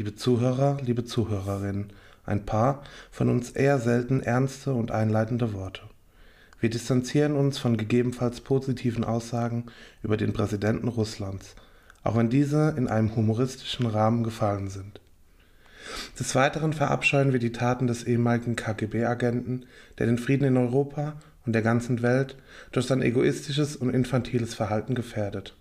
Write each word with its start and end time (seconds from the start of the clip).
Liebe 0.00 0.14
Zuhörer, 0.14 0.78
liebe 0.80 1.04
Zuhörerinnen, 1.04 1.92
ein 2.24 2.46
paar 2.46 2.84
von 3.10 3.28
uns 3.28 3.50
eher 3.50 3.78
selten 3.78 4.22
ernste 4.22 4.72
und 4.72 4.92
einleitende 4.92 5.52
Worte. 5.52 5.82
Wir 6.58 6.70
distanzieren 6.70 7.36
uns 7.36 7.58
von 7.58 7.76
gegebenenfalls 7.76 8.40
positiven 8.40 9.04
Aussagen 9.04 9.66
über 10.02 10.16
den 10.16 10.32
Präsidenten 10.32 10.88
Russlands, 10.88 11.54
auch 12.02 12.16
wenn 12.16 12.30
diese 12.30 12.74
in 12.78 12.88
einem 12.88 13.14
humoristischen 13.14 13.84
Rahmen 13.84 14.24
gefallen 14.24 14.70
sind. 14.70 15.02
Des 16.18 16.34
Weiteren 16.34 16.72
verabscheuen 16.72 17.34
wir 17.34 17.38
die 17.38 17.52
Taten 17.52 17.86
des 17.86 18.04
ehemaligen 18.04 18.56
KGB-Agenten, 18.56 19.66
der 19.98 20.06
den 20.06 20.16
Frieden 20.16 20.44
in 20.46 20.56
Europa 20.56 21.16
und 21.44 21.52
der 21.52 21.60
ganzen 21.60 22.00
Welt 22.00 22.38
durch 22.72 22.86
sein 22.86 23.02
egoistisches 23.02 23.76
und 23.76 23.90
infantiles 23.90 24.54
Verhalten 24.54 24.94
gefährdet. 24.94 25.59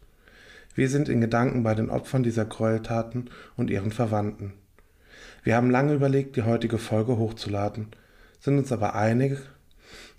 Wir 0.80 0.88
sind 0.88 1.10
in 1.10 1.20
Gedanken 1.20 1.62
bei 1.62 1.76
den 1.76 1.90
Opfern 1.90 2.24
dieser 2.24 2.46
Gräueltaten 2.46 3.30
und 3.58 3.70
ihren 3.70 3.92
Verwandten. 3.92 4.54
Wir 5.44 5.58
haben 5.58 5.70
lange 5.70 5.94
überlegt, 5.94 6.38
die 6.38 6.44
heutige 6.44 6.78
Folge 6.78 7.18
hochzuladen, 7.18 7.88
sind 8.40 8.58
uns 8.58 8.72
aber 8.72 8.96
einig, 8.96 9.40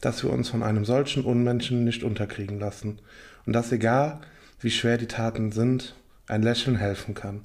dass 0.03 0.23
wir 0.23 0.31
uns 0.31 0.51
von 0.51 0.63
einem 0.63 0.85
solchen 0.85 1.25
Unmenschen 1.25 1.85
nicht 1.85 2.05
unterkriegen 2.05 2.61
lassen 2.61 2.99
und 3.47 3.55
dass 3.55 3.73
egal, 3.73 4.21
wie 4.61 4.71
schwer 4.71 4.99
die 4.99 5.07
Taten 5.07 5.51
sind, 5.51 5.97
ein 6.27 6.43
Lächeln 6.43 6.77
helfen 6.77 7.15
kann. 7.15 7.41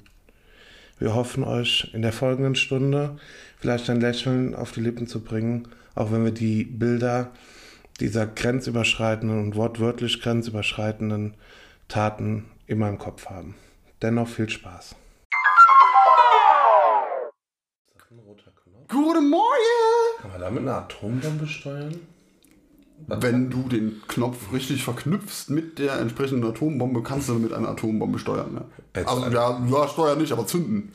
Wir 0.98 1.14
hoffen 1.14 1.42
euch 1.42 1.92
in 1.94 2.02
der 2.02 2.12
folgenden 2.12 2.54
Stunde 2.54 3.16
vielleicht 3.56 3.88
ein 3.88 4.02
Lächeln 4.02 4.54
auf 4.54 4.72
die 4.72 4.80
Lippen 4.82 5.06
zu 5.06 5.24
bringen, 5.24 5.68
auch 5.94 6.12
wenn 6.12 6.26
wir 6.26 6.32
die 6.32 6.64
Bilder 6.64 7.32
dieser 7.98 8.26
grenzüberschreitenden 8.26 9.40
und 9.40 9.56
wortwörtlich 9.56 10.20
grenzüberschreitenden 10.20 11.32
Taten 11.88 12.44
immer 12.66 12.88
im 12.88 12.98
Kopf 12.98 13.26
haben. 13.26 13.54
Dennoch 14.02 14.28
viel 14.28 14.48
Spaß. 14.48 14.94
Guten 18.88 19.30
Morgen! 19.30 20.20
Kann 20.20 20.30
man 20.30 20.40
damit 20.40 20.62
eine 20.62 20.74
Atombombe 20.74 21.46
steuern? 21.46 22.00
Wenn 23.06 23.50
du 23.50 23.68
den 23.68 24.00
Knopf 24.08 24.52
richtig 24.52 24.82
verknüpfst 24.82 25.50
mit 25.50 25.78
der 25.78 25.98
entsprechenden 25.98 26.48
Atombombe, 26.48 27.02
kannst 27.02 27.28
du 27.28 27.34
damit 27.34 27.52
eine 27.52 27.68
Atombombe 27.68 28.18
steuern. 28.18 28.54
Ja. 28.54 29.00
Jetzt 29.00 29.08
Also 29.08 29.26
ja, 29.26 29.66
ja, 29.70 29.88
steuern 29.88 30.18
nicht, 30.18 30.32
aber 30.32 30.46
zünden. 30.46 30.92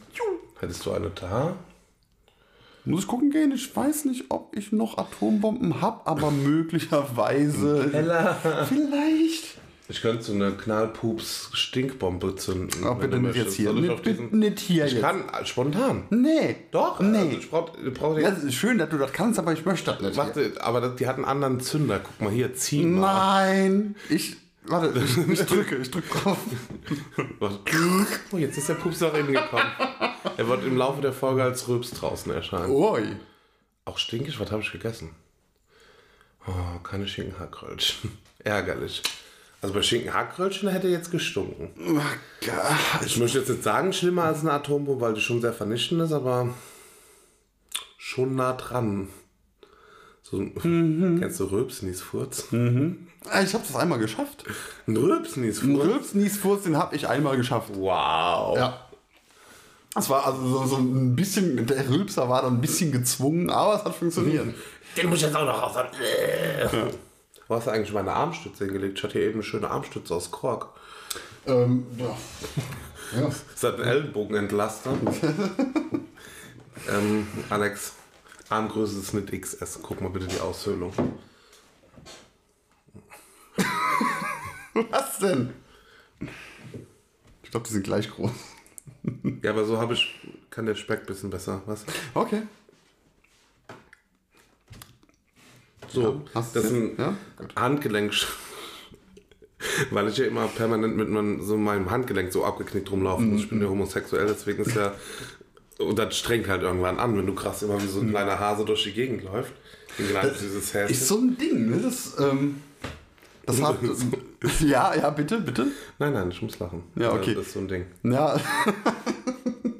Hättest 0.60 0.86
du 0.86 0.92
eine 0.92 1.10
da? 1.10 1.56
Muss 2.86 3.02
ich 3.02 3.08
gucken 3.08 3.30
gehen? 3.30 3.52
Ich 3.52 3.76
weiß 3.76 4.06
nicht, 4.06 4.26
ob 4.30 4.56
ich 4.56 4.72
noch 4.72 4.98
Atombomben 4.98 5.82
habe, 5.82 6.08
aber 6.08 6.32
möglicherweise. 6.32 7.90
Vielleicht. 8.68 9.61
Ich 9.92 10.02
könnte 10.02 10.24
so 10.24 10.32
eine 10.32 10.54
Knallpups-Stinkbombe 10.54 12.38
zünden. 12.38 12.82
Wenn 12.86 12.98
bitte 12.98 13.20
nicht 13.20 13.36
jetzt 13.36 13.56
hier. 13.56 13.74
Nicht, 13.74 14.06
diesen- 14.06 14.40
nicht 14.40 14.60
hier 14.62 14.86
Ich 14.86 14.94
jetzt. 14.94 15.02
kann 15.02 15.28
äh, 15.28 15.46
spontan. 15.46 16.06
Nee. 16.10 16.56
Doch, 16.72 17.02
Nee. 17.02 17.18
Also 17.18 17.32
ich 17.38 17.50
brauch, 17.50 17.72
ich 17.78 17.94
brauch 17.94 18.18
Ja, 18.18 18.30
es 18.30 18.42
ist 18.44 18.54
schön, 18.56 18.78
dass 18.78 18.88
du 18.90 18.98
das 18.98 19.12
kannst, 19.12 19.38
aber 19.38 19.52
ich 19.52 19.66
möchte 19.66 19.92
das 19.92 20.00
nicht. 20.02 20.16
Warte, 20.16 20.54
aber 20.62 20.80
das- 20.80 20.96
die 20.96 21.08
hat 21.08 21.18
einen 21.18 21.26
anderen 21.26 21.60
Zünder. 21.60 22.00
Guck 22.00 22.22
mal 22.22 22.32
hier, 22.32 22.54
zieh 22.56 22.86
mal. 22.86 23.54
Nein. 23.54 23.96
Ich. 24.10 24.38
Warte, 24.64 24.98
ich, 25.30 25.40
drücke, 25.42 25.76
ich 25.76 25.92
drücke 25.92 26.08
drauf. 26.08 26.38
Oh, 28.32 28.38
jetzt 28.38 28.58
ist 28.58 28.70
der 28.70 28.76
Pups 28.76 29.04
auch 29.04 29.14
hingekommen. 29.14 29.66
er 30.38 30.48
wird 30.48 30.64
im 30.66 30.78
Laufe 30.78 31.02
der 31.02 31.12
Folge 31.12 31.44
als 31.44 31.68
Rülps 31.68 31.92
draußen 31.92 32.32
erscheinen. 32.32 32.72
Oi. 32.72 33.04
Auch 33.84 33.98
stinkig, 33.98 34.40
was 34.40 34.52
habe 34.52 34.62
ich 34.62 34.72
gegessen? 34.72 35.10
Oh, 36.48 36.80
keine 36.82 37.08
Schinkenhackröllchen. 37.08 38.12
Ärgerlich. 38.40 39.02
Also 39.62 39.76
bei 39.76 39.82
Schinkenhackröllchen 39.84 40.70
hätte 40.70 40.88
jetzt 40.88 41.12
gestunken. 41.12 41.70
Oh. 41.96 42.00
Ich 43.06 43.18
möchte 43.18 43.40
jetzt 43.40 43.50
nicht 43.50 43.64
sagen, 43.64 43.94
schlimmer 43.94 44.24
als 44.24 44.42
eine 44.42 44.54
Atombombe, 44.54 45.00
weil 45.02 45.14
die 45.14 45.22
schon 45.22 45.40
sehr 45.42 45.54
vernichtend 45.54 46.02
ist, 46.02 46.12
aber 46.12 46.50
schon 47.98 48.36
nah 48.36 48.54
dran. 48.54 49.10
So, 50.24 50.40
Kennst 50.40 51.40
du 51.40 51.44
Rülpsniesfurz? 51.46 52.48
Ah, 53.30 53.42
Ich 53.44 53.54
habe 53.54 53.64
das 53.68 53.76
einmal 53.76 54.00
geschafft. 54.00 54.46
Ein 54.88 54.96
Ein 54.96 54.98
Rülpsniesfurz? 54.98 55.86
Rülpsniesfurz, 55.86 56.64
den 56.64 56.78
habe 56.78 56.96
ich 56.96 57.08
einmal 57.08 57.38
geschafft. 57.38 57.70
Wow. 57.76 58.58
Ja. 58.58 58.88
Das 59.94 60.10
war 60.10 60.26
also 60.26 60.42
so, 60.48 60.66
so 60.66 60.78
ein 60.78 61.16
bisschen, 61.16 61.68
der 61.68 61.88
Rülpser 61.90 62.30
war 62.30 62.42
dann 62.44 62.56
ein 62.56 62.62
bisschen 62.62 62.92
gezwungen, 62.92 63.50
aber 63.50 63.76
es 63.76 63.84
hat 63.84 63.94
funktioniert. 63.94 64.48
Den 64.98 65.10
muss 65.10 65.18
ich 65.20 65.26
jetzt 65.26 65.36
auch 65.36 65.46
noch 65.46 65.62
raus. 65.62 65.86
Wo 67.52 67.58
hast 67.58 67.68
du 67.68 67.72
eigentlich 67.72 67.92
meine 67.92 68.14
Armstütze 68.14 68.64
hingelegt? 68.64 68.98
Ich 68.98 69.04
hatte 69.04 69.20
hier 69.20 69.24
eben 69.24 69.34
eine 69.34 69.44
schöne 69.44 69.70
Armstütze 69.70 70.16
aus 70.16 70.32
Kork. 70.32 70.70
Ähm, 71.46 71.86
ja. 71.98 72.18
ja. 73.20 73.28
Ist 73.28 73.62
das 73.62 73.76
ein 73.76 73.82
Ellenbogenentlaster? 73.82 74.94
ähm, 76.90 77.28
Alex, 77.50 77.96
Armgröße 78.48 79.02
ist 79.02 79.14
nicht 79.14 79.34
XS. 79.34 79.80
Guck 79.82 80.00
mal 80.00 80.08
bitte 80.08 80.28
die 80.28 80.40
Aushöhlung. 80.40 80.94
Was 84.90 85.18
denn? 85.18 85.54
Ich 87.44 87.52
glaube, 87.52 87.68
die 87.68 87.74
sind 87.74 87.84
gleich 87.84 88.10
groß. 88.10 88.32
Ja, 89.44 89.52
aber 89.52 89.66
so 89.66 89.78
habe 89.78 89.96
ich, 89.96 90.26
kann 90.52 90.68
der 90.68 90.76
Speck 90.76 91.02
ein 91.02 91.06
bisschen 91.06 91.30
besser. 91.30 91.64
Was? 91.66 91.84
Okay. 92.14 92.44
So, 95.94 96.22
hast 96.34 96.56
das 96.56 96.66
ist 96.66 96.72
ein 96.72 96.96
Ja. 96.98 97.16
Handgelenk. 97.56 98.14
Weil 99.92 100.08
ich 100.08 100.18
ja 100.18 100.26
immer 100.26 100.48
permanent 100.48 100.96
mit 100.98 101.10
meinem, 101.10 101.42
so 101.44 101.56
meinem 101.56 101.92
Handgelenk 101.92 102.32
so 102.34 102.44
abgeknickt 102.44 102.92
rumlaufen 102.92 103.32
muss. 103.32 103.42
Ich 103.42 103.50
bin 103.50 103.62
ja 103.62 103.68
homosexuell, 103.68 104.26
deswegen 104.28 104.64
ist 104.64 104.76
ja. 104.76 104.94
Und 105.80 105.98
das 105.98 106.16
strengt 106.16 106.48
halt 106.48 106.62
irgendwann 106.62 107.00
an, 107.00 107.18
wenn 107.18 107.26
du 107.26 107.34
krass 107.34 107.64
immer 107.64 107.82
wie 107.82 107.88
so 107.88 108.02
ein 108.02 108.10
kleiner 108.12 108.40
Hase 108.40 108.66
durch 108.66 108.84
die 108.84 108.92
Gegend 108.92 109.24
läuft. 109.24 109.54
Süßes 109.98 110.74
Häschen. 110.74 110.92
Ist 110.92 111.08
so 111.08 111.18
ein 111.18 111.38
Ding, 111.38 111.70
ne? 111.70 111.78
Das, 111.78 112.16
ähm, 112.20 112.62
das 113.46 113.62
hat. 113.62 113.78
ja, 114.62 114.96
ja, 114.96 115.10
bitte, 115.10 115.40
bitte. 115.40 115.68
Nein, 116.00 116.14
nein, 116.14 116.30
ich 116.32 116.42
muss 116.42 116.60
lachen. 116.60 116.84
Ja, 116.96 117.14
okay. 117.14 117.34
Das 117.34 117.48
ist 117.48 117.54
so 117.54 117.60
ein 117.60 117.68
Ding. 117.68 117.86
Ja, 118.04 118.40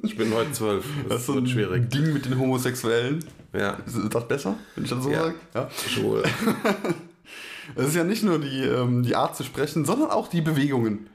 Ich 0.02 0.16
bin 0.16 0.32
heute 0.34 0.52
zwölf. 0.52 0.84
Das, 1.02 1.08
das 1.08 1.20
ist 1.20 1.26
so 1.26 1.34
wird 1.34 1.44
ein 1.44 1.48
schwierig. 1.48 1.90
Ding 1.90 2.12
mit 2.12 2.24
den 2.24 2.38
Homosexuellen. 2.38 3.24
Ja, 3.52 3.76
Ist 3.86 3.96
das 4.14 4.28
besser, 4.28 4.54
wenn 4.74 4.84
ich 4.84 4.90
das 4.90 5.02
so 5.02 5.10
Ja. 5.10 5.22
sage? 5.24 5.34
Ja. 5.54 5.68
schwul. 5.88 6.22
Es 7.76 7.86
ist 7.88 7.94
ja 7.96 8.02
nicht 8.04 8.24
nur 8.24 8.38
die, 8.40 8.62
ähm, 8.64 9.02
die 9.04 9.14
Art 9.14 9.36
zu 9.36 9.44
sprechen, 9.44 9.84
sondern 9.84 10.10
auch 10.10 10.26
die 10.28 10.40
Bewegungen. 10.40 11.08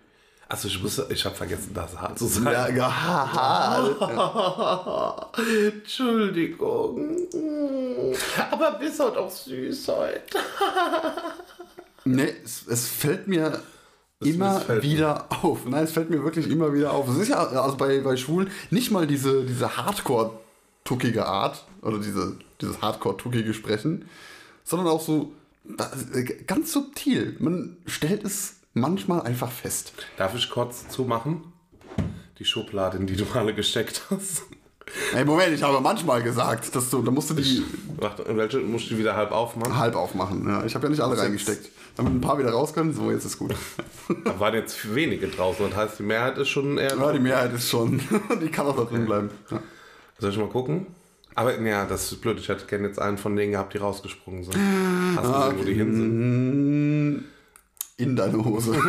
Achso, 0.47 0.69
ich 0.69 0.81
wusste, 0.81 1.05
ich 1.09 1.25
habe 1.25 1.35
vergessen, 1.35 1.71
das 1.73 1.91
zu 2.15 2.25
sein. 2.25 2.45
Ja, 2.45 2.69
ja. 2.69 3.85
Entschuldigung. 5.67 7.17
Aber 8.49 8.71
bist 8.79 8.97
halt 9.01 9.17
auch 9.17 9.29
süß 9.29 9.87
heute. 9.89 10.21
Nee, 12.05 12.33
es, 12.45 12.65
es 12.67 12.87
fällt 12.87 13.27
mir 13.27 13.61
immer 14.19 14.55
missfällt 14.55 14.83
mir. 14.83 14.89
wieder 14.89 15.25
auf. 15.43 15.65
Nein, 15.65 15.83
es 15.83 15.91
fällt 15.91 16.09
mir 16.09 16.23
wirklich 16.23 16.49
immer 16.49 16.73
wieder 16.73 16.91
auf. 16.93 17.09
Es 17.09 17.17
ist 17.17 17.29
ja 17.29 17.37
also 17.37 17.77
bei, 17.77 17.99
bei 17.99 18.17
Schwulen 18.17 18.49
nicht 18.71 18.91
mal 18.91 19.07
diese, 19.07 19.43
diese 19.45 19.77
Hardcore-tuckige 19.77 21.25
Art 21.25 21.65
oder 21.81 21.99
diese, 21.99 22.37
dieses 22.61 22.81
Hardcore-tuckige 22.81 23.53
Sprechen, 23.53 24.09
sondern 24.63 24.87
auch 24.87 25.01
so 25.01 25.33
äh, 26.13 26.23
ganz 26.23 26.71
subtil. 26.71 27.35
Man 27.39 27.77
stellt 27.85 28.23
es 28.23 28.57
manchmal 28.73 29.21
einfach 29.21 29.51
fest. 29.51 29.93
Darf 30.17 30.35
ich 30.35 30.49
kurz 30.49 30.89
zumachen? 30.89 31.53
Die 32.39 32.45
Schublade, 32.45 32.97
in 32.97 33.07
die 33.07 33.15
du 33.15 33.25
alle 33.33 33.53
gesteckt 33.53 34.03
hast. 34.09 34.43
Ey, 35.13 35.25
Moment, 35.25 35.53
ich 35.53 35.63
habe 35.63 35.81
manchmal 35.81 36.23
gesagt, 36.23 36.75
dass 36.75 36.89
du, 36.89 37.01
da 37.01 37.11
musst 37.11 37.29
du 37.29 37.33
die 37.33 37.63
Warte, 37.97 38.23
welche 38.27 38.59
musst 38.59 38.89
du 38.89 38.97
wieder 38.97 39.15
halb 39.15 39.31
aufmachen? 39.31 39.77
halb 39.77 39.95
aufmachen. 39.95 40.47
Ja, 40.47 40.63
ich 40.65 40.75
habe 40.75 40.85
ja 40.85 40.89
nicht 40.91 41.01
alle 41.01 41.17
reingesteckt. 41.17 41.69
Damit 41.95 42.13
ein 42.13 42.21
paar 42.21 42.37
wieder 42.37 42.51
raus 42.51 42.73
können. 42.73 42.93
So, 42.93 43.11
jetzt 43.11 43.25
ist 43.25 43.39
gut. 43.39 43.55
Da 44.23 44.39
waren 44.39 44.53
jetzt 44.53 44.93
wenige 44.93 45.27
draußen. 45.27 45.69
Das 45.69 45.77
heißt, 45.77 45.99
die 45.99 46.03
Mehrheit 46.03 46.37
ist 46.37 46.49
schon 46.49 46.77
eher. 46.77 46.95
Ja, 46.95 47.11
die 47.11 47.19
Mehrheit 47.19 47.53
ist 47.53 47.69
schon, 47.69 47.99
die 48.41 48.49
kann 48.49 48.67
auch 48.67 48.75
da 48.75 48.83
drin 48.83 49.05
bleiben. 49.05 49.29
Ja. 49.49 49.59
Soll 50.19 50.31
ich 50.31 50.37
mal 50.37 50.47
gucken? 50.47 50.87
Aber 51.35 51.59
ja, 51.59 51.85
das 51.85 52.11
ist 52.11 52.21
blöd. 52.21 52.39
Ich 52.39 52.49
hätte 52.49 52.65
gerne 52.65 52.87
jetzt 52.87 52.99
einen 52.99 53.17
von 53.17 53.35
denen 53.35 53.51
gehabt, 53.51 53.73
die 53.73 53.77
rausgesprungen 53.77 54.43
sind. 54.43 54.57
Hast 55.15 55.27
du 55.27 55.33
gesehen, 55.33 55.59
wo 55.59 55.63
die 55.63 55.73
hin 55.73 55.93
sind? 55.95 57.25
In 57.97 58.15
deine 58.15 58.43
Hose. 58.43 58.75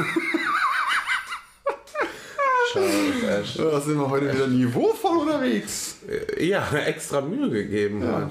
Da 2.75 3.81
sind 3.81 3.99
wir 3.99 4.11
heute 4.11 4.33
wieder 4.33 4.47
niveauvoll 4.47 5.19
unterwegs. 5.19 5.99
Ja, 6.39 6.67
extra 6.77 7.21
Mühe 7.21 7.51
gegeben. 7.51 8.03
Ja, 8.03 8.31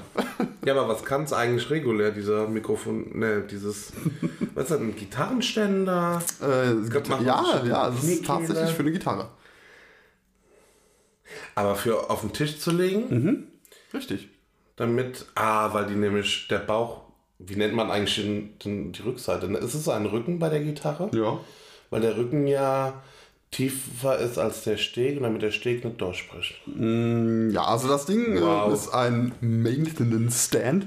ja 0.64 0.74
aber 0.74 0.88
was 0.88 1.04
kann 1.04 1.24
es 1.24 1.32
eigentlich 1.32 1.70
regulär, 1.70 2.10
dieser 2.10 2.46
Mikrofon, 2.48 3.18
ne, 3.18 3.42
dieses, 3.42 3.92
was 4.54 4.64
ist 4.64 4.70
das, 4.70 4.80
ein 4.80 4.94
Gitarrenständer? 4.96 6.22
Äh, 6.40 6.74
machen 7.08 7.26
ja, 7.26 7.58
das 7.58 7.68
ja, 7.68 7.88
es 7.88 8.04
ist 8.04 8.26
tatsächlich 8.26 8.70
für 8.70 8.82
eine 8.82 8.92
Gitarre. 8.92 9.28
Aber 11.54 11.74
für 11.74 12.10
auf 12.10 12.20
den 12.20 12.32
Tisch 12.32 12.58
zu 12.58 12.70
legen, 12.70 13.48
Richtig. 13.92 14.28
damit, 14.76 15.26
ah, 15.34 15.72
weil 15.74 15.86
die 15.86 15.94
nämlich, 15.94 16.48
der 16.48 16.58
Bauch, 16.58 17.02
wie 17.38 17.56
nennt 17.56 17.74
man 17.74 17.90
eigentlich 17.90 18.16
den, 18.16 18.58
den, 18.58 18.92
die 18.92 19.02
Rückseite? 19.02 19.46
Ist 19.46 19.74
es 19.74 19.88
ein 19.88 20.06
Rücken 20.06 20.38
bei 20.38 20.48
der 20.48 20.60
Gitarre? 20.60 21.10
Ja. 21.12 21.38
Weil 21.90 22.00
der 22.00 22.16
Rücken 22.16 22.46
ja 22.46 23.02
tiefer 23.50 24.18
ist 24.18 24.38
als 24.38 24.62
der 24.64 24.76
Steg 24.76 25.16
und 25.16 25.22
damit 25.22 25.42
der 25.42 25.50
Steg 25.50 25.84
nicht 25.84 26.00
durchspricht. 26.00 26.54
Mm, 26.66 27.50
Ja, 27.50 27.64
also 27.64 27.88
das 27.88 28.06
Ding 28.06 28.40
Wow. 28.40 28.70
äh, 28.70 28.74
ist 28.74 28.88
ein 28.94 29.32
Maintenance 29.40 30.46
Stand. 30.46 30.86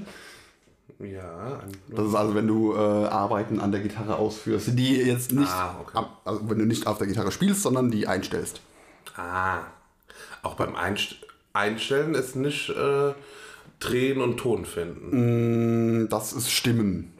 Ja, 1.00 1.60
ein, 1.64 1.72
Das 1.88 2.06
ist 2.06 2.14
also, 2.14 2.34
wenn 2.36 2.46
du 2.46 2.74
äh, 2.74 2.76
Arbeiten 2.78 3.58
an 3.58 3.72
der 3.72 3.80
Gitarre 3.80 4.16
ausführst, 4.16 4.78
die 4.78 4.96
jetzt 4.96 5.32
nicht, 5.32 5.50
Ah, 5.50 5.76
okay. 5.80 5.98
ab, 5.98 6.20
also 6.24 6.48
wenn 6.48 6.58
du 6.58 6.64
nicht 6.64 6.86
auf 6.86 6.98
der 6.98 7.08
Gitarre 7.08 7.32
spielst, 7.32 7.62
sondern 7.62 7.90
die 7.90 8.06
einstellst. 8.06 8.60
ah. 9.16 9.58
Auch 10.42 10.54
beim 10.54 10.74
Einst 10.74 11.16
Einstellen 11.52 12.14
ist 12.14 12.34
nicht 12.34 12.70
äh, 12.70 13.12
Drehen 13.78 14.20
und 14.22 14.38
Ton 14.38 14.64
finden. 14.64 16.02
Mm, 16.04 16.08
Das 16.08 16.32
ist 16.32 16.50
Stimmen. 16.50 17.11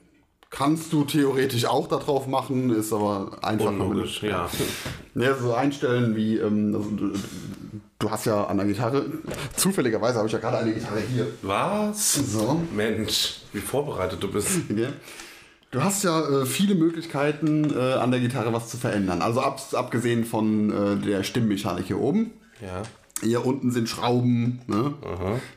Kannst 0.55 0.93
du 0.93 1.05
theoretisch 1.05 1.65
auch 1.65 1.89
darauf 1.89 2.27
machen, 2.27 2.69
ist 2.71 2.93
aber 2.93 3.39
einfacher. 3.41 3.71
Unlogisch, 3.71 4.23
ja. 4.23 4.51
Ja, 5.15 5.35
so 5.35 5.55
einstellen 5.55 6.15
wie, 6.15 6.37
ähm, 6.37 6.75
also, 6.75 6.91
du, 6.91 7.13
du 7.99 8.11
hast 8.11 8.27
ja 8.27 8.45
an 8.45 8.59
der 8.59 8.67
Gitarre, 8.67 9.07
zufälligerweise 9.57 10.19
habe 10.19 10.27
ich 10.27 10.33
ja 10.35 10.39
gerade 10.39 10.59
eine 10.59 10.75
Gitarre 10.75 11.01
hier. 11.01 11.27
Was? 11.41 12.15
So. 12.15 12.61
Mensch, 12.77 13.41
wie 13.55 13.61
vorbereitet 13.61 14.23
du 14.23 14.31
bist. 14.31 14.61
Okay. 14.71 14.89
Du 15.71 15.83
hast 15.83 16.05
ja 16.05 16.43
äh, 16.43 16.45
viele 16.45 16.75
Möglichkeiten, 16.75 17.75
äh, 17.75 17.95
an 17.95 18.11
der 18.11 18.21
Gitarre 18.21 18.53
was 18.53 18.69
zu 18.69 18.77
verändern. 18.77 19.23
Also 19.23 19.41
ab, 19.41 19.59
abgesehen 19.73 20.27
von 20.27 20.71
äh, 20.71 20.97
der 21.03 21.23
Stimmmechanik 21.23 21.87
hier 21.87 21.99
oben. 21.99 22.31
Ja. 22.61 22.83
Hier 23.23 23.47
unten 23.47 23.71
sind 23.71 23.89
Schrauben, 23.89 24.61
ne? 24.67 24.95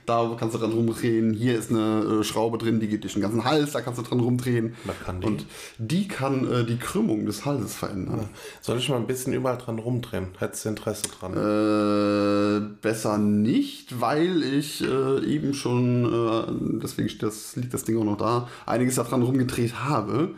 da 0.05 0.35
kannst 0.39 0.55
du 0.55 0.59
dran 0.59 0.71
rumdrehen. 0.71 1.33
Hier 1.33 1.57
ist 1.57 1.71
eine 1.71 2.19
äh, 2.19 2.23
Schraube 2.23 2.57
drin, 2.57 2.79
die 2.79 2.87
geht 2.87 3.03
durch 3.03 3.13
den 3.13 3.21
ganzen 3.21 3.43
Hals, 3.43 3.71
da 3.71 3.81
kannst 3.81 3.99
du 3.99 4.03
dran 4.03 4.19
rumdrehen. 4.19 4.75
Die? 5.21 5.25
Und 5.25 5.45
die 5.77 6.07
kann 6.07 6.51
äh, 6.51 6.63
die 6.63 6.77
Krümmung 6.77 7.25
des 7.25 7.45
Halses 7.45 7.73
verändern. 7.75 8.29
Soll 8.61 8.77
ich 8.77 8.89
mal 8.89 8.97
ein 8.97 9.07
bisschen 9.07 9.33
überall 9.33 9.57
dran 9.57 9.79
rumdrehen? 9.79 10.27
Hättest 10.37 10.65
du 10.65 10.69
Interesse 10.69 11.03
dran? 11.19 11.33
Äh, 11.33 12.75
besser 12.81 13.17
nicht, 13.17 13.99
weil 13.99 14.43
ich 14.43 14.83
äh, 14.83 15.25
eben 15.25 15.53
schon, 15.53 16.05
äh, 16.05 16.79
deswegen 16.83 17.09
das, 17.19 17.55
liegt 17.55 17.73
das 17.73 17.83
Ding 17.83 17.97
auch 17.97 18.03
noch 18.03 18.17
da, 18.17 18.47
einiges 18.65 18.95
daran 18.95 19.23
rumgedreht 19.23 19.83
habe. 19.83 20.35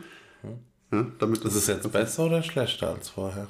Ja, 0.92 1.06
damit 1.18 1.44
Ist 1.44 1.54
es 1.54 1.66
jetzt 1.66 1.90
besser 1.92 2.26
oder 2.26 2.42
schlechter 2.42 2.88
als 2.94 3.10
vorher? 3.10 3.48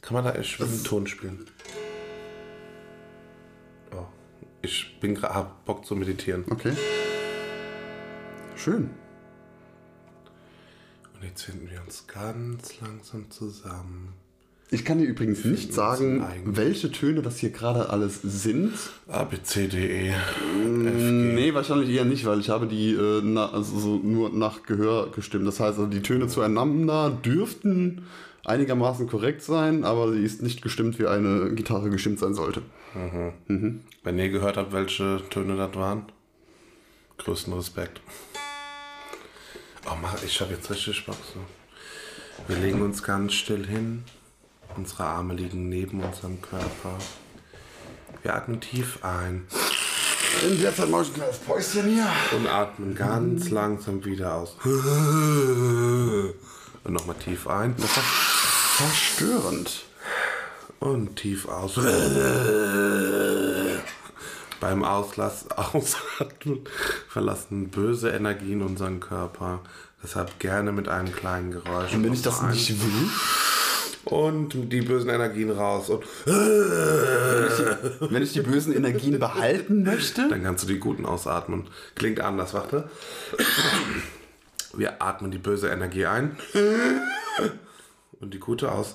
Kann 0.00 0.14
man 0.14 0.24
da 0.24 0.32
echt 0.32 0.58
mit 0.60 0.70
dem 0.70 0.84
Ton 0.84 1.06
spielen? 1.06 1.46
Ich 4.66 4.98
bin 4.98 5.14
gerade, 5.14 5.32
hab 5.32 5.64
Bock 5.64 5.86
zu 5.86 5.94
meditieren. 5.94 6.44
Okay. 6.50 6.72
Schön. 8.56 8.90
Und 11.14 11.22
jetzt 11.22 11.42
finden 11.42 11.70
wir 11.70 11.80
uns 11.82 12.04
ganz 12.08 12.80
langsam 12.80 13.30
zusammen. 13.30 14.14
Ich 14.72 14.84
kann 14.84 14.98
dir 14.98 15.04
übrigens 15.04 15.44
nicht 15.44 15.72
sagen, 15.72 16.26
welche 16.44 16.90
Töne 16.90 17.22
das 17.22 17.38
hier 17.38 17.50
gerade 17.50 17.90
alles 17.90 18.20
sind. 18.22 18.72
A, 19.06 19.22
B, 19.22 19.36
C, 19.40 19.68
D, 19.68 20.08
E. 20.08 20.14
Nee, 20.68 21.54
wahrscheinlich 21.54 21.90
eher 21.90 22.04
nicht, 22.04 22.24
weil 22.24 22.40
ich 22.40 22.50
habe 22.50 22.66
die 22.66 22.90
äh, 22.92 23.20
na, 23.22 23.52
also 23.52 23.78
so 23.78 23.96
nur 23.98 24.30
nach 24.30 24.64
Gehör 24.64 25.12
gestimmt. 25.12 25.46
Das 25.46 25.60
heißt, 25.60 25.78
also 25.78 25.86
die 25.86 26.02
Töne 26.02 26.26
zueinander 26.26 27.10
dürften 27.10 28.02
einigermaßen 28.46 29.08
korrekt 29.08 29.42
sein, 29.42 29.84
aber 29.84 30.12
sie 30.12 30.22
ist 30.22 30.42
nicht 30.42 30.62
gestimmt, 30.62 30.98
wie 30.98 31.06
eine 31.06 31.52
Gitarre 31.54 31.90
gestimmt 31.90 32.18
sein 32.20 32.34
sollte. 32.34 32.62
Wenn 33.48 34.18
ihr 34.18 34.28
gehört 34.30 34.56
habt, 34.56 34.72
welche 34.72 35.20
Töne 35.30 35.56
das 35.56 35.74
waren, 35.74 36.06
größten 37.18 37.52
Respekt. 37.52 38.00
Oh, 39.86 39.94
mach, 40.00 40.22
ich 40.22 40.40
habe 40.40 40.54
jetzt 40.54 40.70
richtig 40.70 41.04
Bock 41.06 41.16
so. 41.34 41.40
Wir 42.48 42.56
legen 42.56 42.80
uns 42.82 43.02
ganz 43.02 43.34
still 43.34 43.66
hin. 43.66 44.04
Unsere 44.76 45.04
Arme 45.04 45.34
liegen 45.34 45.68
neben 45.68 46.02
unserem 46.02 46.40
Körper. 46.42 46.98
Wir 48.22 48.34
atmen 48.34 48.60
tief 48.60 49.04
ein 49.04 49.46
In 50.48 50.60
der 50.60 50.74
Zeit 50.74 50.90
mache 50.90 51.02
ich 51.02 51.08
ein 51.08 51.14
kleines 51.14 51.38
Päuschen 51.38 51.88
hier. 51.88 52.06
und 52.36 52.46
atmen 52.46 52.94
ganz 52.94 53.50
langsam 53.50 54.04
wieder 54.04 54.34
aus. 54.34 54.56
Und 54.64 56.34
nochmal 56.92 57.16
tief 57.16 57.46
ein 57.46 57.74
Verstörend. 58.76 59.84
und 60.80 61.16
tief 61.16 61.48
aus. 61.48 61.74
Beim 64.60 64.84
Auslass, 64.84 65.46
Ausatmen 65.56 66.60
verlassen 67.08 67.68
böse 67.70 68.10
Energien 68.10 68.60
unseren 68.62 69.00
Körper. 69.00 69.60
Deshalb 70.02 70.38
gerne 70.38 70.72
mit 70.72 70.88
einem 70.88 71.10
kleinen 71.14 71.50
Geräusch. 71.52 71.94
Und 71.94 72.04
wenn 72.04 72.12
ich 72.12 72.20
das 72.22 72.40
Ein- 72.42 72.50
nicht 72.50 72.68
will, 72.70 73.08
Und 74.04 74.50
die 74.70 74.82
bösen 74.82 75.08
Energien 75.10 75.50
raus. 75.50 75.88
Und 75.88 76.04
wenn 76.26 78.22
ich 78.22 78.34
die 78.34 78.42
bösen 78.42 78.74
Energien 78.74 79.18
behalten 79.18 79.82
möchte, 79.84 80.28
dann 80.28 80.42
kannst 80.42 80.64
du 80.64 80.68
die 80.68 80.78
guten 80.78 81.06
ausatmen. 81.06 81.66
Klingt 81.94 82.20
anders, 82.20 82.52
warte. 82.54 82.90
Wir 84.74 85.00
atmen 85.02 85.30
die 85.30 85.38
böse 85.38 85.68
Energie 85.68 86.04
ein. 86.06 86.36
Und 88.20 88.32
die 88.34 88.38
gute 88.40 88.72
aus. 88.72 88.94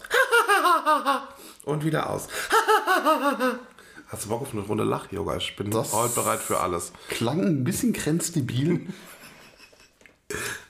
Und 1.63 1.83
wieder 1.85 2.09
aus. 2.09 2.27
Hast 4.07 4.25
du 4.25 4.29
Bock 4.29 4.41
auf 4.41 4.51
eine 4.51 4.61
Runde 4.61 4.83
Lach-Yoga? 4.83 5.37
Ich 5.37 5.55
bin 5.55 5.71
Das- 5.71 5.93
heute 5.93 6.15
bereit 6.15 6.39
für 6.39 6.59
alles. 6.59 6.91
klang 7.09 7.41
ein 7.41 7.63
bisschen 7.63 7.93
grenzdebil. 7.93 8.87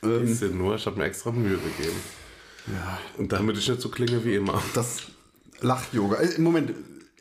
Ein 0.01 0.21
bisschen 0.25 0.57
nur, 0.57 0.75
ich 0.75 0.85
habe 0.85 0.97
mir 0.97 1.05
extra 1.05 1.31
Mühe 1.31 1.57
gegeben. 1.57 1.99
Ja, 2.67 2.99
Und 3.17 3.31
damit 3.31 3.57
ich 3.57 3.67
nicht 3.67 3.81
so 3.81 3.89
klinge 3.89 4.23
wie 4.23 4.35
immer. 4.35 4.61
das 4.75 5.03
Lach-Yoga. 5.61 6.17
Äh, 6.17 6.39
Moment, 6.39 6.73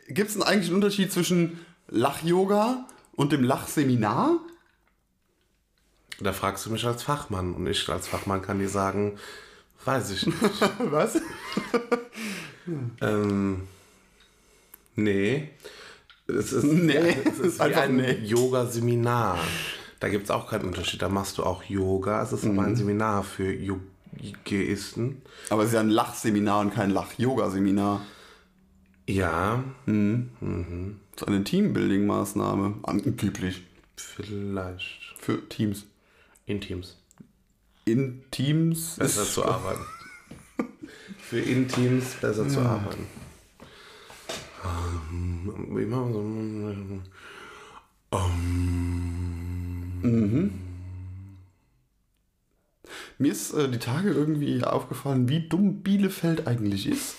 gibt 0.08 0.30
es 0.30 0.40
eigentlich 0.40 0.66
einen 0.66 0.76
Unterschied 0.76 1.12
zwischen 1.12 1.64
Lach-Yoga 1.88 2.86
und 3.12 3.32
dem 3.32 3.42
Lachseminar? 3.44 4.38
Da 6.20 6.32
fragst 6.34 6.66
du 6.66 6.70
mich 6.70 6.84
als 6.84 7.02
Fachmann. 7.02 7.54
Und 7.54 7.66
ich 7.66 7.88
als 7.88 8.06
Fachmann 8.08 8.42
kann 8.42 8.58
dir 8.58 8.68
sagen, 8.68 9.18
weiß 9.84 10.10
ich 10.10 10.26
nicht. 10.26 10.40
Was? 10.90 11.20
ähm, 13.00 13.62
nee. 14.96 15.50
Es 16.26 16.52
ist, 16.52 16.64
Nee, 16.72 17.16
es 17.24 17.38
ist 17.38 17.58
wie 17.58 17.74
ein 17.74 17.96
nee. 17.96 18.12
Yoga-Seminar. 18.12 19.38
Da 19.98 20.08
gibt 20.08 20.24
es 20.24 20.30
auch 20.30 20.48
keinen 20.48 20.66
Unterschied. 20.66 21.02
Da 21.02 21.08
machst 21.08 21.38
du 21.38 21.42
auch 21.44 21.62
Yoga. 21.64 22.22
Es 22.22 22.32
ist 22.32 22.44
aber 22.44 22.52
Mhm. 22.54 22.58
ein 22.60 22.76
Seminar 22.76 23.22
für 23.24 23.52
Yogisten. 23.52 25.22
Aber 25.50 25.62
es 25.62 25.68
ist 25.68 25.74
ja 25.74 25.80
ein 25.80 25.90
Lachseminar 25.90 26.60
und 26.60 26.72
kein 26.74 26.90
Lach-Yoga-Seminar. 26.90 28.00
Ja, 29.08 29.64
Das 29.86 31.22
ist 31.22 31.26
eine 31.28 31.42
Teambuilding-Maßnahme. 31.44 32.74
Angeblich. 32.84 33.62
vielleicht. 33.96 35.00
Für 35.18 35.46
Teams. 35.48 35.84
In 36.46 36.60
Teams. 36.60 36.96
In 37.86 38.22
Teams 38.30 38.96
Besser 38.96 39.24
zu 39.24 39.44
arbeiten. 39.44 39.80
Für 41.18 41.40
In-Teams 41.40 42.14
besser 42.20 42.48
zu 42.48 42.60
arbeiten. 42.60 43.06
Ähm, 44.64 45.76
Wie 45.76 45.84
machen 45.86 46.12
wir 46.12 46.20
so? 48.12 48.30
Mir 53.18 53.32
ist 53.32 53.52
äh, 53.52 53.68
die 53.68 53.78
Tage 53.78 54.10
irgendwie 54.10 54.64
aufgefallen, 54.64 55.28
wie 55.28 55.48
dumm 55.48 55.82
Bielefeld 55.82 56.46
eigentlich 56.46 56.86
ist. 56.88 57.16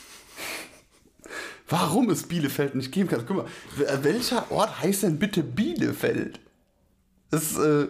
Warum 1.69 2.09
es 2.09 2.23
Bielefeld 2.23 2.75
nicht 2.75 2.91
geben 2.91 3.07
kann. 3.07 3.23
Guck 3.25 3.37
mal, 3.37 3.45
w- 3.77 4.03
welcher 4.03 4.51
Ort 4.51 4.81
heißt 4.81 5.03
denn 5.03 5.19
bitte 5.19 5.43
Bielefeld? 5.43 6.39
Das 7.29 7.51
ist 7.51 7.57
äh, 7.59 7.87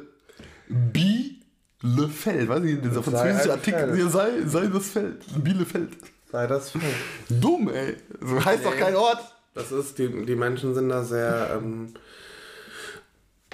Bielefeld, 0.70 1.41
weiß 1.84 2.64
ich, 2.64 2.82
dieser 2.82 3.02
Sei 3.04 3.12
französische 3.12 3.52
Artikel, 3.52 3.80
Feld. 3.88 4.00
ja, 4.00 4.10
sei, 4.10 4.30
sei 4.46 4.68
das 4.68 4.90
Feld, 4.90 5.44
Bielefeld. 5.44 5.90
Sei 6.32 6.48
das 6.48 6.70
Feld. 6.72 6.84
Dumm, 7.30 7.70
ey. 7.70 7.96
So 8.22 8.44
heißt 8.46 8.64
doch 8.66 8.76
kein 8.78 8.96
Ort. 8.96 9.20
Das 9.54 9.72
ist, 9.72 9.98
die, 9.98 10.26
die 10.26 10.36
Menschen 10.36 10.74
sind 10.76 10.88
da 10.90 11.04
sehr, 11.04 11.60
ähm, 11.62 11.94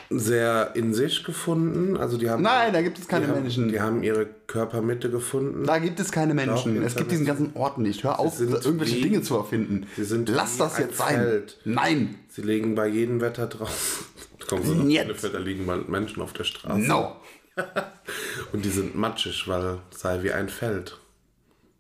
sehr 0.09 0.71
in 0.75 0.93
sich 0.93 1.23
gefunden. 1.23 1.97
Also 1.97 2.17
die 2.17 2.29
haben, 2.29 2.41
Nein, 2.43 2.71
da 2.71 2.81
gibt 2.81 2.97
es 2.99 3.07
keine 3.07 3.25
die 3.25 3.31
haben, 3.31 3.41
Menschen. 3.41 3.67
Die 3.69 3.81
haben 3.81 4.03
ihre 4.03 4.25
Körpermitte 4.47 5.09
gefunden. 5.09 5.65
Da 5.65 5.79
gibt 5.79 5.99
es 5.99 6.11
keine 6.11 6.33
Menschen. 6.33 6.75
Doch, 6.75 6.83
es 6.85 6.95
gibt 6.95 7.11
diesen 7.11 7.25
ganzen 7.25 7.51
Ort 7.55 7.77
nicht. 7.79 8.03
Hör 8.03 8.19
auf, 8.19 8.35
sind 8.35 8.53
irgendwelche 8.53 8.97
wie- 8.97 9.01
Dinge 9.01 9.21
zu 9.21 9.35
erfinden. 9.35 9.87
sie 9.95 10.03
sind 10.05 10.29
Lass 10.29 10.57
das 10.57 10.77
jetzt 10.77 10.97
sein. 10.97 11.15
Feld. 11.15 11.57
Nein. 11.65 12.15
Sie 12.29 12.41
liegen 12.41 12.75
bei 12.75 12.87
jedem 12.87 13.19
Wetter 13.21 13.47
draußen. 13.47 14.05
Kommen 14.47 14.63
sie 14.63 14.75
nach 14.75 14.85
Jetzt. 14.85 15.05
Bielefeld, 15.07 15.33
da 15.33 15.39
liegen 15.39 15.65
mal 15.65 15.79
Menschen 15.87 16.21
auf 16.21 16.31
der 16.31 16.45
Straße. 16.45 16.79
No. 16.79 17.15
Und 18.51 18.63
die 18.63 18.69
sind 18.69 18.95
matschig, 18.95 19.47
weil 19.47 19.79
sei 19.91 20.23
wie 20.23 20.31
ein 20.31 20.49
Feld. 20.49 20.97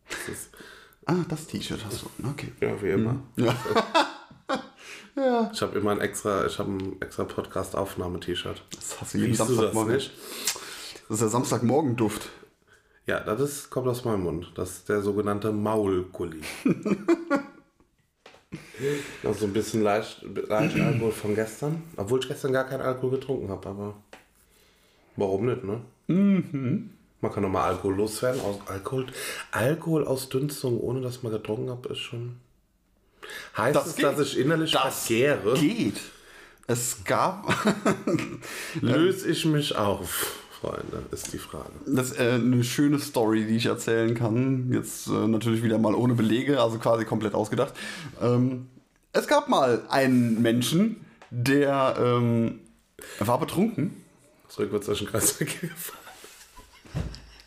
Das 0.09 0.49
Ah, 1.05 1.23
das 1.29 1.47
T-Shirt 1.47 1.85
hast 1.85 2.03
du. 2.03 2.27
Okay. 2.27 2.51
ja, 2.59 2.81
wie 2.81 2.89
immer. 2.89 3.21
Ja. 5.15 5.49
Ich 5.51 5.61
habe 5.63 5.79
immer 5.79 5.91
ein 5.91 5.99
extra, 5.99 6.45
ich 6.45 6.59
habe 6.59 6.71
ein 6.71 7.01
extra 7.01 7.23
Podcast-Aufnahme-T-Shirt. 7.23 8.61
Das 8.75 9.01
hast 9.01 9.15
du 9.15 9.17
jeden 9.17 9.35
das 9.35 9.47
Samstagmorgen. 9.47 9.95
nicht? 9.95 10.11
Das 11.07 11.15
ist 11.15 11.21
der 11.21 11.29
Samstagmorgen-Duft. 11.29 12.29
Ja, 13.07 13.21
das 13.21 13.41
ist, 13.41 13.69
kommt 13.71 13.87
aus 13.87 14.05
meinem 14.05 14.21
Mund. 14.23 14.51
Das 14.53 14.69
ist 14.69 14.89
der 14.89 15.01
sogenannte 15.01 15.51
Maulgulli. 15.51 16.41
Noch 19.23 19.33
so 19.39 19.45
ein 19.45 19.53
bisschen 19.53 19.81
leicht, 19.81 20.21
leicht 20.47 20.79
Alkohol 20.79 21.11
von 21.11 21.33
gestern. 21.33 21.81
Obwohl 21.95 22.19
ich 22.19 22.27
gestern 22.27 22.53
gar 22.53 22.65
keinen 22.65 22.81
Alkohol 22.81 23.11
getrunken 23.11 23.49
habe, 23.49 23.69
aber 23.69 23.95
warum 25.17 25.45
nicht, 25.45 25.63
ne? 25.63 25.81
Man 27.19 27.31
kann 27.33 27.43
doch 27.43 27.49
mal 27.49 27.65
Alkohol 27.67 27.95
loswerden. 27.95 28.39
Aus 28.41 28.59
Alkohol, 28.67 29.07
Alkoholausdünstung, 29.51 30.79
ohne 30.79 31.01
dass 31.01 31.23
man 31.23 31.31
getrunken 31.31 31.69
habe, 31.69 31.89
ist 31.89 31.99
schon. 31.99 32.37
Heißt 33.57 33.75
Das 33.75 33.87
es, 33.87 33.95
geht. 33.95 34.05
dass 34.05 34.19
ich 34.21 34.37
innerlich 34.39 34.71
Das 34.71 35.05
verkehre? 35.07 35.53
Geht. 35.55 35.99
Es 36.67 37.03
gab. 37.03 37.53
Löse 38.81 39.29
ich 39.29 39.45
mich 39.45 39.75
auf, 39.75 40.41
Freunde, 40.61 41.03
ist 41.11 41.33
die 41.33 41.37
Frage. 41.37 41.71
Das 41.85 42.11
ist 42.11 42.19
äh, 42.19 42.33
eine 42.33 42.63
schöne 42.63 42.99
Story, 42.99 43.45
die 43.45 43.57
ich 43.57 43.65
erzählen 43.65 44.13
kann. 44.15 44.71
Jetzt 44.71 45.07
äh, 45.07 45.27
natürlich 45.27 45.63
wieder 45.63 45.77
mal 45.77 45.95
ohne 45.95 46.13
Belege, 46.13 46.61
also 46.61 46.77
quasi 46.77 47.05
komplett 47.05 47.33
ausgedacht. 47.33 47.73
Ähm, 48.21 48.67
es 49.13 49.27
gab 49.27 49.49
mal 49.49 49.83
einen 49.89 50.41
Menschen, 50.41 50.97
der 51.31 51.95
ähm, 51.99 52.59
war 53.19 53.39
betrunken. 53.39 54.03
Zurück 54.57 54.71
wird 54.71 54.83
zwischen 54.85 55.05
Kreisverkehr 55.05 55.69
gefahren. 55.69 55.99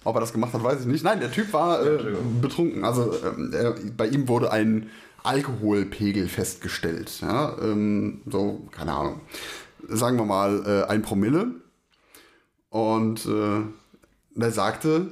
Ob 0.04 0.14
er 0.14 0.20
das 0.20 0.32
gemacht 0.32 0.52
hat, 0.52 0.62
weiß 0.62 0.82
ich 0.82 0.86
nicht. 0.86 1.02
Nein, 1.02 1.18
der 1.18 1.32
Typ 1.32 1.52
war 1.52 1.84
äh, 1.84 2.14
betrunken. 2.40 2.84
Also 2.84 3.12
er, 3.52 3.74
bei 3.96 4.06
ihm 4.06 4.28
wurde 4.28 4.52
ein 4.52 4.90
Alkoholpegel 5.24 6.28
festgestellt. 6.28 7.20
Ja? 7.20 7.58
Ähm, 7.60 8.22
so, 8.26 8.68
keine 8.70 8.92
Ahnung. 8.92 9.22
Sagen 9.88 10.18
wir 10.18 10.24
mal 10.24 10.62
äh, 10.64 10.88
ein 10.88 11.02
Promille. 11.02 11.48
Und 12.68 13.26
äh, 13.26 13.62
der 14.36 14.52
sagte, 14.52 15.08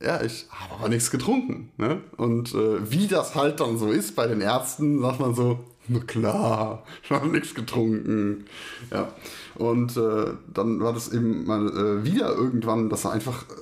ja, 0.00 0.22
ich 0.22 0.46
habe 0.50 0.74
aber 0.74 0.88
nichts 0.88 1.10
getrunken. 1.10 1.72
Ne? 1.76 2.02
Und 2.16 2.54
äh, 2.54 2.88
wie 2.88 3.08
das 3.08 3.34
halt 3.34 3.58
dann 3.58 3.78
so 3.78 3.90
ist 3.90 4.14
bei 4.14 4.28
den 4.28 4.40
Ärzten, 4.40 5.02
sagt 5.02 5.18
man 5.18 5.34
so, 5.34 5.58
na 5.88 5.98
klar, 5.98 6.84
ich 7.02 7.10
habe 7.10 7.26
nichts 7.26 7.52
getrunken. 7.52 8.44
Ja. 8.92 9.12
Und 9.58 9.96
äh, 9.96 10.32
dann 10.52 10.80
war 10.80 10.92
das 10.92 11.12
eben 11.12 11.46
mal 11.46 11.66
äh, 11.68 12.04
wieder 12.04 12.34
irgendwann, 12.34 12.88
dass 12.90 13.04
er 13.04 13.12
einfach 13.12 13.42
äh, 13.44 13.54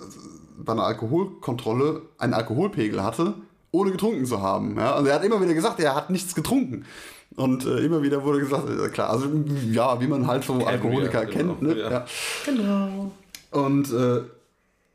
bei 0.59 0.73
einer 0.73 0.85
Alkoholkontrolle 0.85 2.03
einen 2.19 2.35
Alkoholpegel 2.35 3.03
hatte, 3.03 3.35
ohne 3.71 3.91
getrunken 3.93 4.25
zu 4.27 4.43
haben. 4.43 4.77
Ja? 4.77 4.95
Also 4.95 5.09
er 5.09 5.17
hat 5.17 5.25
immer 5.25 5.41
wieder 5.41 5.55
gesagt, 5.55 5.81
er 5.81 5.95
hat 5.95 6.11
nichts 6.11 6.35
getrunken. 6.35 6.85
Und 7.37 7.67
äh, 7.67 7.79
immer 7.81 8.03
wieder 8.03 8.23
wurde 8.23 8.39
gesagt, 8.41 8.69
äh, 8.69 8.89
klar, 8.89 9.11
also 9.11 9.27
ja, 9.71 10.01
wie 10.01 10.07
man 10.07 10.27
halt 10.27 10.45
so 10.45 10.55
Alkoholiker 10.65 11.23
wir, 11.23 11.29
kennt. 11.29 11.61
genau, 11.61 11.73
Ne? 11.75 11.81
ja. 11.81 11.91
Ja. 11.91 12.07
Genau. 12.45 13.11
Und 13.51 13.93
äh, 13.93 14.23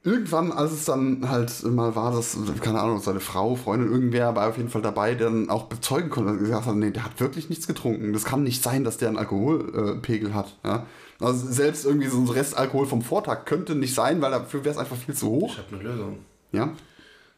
irgendwann, 0.04 0.52
als 0.52 0.72
es 0.72 0.86
dann 0.86 1.30
halt 1.30 1.64
mal 1.64 1.96
war, 1.96 2.12
dass, 2.12 2.38
keine 2.62 2.80
Ahnung, 2.80 3.02
seine 3.02 3.20
Frau, 3.20 3.56
Freundin, 3.56 3.92
irgendwer 3.92 4.36
war 4.36 4.50
auf 4.50 4.58
jeden 4.58 4.70
Fall 4.70 4.82
dabei, 4.82 5.16
der 5.16 5.30
dann 5.30 5.50
auch 5.50 5.64
bezeugen 5.64 6.10
konnte, 6.10 6.32
dass 6.32 6.42
er 6.42 6.46
gesagt 6.46 6.66
hat, 6.68 6.76
nee, 6.76 6.92
der 6.92 7.04
hat 7.04 7.20
wirklich 7.20 7.50
nichts 7.50 7.68
getrunken. 7.68 8.14
Das 8.14 8.24
kann 8.24 8.44
nicht 8.44 8.64
sein, 8.64 8.84
dass 8.84 8.98
der 8.98 9.10
einen 9.10 9.18
Alkoholpegel 9.18 10.34
hat. 10.34 10.58
Ja? 10.64 10.86
Also 11.20 11.52
selbst 11.52 11.86
irgendwie 11.86 12.08
so 12.08 12.18
ein 12.18 12.30
Restalkohol 12.30 12.86
vom 12.86 13.02
Vortag 13.02 13.46
könnte 13.46 13.76
nicht 13.76 13.94
sein, 13.94 14.22
weil 14.22 14.32
dafür 14.32 14.64
wäre 14.64 14.74
es 14.74 14.80
einfach 14.80 14.96
viel 14.96 15.16
zu 15.16 15.28
hoch. 15.28 15.52
Ich 15.52 15.58
habe 15.58 15.76
eine 15.76 15.90
Lösung. 15.90 16.20
Ja? 16.52 16.72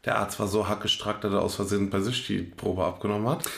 Der 0.05 0.17
Arzt 0.17 0.39
war 0.39 0.47
so 0.47 0.67
hackestrack, 0.67 1.21
dass 1.21 1.33
er 1.33 1.41
aus 1.41 1.55
Versehen 1.55 1.89
bei 1.89 1.99
sich 1.99 2.25
die 2.27 2.39
Probe 2.39 2.83
abgenommen 2.85 3.27
hat. 3.27 3.49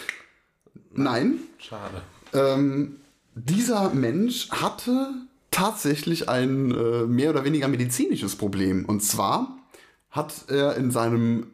Nein, 0.92 1.40
Schade. 1.58 2.02
ähm, 2.34 2.98
dieser 3.36 3.90
Mensch 3.94 4.50
hatte 4.52 5.10
tatsächlich 5.54 6.28
ein 6.28 6.72
äh, 6.72 7.06
mehr 7.06 7.30
oder 7.30 7.46
weniger 7.46 7.68
medizinisches 7.68 8.36
Problem. 8.36 8.86
Und 8.86 9.02
zwar 9.02 9.58
hat 10.10 10.46
er 10.50 10.76
in 10.76 10.92
seinem 10.92 11.48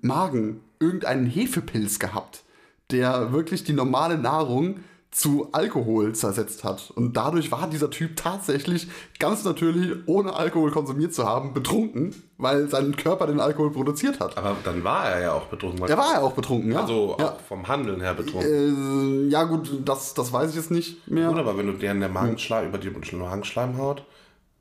Magen 0.00 0.60
irgendeinen 0.78 1.26
Hefepilz 1.26 1.98
gehabt, 1.98 2.42
der 2.90 3.32
wirklich 3.32 3.64
die 3.64 3.72
normale 3.72 4.18
Nahrung 4.18 4.80
zu 5.10 5.48
Alkohol 5.52 6.14
zersetzt 6.14 6.62
hat. 6.62 6.92
Und 6.94 7.16
dadurch 7.16 7.50
war 7.50 7.68
dieser 7.68 7.90
Typ 7.90 8.16
tatsächlich 8.16 8.88
ganz 9.18 9.44
natürlich, 9.44 9.96
ohne 10.06 10.34
Alkohol 10.34 10.70
konsumiert 10.70 11.12
zu 11.12 11.24
haben, 11.24 11.52
betrunken, 11.52 12.14
weil 12.38 12.68
sein 12.68 12.94
Körper 12.94 13.26
den 13.26 13.40
Alkohol 13.40 13.72
produziert 13.72 14.20
hat. 14.20 14.38
Aber 14.38 14.56
dann 14.62 14.84
war 14.84 15.10
er 15.10 15.20
ja 15.20 15.32
auch 15.32 15.46
betrunken. 15.46 15.84
Er 15.84 15.98
war 15.98 16.12
ja 16.14 16.20
auch 16.20 16.32
betrunken, 16.32 16.72
ja. 16.72 16.82
Also 16.82 17.16
ja. 17.18 17.36
vom 17.48 17.66
Handeln 17.66 18.00
her 18.00 18.14
betrunken. 18.14 19.26
Äh, 19.26 19.28
ja 19.30 19.42
gut, 19.44 19.82
das, 19.84 20.14
das 20.14 20.32
weiß 20.32 20.50
ich 20.50 20.56
jetzt 20.56 20.70
nicht 20.70 21.08
mehr. 21.08 21.28
Gut, 21.28 21.38
aber 21.38 21.58
wenn 21.58 21.66
du 21.66 21.72
dir 21.72 21.90
in 21.90 22.00
der 22.00 22.08
Magenschleim, 22.08 22.68
über 22.68 22.78
die 22.78 22.90
Magenschleimhaut, 23.16 24.04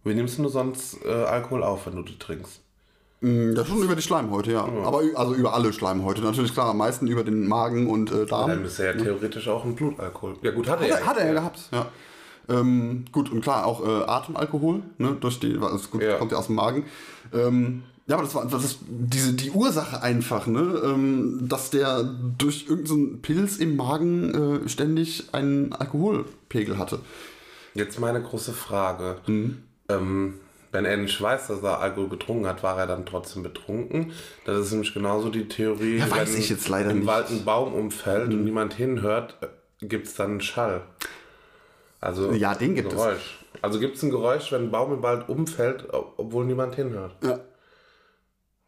wie 0.03 0.15
nimmst 0.15 0.39
du 0.39 0.48
sonst 0.48 1.06
äh, 1.06 1.10
Alkohol 1.12 1.63
auf, 1.63 1.86
wenn 1.86 1.96
du 1.96 2.01
die 2.01 2.18
trinkst? 2.18 2.62
Mm, 3.22 3.54
Ja, 3.56 3.66
schon 3.66 3.82
über 3.84 3.96
die 3.96 4.02
Schleimhäute, 4.02 4.52
ja. 4.54 4.64
Aber 4.64 5.04
ü- 5.04 5.14
also 5.16 5.34
über 5.36 5.54
alle 5.54 5.74
Schleimhäute. 5.74 6.22
Natürlich 6.22 6.54
klar, 6.54 6.70
am 6.70 6.78
meisten 6.78 7.08
über 7.08 7.24
den 7.24 7.48
Magen 7.48 7.90
und 7.90 8.12
äh, 8.12 8.26
Darm. 8.26 8.50
Dann 8.50 8.64
ist 8.66 8.80
er 8.80 8.96
ja 8.96 9.02
theoretisch 9.04 9.48
auch 9.50 9.66
ein 9.66 9.76
Blutalkohol. 9.76 10.36
Ja 10.42 10.52
gut, 10.52 10.68
hat 10.70 10.80
er 10.82 10.84
Hat, 10.86 10.90
ja. 10.90 10.96
er- 10.98 11.06
hat 11.06 11.18
er 11.18 11.28
ja 11.28 11.34
gehabt, 11.34 11.60
ja. 11.72 11.88
Ähm, 12.48 13.06
gut, 13.12 13.32
und 13.32 13.42
klar, 13.42 13.66
auch 13.66 13.86
äh, 13.86 14.04
Atemalkohol, 14.06 14.82
ne, 14.98 15.16
durch 15.20 15.40
die, 15.40 15.56
also 15.62 15.88
gut, 15.90 16.02
Ja. 16.02 16.18
kommt 16.18 16.32
ja 16.32 16.38
aus 16.40 16.48
dem 16.48 16.56
Magen. 16.56 16.86
Ähm, 17.32 17.84
ja, 18.08 18.16
aber 18.16 18.24
das 18.24 18.34
war 18.34 18.44
das 18.48 18.64
ist 18.64 18.80
diese, 18.90 19.34
die 19.34 19.52
Ursache 19.52 20.02
einfach, 20.02 20.48
ne, 20.48 20.82
ähm, 20.84 21.48
dass 21.48 21.70
der 21.70 22.04
durch 22.40 22.66
irgendeinen 22.68 23.22
Pilz 23.22 23.58
im 23.58 23.76
Magen 23.76 24.64
äh, 24.66 24.68
ständig 24.70 25.26
einen 25.34 25.74
Alkoholpegel 25.74 26.80
hatte. 26.80 27.02
Jetzt 27.76 28.00
meine 28.00 28.20
große 28.20 28.52
Frage. 28.54 29.18
Mhm. 29.28 29.58
Ähm, 29.90 30.34
wenn 30.72 30.86
er 30.86 30.98
nicht 30.98 31.20
weiß, 31.22 31.48
dass 31.48 31.64
er 31.64 31.80
Alkohol 31.80 32.10
getrunken 32.10 32.48
hat, 32.48 32.62
war 32.64 32.78
er 32.78 32.88
dann 32.88 33.06
trotzdem 33.06 33.44
betrunken? 33.44 34.12
Das 34.46 34.58
ist 34.60 34.72
nämlich 34.72 34.94
genauso 34.94 35.30
die 35.30 35.48
Theorie, 35.48 35.98
Ja, 35.98 36.10
weiß 36.12 36.32
wenn 36.34 36.40
ich 36.40 36.50
jetzt 36.50 36.68
leider 36.70 36.92
im 36.92 36.98
nicht. 36.98 37.04
Mhm. 37.06 37.08
Wald 37.10 37.30
ein 37.32 37.46
Baum 37.46 37.74
umfällt 37.74 38.30
und 38.34 38.44
niemand 38.44 38.74
hinhört, 38.74 39.38
gibt 39.82 40.08
es 40.08 40.14
dann 40.16 40.32
einen 40.32 40.42
Schall. 40.42 40.82
Also 42.02 42.32
Ja, 42.32 42.54
den 42.56 42.72
ein 42.72 42.76
gibt 42.76 42.94
es. 42.94 42.98
Geräusch. 42.98 43.40
Also 43.62 43.80
gibt 43.80 43.98
es 43.98 44.04
ein 44.04 44.10
Geräusch, 44.12 44.52
wenn 44.52 44.66
ein 44.66 44.72
Baum 44.72 44.94
im 44.94 45.02
Wald 45.04 45.28
umfällt, 45.28 45.92
ob- 45.94 46.14
obwohl 46.18 46.46
niemand 46.46 46.76
hinhört. 46.76 47.16
Ja. 47.24 47.40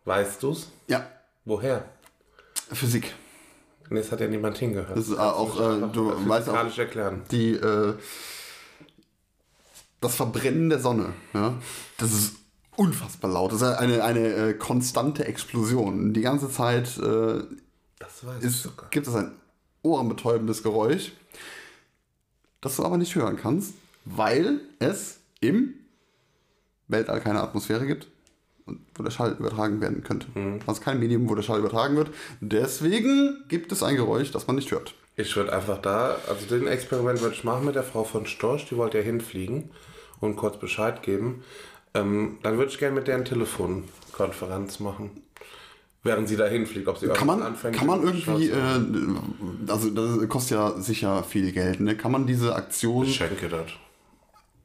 Weißt 0.06 0.42
du's? 0.44 0.72
Ja, 0.88 1.06
Woher? 1.46 1.86
Physik. 2.72 3.14
Nee, 3.90 4.00
es 4.00 4.12
hat 4.12 4.22
ja 4.22 4.28
niemand 4.28 4.58
hingehört. 4.58 4.96
Das 4.96 5.08
ist 5.08 5.18
auch, 5.18 5.60
äh, 5.60 5.82
du 5.92 6.14
weißt 6.30 6.50
auch- 6.50 6.78
erklären. 6.78 7.24
die 7.32 7.54
äh, 7.54 7.94
das 10.02 10.16
Verbrennen 10.16 10.70
der 10.70 10.80
Sonne, 10.80 11.14
ja, 11.34 11.54
das 11.98 12.12
ist 12.12 12.36
unfassbar 12.76 13.32
laut. 13.32 13.54
Das 13.54 13.62
ist 13.62 13.68
eine, 13.68 14.04
eine 14.04 14.34
äh, 14.34 14.54
konstante 14.54 15.26
Explosion. 15.26 16.14
Die 16.14 16.22
ganze 16.22 16.50
Zeit 16.50 16.98
äh, 16.98 17.44
ist, 18.42 18.70
gibt 18.90 19.08
es 19.08 19.16
ein 19.16 19.32
ohrenbetäubendes 19.84 20.64
Geräusch, 20.64 21.12
das 22.60 22.76
du 22.76 22.84
aber 22.84 22.98
nicht 22.98 23.16
hören 23.16 23.38
kannst, 23.38 23.74
weil 24.06 24.62
es 24.80 25.20
im 25.40 25.76
Weltall 26.88 27.22
keine 27.22 27.42
Atmosphäre 27.42 27.86
gibt 27.86 28.08
und 28.66 28.80
wo 28.96 29.04
der 29.04 29.12
Schall 29.12 29.36
übertragen 29.40 29.82
werden 29.82 30.04
könnte. 30.04 30.28
Also 30.66 30.82
kein 30.82 31.00
Medium, 31.00 31.30
wo 31.30 31.36
der 31.36 31.44
Schall 31.44 31.60
übertragen 31.60 31.96
wird. 31.96 32.10
Deswegen 32.42 33.44
gibt 33.48 33.72
es 33.72 33.84
ein 33.84 33.96
Geräusch, 33.96 34.32
das 34.32 34.48
man 34.48 34.56
nicht 34.56 34.72
hört. 34.72 34.96
Ich 35.16 35.36
würde 35.36 35.54
einfach 35.54 35.80
da, 35.80 36.18
also 36.28 36.46
den 36.48 36.68
Experiment 36.68 37.22
würde 37.22 37.36
ich 37.36 37.44
machen 37.44 37.66
mit 37.66 37.76
der 37.76 37.84
Frau 37.84 38.04
von 38.04 38.26
Storch, 38.26 38.68
die 38.68 38.78
wollte 38.78 38.98
ja 38.98 39.04
hinfliegen 39.04 39.70
und 40.22 40.38
kurz 40.38 40.58
Bescheid 40.58 41.04
geben. 41.04 41.44
Ähm, 41.94 42.38
dann 42.44 42.58
würde 42.58 42.72
ich 42.72 42.78
gerne 42.80 42.96
mit 42.96 43.08
der 43.08 43.16
eine 43.16 43.26
Telefonkonferenz 43.26 44.80
machen. 44.80 45.12
Während 46.04 46.28
sie 46.28 46.36
da 46.38 46.48
hinfliegt, 46.48 46.88
ob 46.88 46.98
sie 46.98 47.08
Kann 47.10 47.28
man, 47.28 47.44
anfängt. 47.44 47.76
kann 47.76 47.86
man 47.86 48.02
irgendwie, 48.02 48.50
äh, 48.50 49.72
also 49.72 49.90
das 49.92 50.28
kostet 50.30 50.58
ja 50.58 50.80
sicher 50.80 51.22
viel 51.24 51.52
Geld, 51.52 51.80
ne? 51.80 51.96
Kann 51.96 52.12
man 52.12 52.26
diese 52.26 52.56
Aktion, 52.56 53.06
Ich 53.06 53.16
schenke 53.18 53.50
das. 53.50 53.68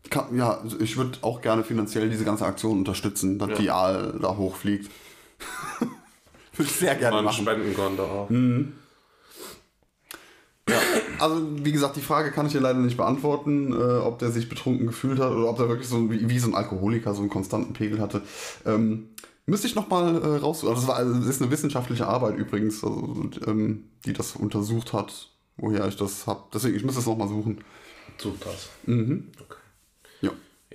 kann, 0.09 0.35
ja, 0.35 0.63
ich 0.79 0.97
würde 0.97 1.19
auch 1.21 1.43
gerne 1.43 1.63
finanziell 1.63 2.09
diese 2.09 2.25
ganze 2.25 2.47
Aktion 2.47 2.79
unterstützen, 2.79 3.39
dass 3.39 3.59
die 3.59 3.71
Aal 3.71 4.19
da 4.23 4.35
hochfliegt. 4.37 4.91
würde 6.57 6.71
ich 6.71 6.73
sehr 6.73 6.95
gerne 6.95 7.17
Mal 7.17 7.19
ein 7.19 7.25
machen. 7.27 7.43
Spendenkonto 7.43 8.03
auch. 8.03 8.31
Ja, 10.69 10.81
also 11.21 11.43
wie 11.65 11.73
gesagt, 11.73 11.97
die 11.97 12.01
Frage 12.01 12.33
kann 12.33 12.47
ich 12.47 12.53
dir 12.53 12.61
leider 12.61 12.79
nicht 12.79 12.97
beantworten, 12.97 13.73
äh, 13.73 13.99
ob 13.99 14.19
der 14.19 14.33
sich 14.33 14.49
betrunken 14.49 14.87
gefühlt 14.87 15.21
hat 15.21 15.31
oder 15.31 15.49
ob 15.49 15.57
der 15.57 15.69
wirklich 15.69 15.89
so 15.89 16.11
wie, 16.11 16.29
wie 16.29 16.39
so 16.39 16.49
ein 16.49 16.55
Alkoholiker 16.55 17.15
so 17.15 17.21
einen 17.21 17.31
konstanten 17.31 17.73
Pegel 17.73 18.01
hatte. 18.01 18.23
Ähm, 18.65 19.11
müsste 19.47 19.69
ich 19.69 19.75
nochmal 19.75 20.17
äh, 20.17 20.37
raus. 20.39 20.65
Also 20.65 20.75
das, 20.75 20.89
war, 20.89 20.97
also 20.97 21.15
das 21.15 21.27
ist 21.27 21.41
eine 21.41 21.51
wissenschaftliche 21.51 22.07
Arbeit 22.07 22.37
übrigens, 22.37 22.83
also, 22.83 23.31
ähm, 23.47 23.85
die 24.05 24.13
das 24.13 24.35
untersucht 24.35 24.93
hat, 24.93 25.31
woher 25.57 25.87
ich 25.87 25.97
das 25.97 26.27
habe. 26.27 26.43
Deswegen, 26.53 26.77
ich 26.77 26.85
müsste 26.85 27.01
es 27.01 27.07
nochmal 27.07 27.29
suchen. 27.29 27.63
Such 28.19 28.35
das. 28.41 28.69
Mhm. 28.87 29.29
Okay. 29.41 29.57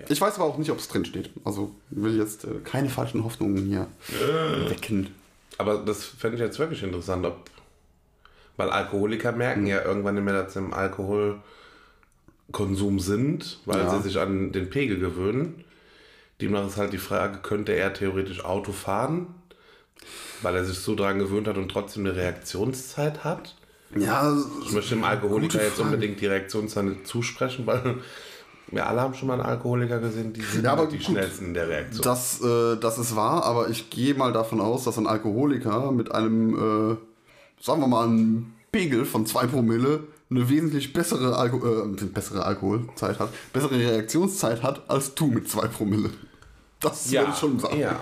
Ja. 0.02 0.06
Ich 0.10 0.22
weiß 0.22 0.36
aber 0.36 0.46
auch 0.46 0.58
nicht, 0.58 0.72
ob 0.72 0.80
es 0.80 0.88
drin 0.88 1.06
steht. 1.06 1.32
Also 1.44 1.76
will 1.90 2.18
jetzt 2.18 2.46
äh, 2.46 2.60
keine 2.64 2.90
falschen 2.90 3.24
Hoffnungen 3.24 3.66
hier 3.66 3.88
wecken. 4.70 5.10
Aber 5.58 5.78
das 5.78 6.04
fände 6.04 6.38
ich 6.38 6.42
jetzt 6.42 6.60
wirklich 6.60 6.82
interessant, 6.82 7.26
ob. 7.26 7.50
Weil 8.58 8.70
Alkoholiker 8.70 9.32
Mhm. 9.32 9.38
merken 9.38 9.68
ja 9.68 9.84
irgendwann 9.84 10.16
nicht 10.16 10.24
mehr, 10.24 10.44
dass 10.44 10.54
sie 10.54 10.60
im 10.60 10.74
Alkoholkonsum 10.74 11.40
sind, 13.00 13.60
weil 13.66 13.82
Ja. 13.82 13.90
sie 13.90 14.02
sich 14.02 14.20
an 14.20 14.52
den 14.52 14.70
Pegel 14.70 15.00
gewöhnen. 15.00 15.64
Demnach 16.42 16.68
ist 16.68 16.78
halt 16.78 16.94
die 16.94 16.98
Frage, 16.98 17.40
könnte 17.40 17.74
er 17.74 17.94
theoretisch 17.94 18.44
Auto 18.44 18.72
fahren, 18.72 19.28
weil 20.42 20.56
er 20.56 20.66
sich 20.66 20.80
so 20.80 20.96
daran 20.96 21.20
gewöhnt 21.20 21.48
hat 21.48 21.58
und 21.58 21.70
trotzdem 21.70 22.06
eine 22.06 22.16
Reaktionszeit 22.16 23.24
hat? 23.24 23.56
Ja, 23.96 24.36
Ich 24.66 24.72
möchte 24.72 24.96
dem 24.96 25.04
Alkoholiker 25.04 25.62
jetzt 25.62 25.80
unbedingt 25.80 26.20
die 26.22 26.28
Reaktionszeit 26.28 26.86
nicht 26.86 27.06
zusprechen, 27.08 27.68
weil 27.68 27.98
wir 28.72 28.88
alle 28.88 29.02
haben 29.02 29.14
schon 29.14 29.28
mal 29.28 29.34
einen 29.36 29.44
Alkoholiker 29.44 30.00
gesehen, 30.00 30.34
die 30.34 30.42
sind 30.42 30.64
Ja, 30.64 30.72
aber 30.74 30.88
die 30.88 30.98
gut. 30.98 31.08
schnellsten 31.08 31.48
in 31.48 31.54
der 31.54 31.68
Reaktion. 31.68 32.02
Das, 32.04 32.42
äh, 32.42 32.78
das 32.78 32.98
ist 32.98 33.16
wahr, 33.16 33.44
aber 33.44 33.70
ich 33.70 33.90
gehe 33.90 34.14
mal 34.16 34.32
davon 34.32 34.62
aus, 34.62 34.86
dass 34.86 34.98
ein 34.98 35.08
Alkoholiker 35.08 35.92
mit 35.92 36.12
einem, 36.14 36.94
äh, 36.94 36.98
sagen 37.62 37.82
wir 37.82 37.88
mal, 37.88 38.06
einem 38.06 38.54
Pegel 38.72 39.06
von 39.06 39.26
2 39.26 39.48
Promille 39.48 40.04
eine 40.30 40.50
wesentlich 40.50 40.94
bessere, 40.94 41.36
Alko 41.36 41.84
äh, 41.84 42.06
bessere 42.06 42.46
Alkoholzeit 42.46 43.20
hat, 43.20 43.30
bessere 43.54 43.78
Reaktionszeit 43.78 44.64
hat 44.64 44.90
als 44.90 45.14
du 45.14 45.28
mit 45.28 45.50
2 45.50 45.68
Promille. 45.68 46.10
Das 46.80 47.12
würde 47.12 47.28
ich 47.32 47.38
schon 47.38 47.60
sagen. 47.60 47.80
Ja. 47.80 48.00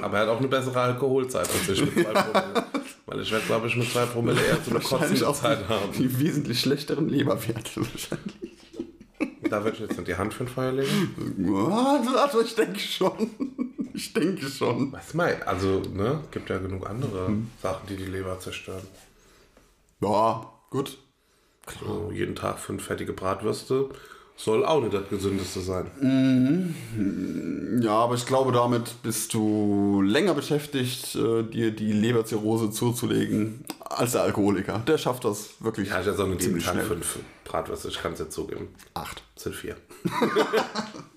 Aber 0.00 0.16
er 0.16 0.22
hat 0.22 0.28
auch 0.28 0.38
eine 0.38 0.48
bessere 0.48 0.80
Alkoholzeit 0.80 1.48
als 1.48 1.68
ich 1.68 1.80
mit 1.84 1.94
zwei 1.94 2.12
Promille. 2.12 2.64
Weil 3.06 3.20
ich 3.20 3.30
werde, 3.30 3.44
glaube 3.44 3.66
ich, 3.66 3.76
mit 3.76 3.90
zwei 3.90 4.06
Promille 4.06 4.40
eher 4.40 4.58
so 4.64 4.70
eine 4.70 4.80
kotzende 4.80 5.32
Zeit 5.34 5.68
haben. 5.68 5.92
die 5.98 6.18
wesentlich 6.18 6.60
schlechteren 6.60 7.08
Leberwerte 7.08 7.80
wahrscheinlich. 7.80 8.52
Da 9.50 9.62
würde 9.62 9.76
ich 9.76 9.80
jetzt 9.80 10.08
die 10.08 10.14
Hand 10.14 10.32
für 10.32 10.44
ein 10.44 10.48
Feuer 10.48 10.72
legen. 10.72 11.14
Also 12.16 12.40
ich 12.40 12.54
denke 12.54 12.78
schon. 12.78 13.30
Ich 13.94 14.12
denke 14.12 14.46
schon. 14.48 14.92
Was 14.92 15.14
mei? 15.14 15.44
Also, 15.46 15.82
ne? 15.92 16.20
Gibt 16.30 16.48
ja 16.50 16.58
genug 16.58 16.88
andere 16.88 17.26
Hm. 17.28 17.50
Sachen, 17.62 17.86
die 17.88 17.96
die 17.96 18.06
Leber 18.06 18.38
zerstören. 18.40 18.82
Ja, 20.00 20.50
gut. 20.70 20.98
So, 21.80 22.10
jeden 22.12 22.34
Tag 22.34 22.58
fünf 22.58 22.84
fettige 22.84 23.12
Bratwürste 23.12 23.88
soll 24.36 24.64
auch 24.64 24.80
nicht 24.80 24.94
das 24.94 25.08
gesündeste 25.08 25.60
sein. 25.60 25.86
Ja, 27.82 27.92
aber 27.92 28.14
ich 28.16 28.26
glaube, 28.26 28.50
damit 28.50 29.02
bist 29.02 29.32
du 29.34 30.02
länger 30.02 30.34
beschäftigt, 30.34 31.14
äh, 31.14 31.44
dir 31.44 31.70
die 31.70 31.92
Leberzirrhose 31.92 32.70
zuzulegen, 32.70 33.64
als 33.80 34.12
der 34.12 34.22
Alkoholiker. 34.22 34.80
Der 34.80 34.98
schafft 34.98 35.24
das 35.24 35.50
wirklich 35.60 35.90
Ja, 35.90 36.00
ich 36.00 36.08
habe 36.08 36.20
auch 36.22 36.26
nicht 36.26 36.42
ziemlich 36.42 36.64
schnell. 36.64 36.84
fünf 36.84 37.18
Bratwürste, 37.44 37.88
ich 37.88 37.98
kann 38.02 38.14
es 38.14 38.18
jetzt 38.20 38.32
zugeben. 38.32 38.68
Acht. 38.94 39.22
Das 39.34 39.44
sind 39.44 39.54
vier. 39.54 39.76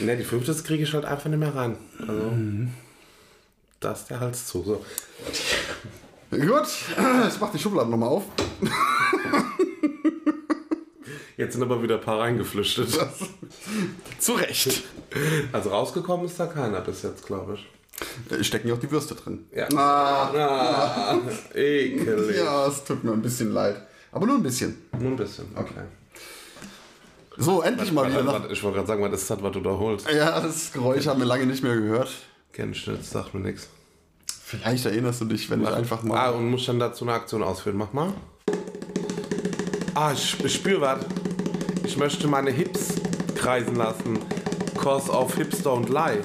ne, 0.00 0.16
die 0.16 0.24
fünfte 0.24 0.52
das 0.52 0.64
kriege 0.64 0.82
ich 0.84 0.92
halt 0.92 1.04
einfach 1.04 1.28
nicht 1.30 1.38
mehr 1.38 1.54
rein. 1.54 1.76
Also, 2.00 2.32
da 3.80 3.92
ist 3.92 4.06
der 4.06 4.20
Hals 4.20 4.46
zu. 4.46 4.62
So. 4.62 4.84
Gut, 6.30 6.66
ich 7.28 7.40
mach 7.40 7.50
die 7.52 7.58
Schublade 7.58 7.88
nochmal 7.90 8.08
auf. 8.10 8.24
Jetzt 11.36 11.52
sind 11.52 11.62
aber 11.62 11.80
wieder 11.82 11.96
ein 11.96 12.00
paar 12.00 12.18
reingeflüchtet. 12.20 12.88
Zu 14.18 14.32
Recht. 14.32 14.82
Also 15.52 15.70
rausgekommen 15.70 16.26
ist 16.26 16.38
da 16.40 16.46
keiner 16.46 16.80
bis 16.80 17.02
jetzt, 17.02 17.24
glaube 17.26 17.54
ich. 17.54 18.32
Äh, 18.32 18.42
Stecken 18.44 18.68
ja 18.68 18.74
auch 18.74 18.80
die 18.80 18.90
Würste 18.90 19.14
drin. 19.14 19.46
Ja. 19.54 19.68
Ah, 19.74 20.30
Ah, 20.34 21.18
ekelig. 21.54 22.36
ja, 22.36 22.66
es 22.66 22.84
tut 22.84 23.04
mir 23.04 23.12
ein 23.12 23.22
bisschen 23.22 23.52
leid. 23.52 23.80
Aber 24.12 24.26
nur 24.26 24.36
ein 24.36 24.42
bisschen. 24.42 24.76
Nur 24.98 25.12
ein 25.12 25.16
bisschen, 25.16 25.46
okay. 25.54 25.82
So, 27.40 27.62
endlich 27.62 27.92
mal 27.92 28.10
wieder. 28.10 28.24
Nach 28.24 28.32
Warte, 28.34 28.52
Ich 28.52 28.62
wollte 28.64 28.76
gerade 28.78 28.88
sagen, 28.88 29.02
was 29.02 29.12
ist 29.22 29.30
das, 29.30 29.40
was 29.42 29.52
du 29.52 29.60
da 29.60 29.70
holst? 29.70 30.10
ja, 30.10 30.40
das 30.40 30.72
Geräusch 30.72 31.06
haben 31.06 31.20
wir 31.20 31.26
lange 31.26 31.46
nicht 31.46 31.62
mehr 31.62 31.76
gehört. 31.76 32.10
Nicht, 32.56 32.90
sagt 33.04 33.32
mir 33.34 33.40
nichts. 33.40 33.68
Vielleicht 34.44 34.84
erinnerst 34.84 35.20
du 35.20 35.26
dich, 35.26 35.48
wenn 35.48 35.62
ich 35.62 35.68
einfach 35.68 36.02
mal. 36.02 36.18
Ah, 36.18 36.30
und 36.30 36.50
muss 36.50 36.66
dann 36.66 36.80
dazu 36.80 37.04
eine 37.04 37.12
Aktion 37.12 37.44
ausführen. 37.44 37.76
Mach 37.76 37.92
mal. 37.92 38.12
Ah, 39.94 40.12
ich, 40.12 40.44
ich 40.44 40.54
spüre 40.54 40.80
was. 40.80 40.98
Ich 41.84 41.96
möchte 41.96 42.26
meine 42.26 42.50
Hips 42.50 42.94
kreisen 43.36 43.76
lassen. 43.76 44.18
Cause 44.76 45.08
of 45.12 45.32
Hips 45.36 45.64
don't 45.64 45.88
lie. 45.88 46.18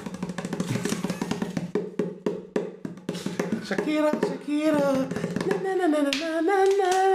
Shakira, 3.68 4.10
Shakira. 4.10 5.06
Na, 5.46 5.56
na, 5.62 5.86
na, 5.86 5.86
na, 5.86 6.02
na, 6.02 6.40
na, 6.40 6.64
na. 6.80 7.12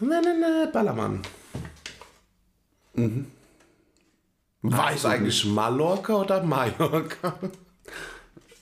Na, 0.00 0.20
na, 0.20 0.32
na. 0.34 0.66
Ballermann. 0.70 1.22
War 4.62 4.86
Weiß 4.86 5.00
es 5.00 5.04
eigentlich 5.06 5.44
Mallorca 5.46 6.14
oder 6.14 6.42
Mallorca? 6.42 7.38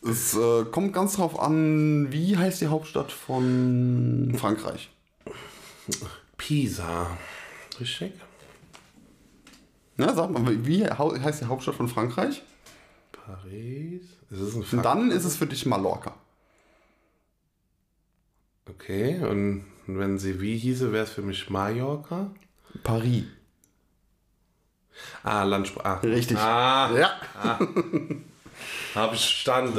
Es 0.02 0.34
äh, 0.34 0.64
kommt 0.70 0.92
ganz 0.92 1.16
drauf 1.16 1.38
an, 1.40 2.12
wie 2.12 2.36
heißt 2.36 2.60
die 2.60 2.68
Hauptstadt 2.68 3.10
von 3.10 4.34
Frankreich? 4.38 4.90
Pisa. 6.36 7.18
Richtig? 7.80 8.12
Ja, 9.96 10.14
sag 10.14 10.30
mal, 10.30 10.64
wie 10.64 10.84
heißt 10.86 11.42
die 11.42 11.46
Hauptstadt 11.46 11.74
von 11.74 11.88
Frankreich? 11.88 12.42
Paris. 13.10 14.02
Ist 14.30 14.72
Und 14.72 14.84
dann 14.84 15.10
ist 15.10 15.24
es 15.24 15.36
für 15.36 15.46
dich 15.46 15.66
Mallorca. 15.66 16.14
Okay, 18.68 19.18
und 19.18 19.64
wenn 19.86 20.18
sie 20.18 20.40
wie 20.40 20.56
hieße, 20.56 20.92
wäre 20.92 21.04
es 21.04 21.10
für 21.10 21.22
mich 21.22 21.50
Mallorca. 21.50 22.30
Paris. 22.84 23.24
Ah, 25.22 25.44
Landspr 25.44 25.84
ah. 25.84 25.94
Richtig. 26.02 26.38
Ah, 26.38 26.90
Ja. 26.96 27.10
habe 28.94 29.14
ich 29.14 29.20
verstanden. 29.20 29.74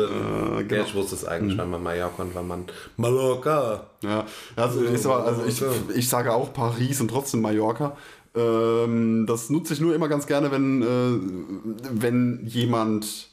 genau. 0.67 0.82
Ja, 0.82 0.88
ich 0.88 0.95
wusste 0.95 1.15
es 1.15 1.25
eigentlich, 1.25 1.58
wenn 1.58 1.69
man 1.69 1.84
Mallorca 1.84 2.23
und 2.23 2.36
wenn 2.36 2.47
man 2.47 2.65
Mallorca. 2.95 3.88
Ja, 4.01 4.25
also, 4.55 4.79
mal, 4.82 5.21
also 5.21 5.43
ich, 5.45 5.62
ich 5.97 6.08
sage 6.08 6.34
auch 6.34 6.53
Paris 6.53 7.01
und 7.01 7.10
trotzdem 7.10 7.41
Mallorca. 7.41 7.97
Ähm, 8.36 9.25
das 9.27 9.49
nutze 9.49 9.73
ich 9.73 9.82
nur 9.82 9.95
immer 9.95 10.08
ganz 10.08 10.27
gerne, 10.27 10.51
wenn, 10.51 10.82
äh, 10.82 11.89
wenn 11.91 12.45
jemand, 12.45 13.29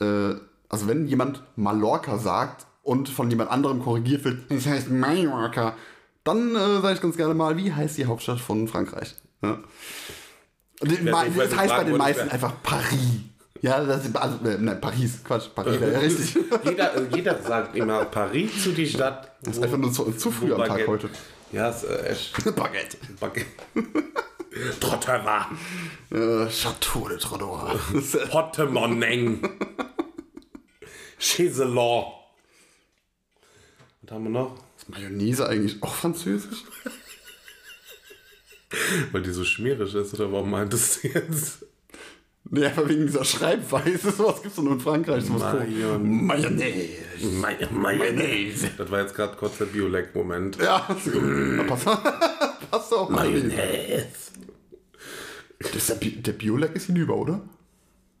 äh, 0.00 0.34
also 0.68 0.88
wenn 0.88 1.06
jemand 1.06 1.42
Mallorca 1.56 2.18
sagt 2.18 2.66
und 2.82 3.08
von 3.08 3.30
jemand 3.30 3.50
anderem 3.50 3.82
korrigiert 3.82 4.24
wird, 4.24 4.50
das 4.50 4.66
heißt 4.66 4.90
Mallorca, 4.90 5.74
dann 6.24 6.54
äh, 6.54 6.80
sage 6.80 6.94
ich 6.94 7.00
ganz 7.00 7.16
gerne 7.16 7.34
mal, 7.34 7.56
wie 7.56 7.72
heißt 7.72 7.98
die 7.98 8.06
Hauptstadt 8.06 8.40
von 8.40 8.68
Frankreich? 8.68 9.16
Ja. 9.42 9.58
Und 10.80 11.04
Wer- 11.04 11.46
das 11.46 11.56
heißt 11.56 11.76
bei 11.76 11.84
den 11.84 11.96
meisten 11.96 12.28
einfach 12.28 12.54
Paris. 12.62 12.98
Ja, 13.62 13.84
das 13.84 14.06
ist, 14.06 14.16
also, 14.16 14.38
äh, 14.48 14.56
nein, 14.58 14.80
Paris, 14.80 15.22
Quatsch, 15.22 15.48
Paris, 15.54 15.78
ja, 15.78 15.98
richtig. 15.98 16.38
jeder, 16.64 16.96
äh, 16.96 17.06
jeder 17.14 17.42
sagt 17.42 17.76
immer 17.76 18.06
Paris 18.06 18.62
zu 18.62 18.72
die 18.72 18.86
Stadt. 18.86 19.36
Das 19.42 19.58
ist 19.58 19.62
einfach 19.62 19.76
nur 19.76 19.92
zu, 19.92 20.10
zu 20.12 20.30
früh 20.30 20.54
am 20.54 20.64
Tag 20.64 20.86
heute. 20.86 21.10
Ja, 21.52 21.68
ist 21.68 21.84
äh, 21.84 22.06
echt. 22.08 22.32
Baguette. 22.56 22.96
Baguette. 23.18 23.50
Trottewa. 24.80 25.46
Äh, 26.10 26.46
Chateau 26.48 27.08
de 27.08 27.18
Trodor. 27.18 27.78
Pottemoneng. 28.30 29.42
Chiselon. 31.18 32.04
Was 34.02 34.10
haben 34.12 34.24
wir 34.24 34.30
noch? 34.30 34.56
Ist 34.78 34.88
Mayonnaise 34.88 35.46
eigentlich 35.46 35.82
auch 35.82 35.94
französisch? 35.94 36.64
Weil 39.12 39.22
die 39.22 39.30
so 39.32 39.44
schmierig 39.44 39.94
ist, 39.94 40.14
oder 40.14 40.30
warum 40.32 40.50
meintest 40.50 41.02
du 41.04 41.08
jetzt? 41.08 41.66
Nee, 42.52 42.64
einfach 42.64 42.88
wegen 42.88 43.06
dieser 43.06 43.24
Schreibweise. 43.24 44.10
Sowas 44.16 44.42
gibt 44.42 44.56
es 44.56 44.62
nur 44.62 44.72
in 44.72 44.80
Frankreich. 44.80 45.24
Sowas 45.24 45.42
Mayon- 45.54 46.02
Mayonnaise. 46.26 47.68
Mayonnaise. 47.72 48.70
Das 48.76 48.90
war 48.90 49.00
jetzt 49.00 49.14
gerade 49.14 49.36
kurz 49.36 49.58
der 49.58 49.66
Biolek-Moment. 49.66 50.56
Ja, 50.56 50.86
ist 50.96 51.12
gut. 51.12 51.22
Da 51.58 51.62
passt, 51.64 51.84
passt 52.70 52.92
auch. 52.94 53.08
Mayonnaise. 53.10 54.08
Das 55.72 55.86
der, 55.86 55.94
Bi 55.96 56.10
der 56.12 56.32
Biolek 56.32 56.74
ist 56.74 56.86
hinüber, 56.86 57.16
oder? 57.16 57.40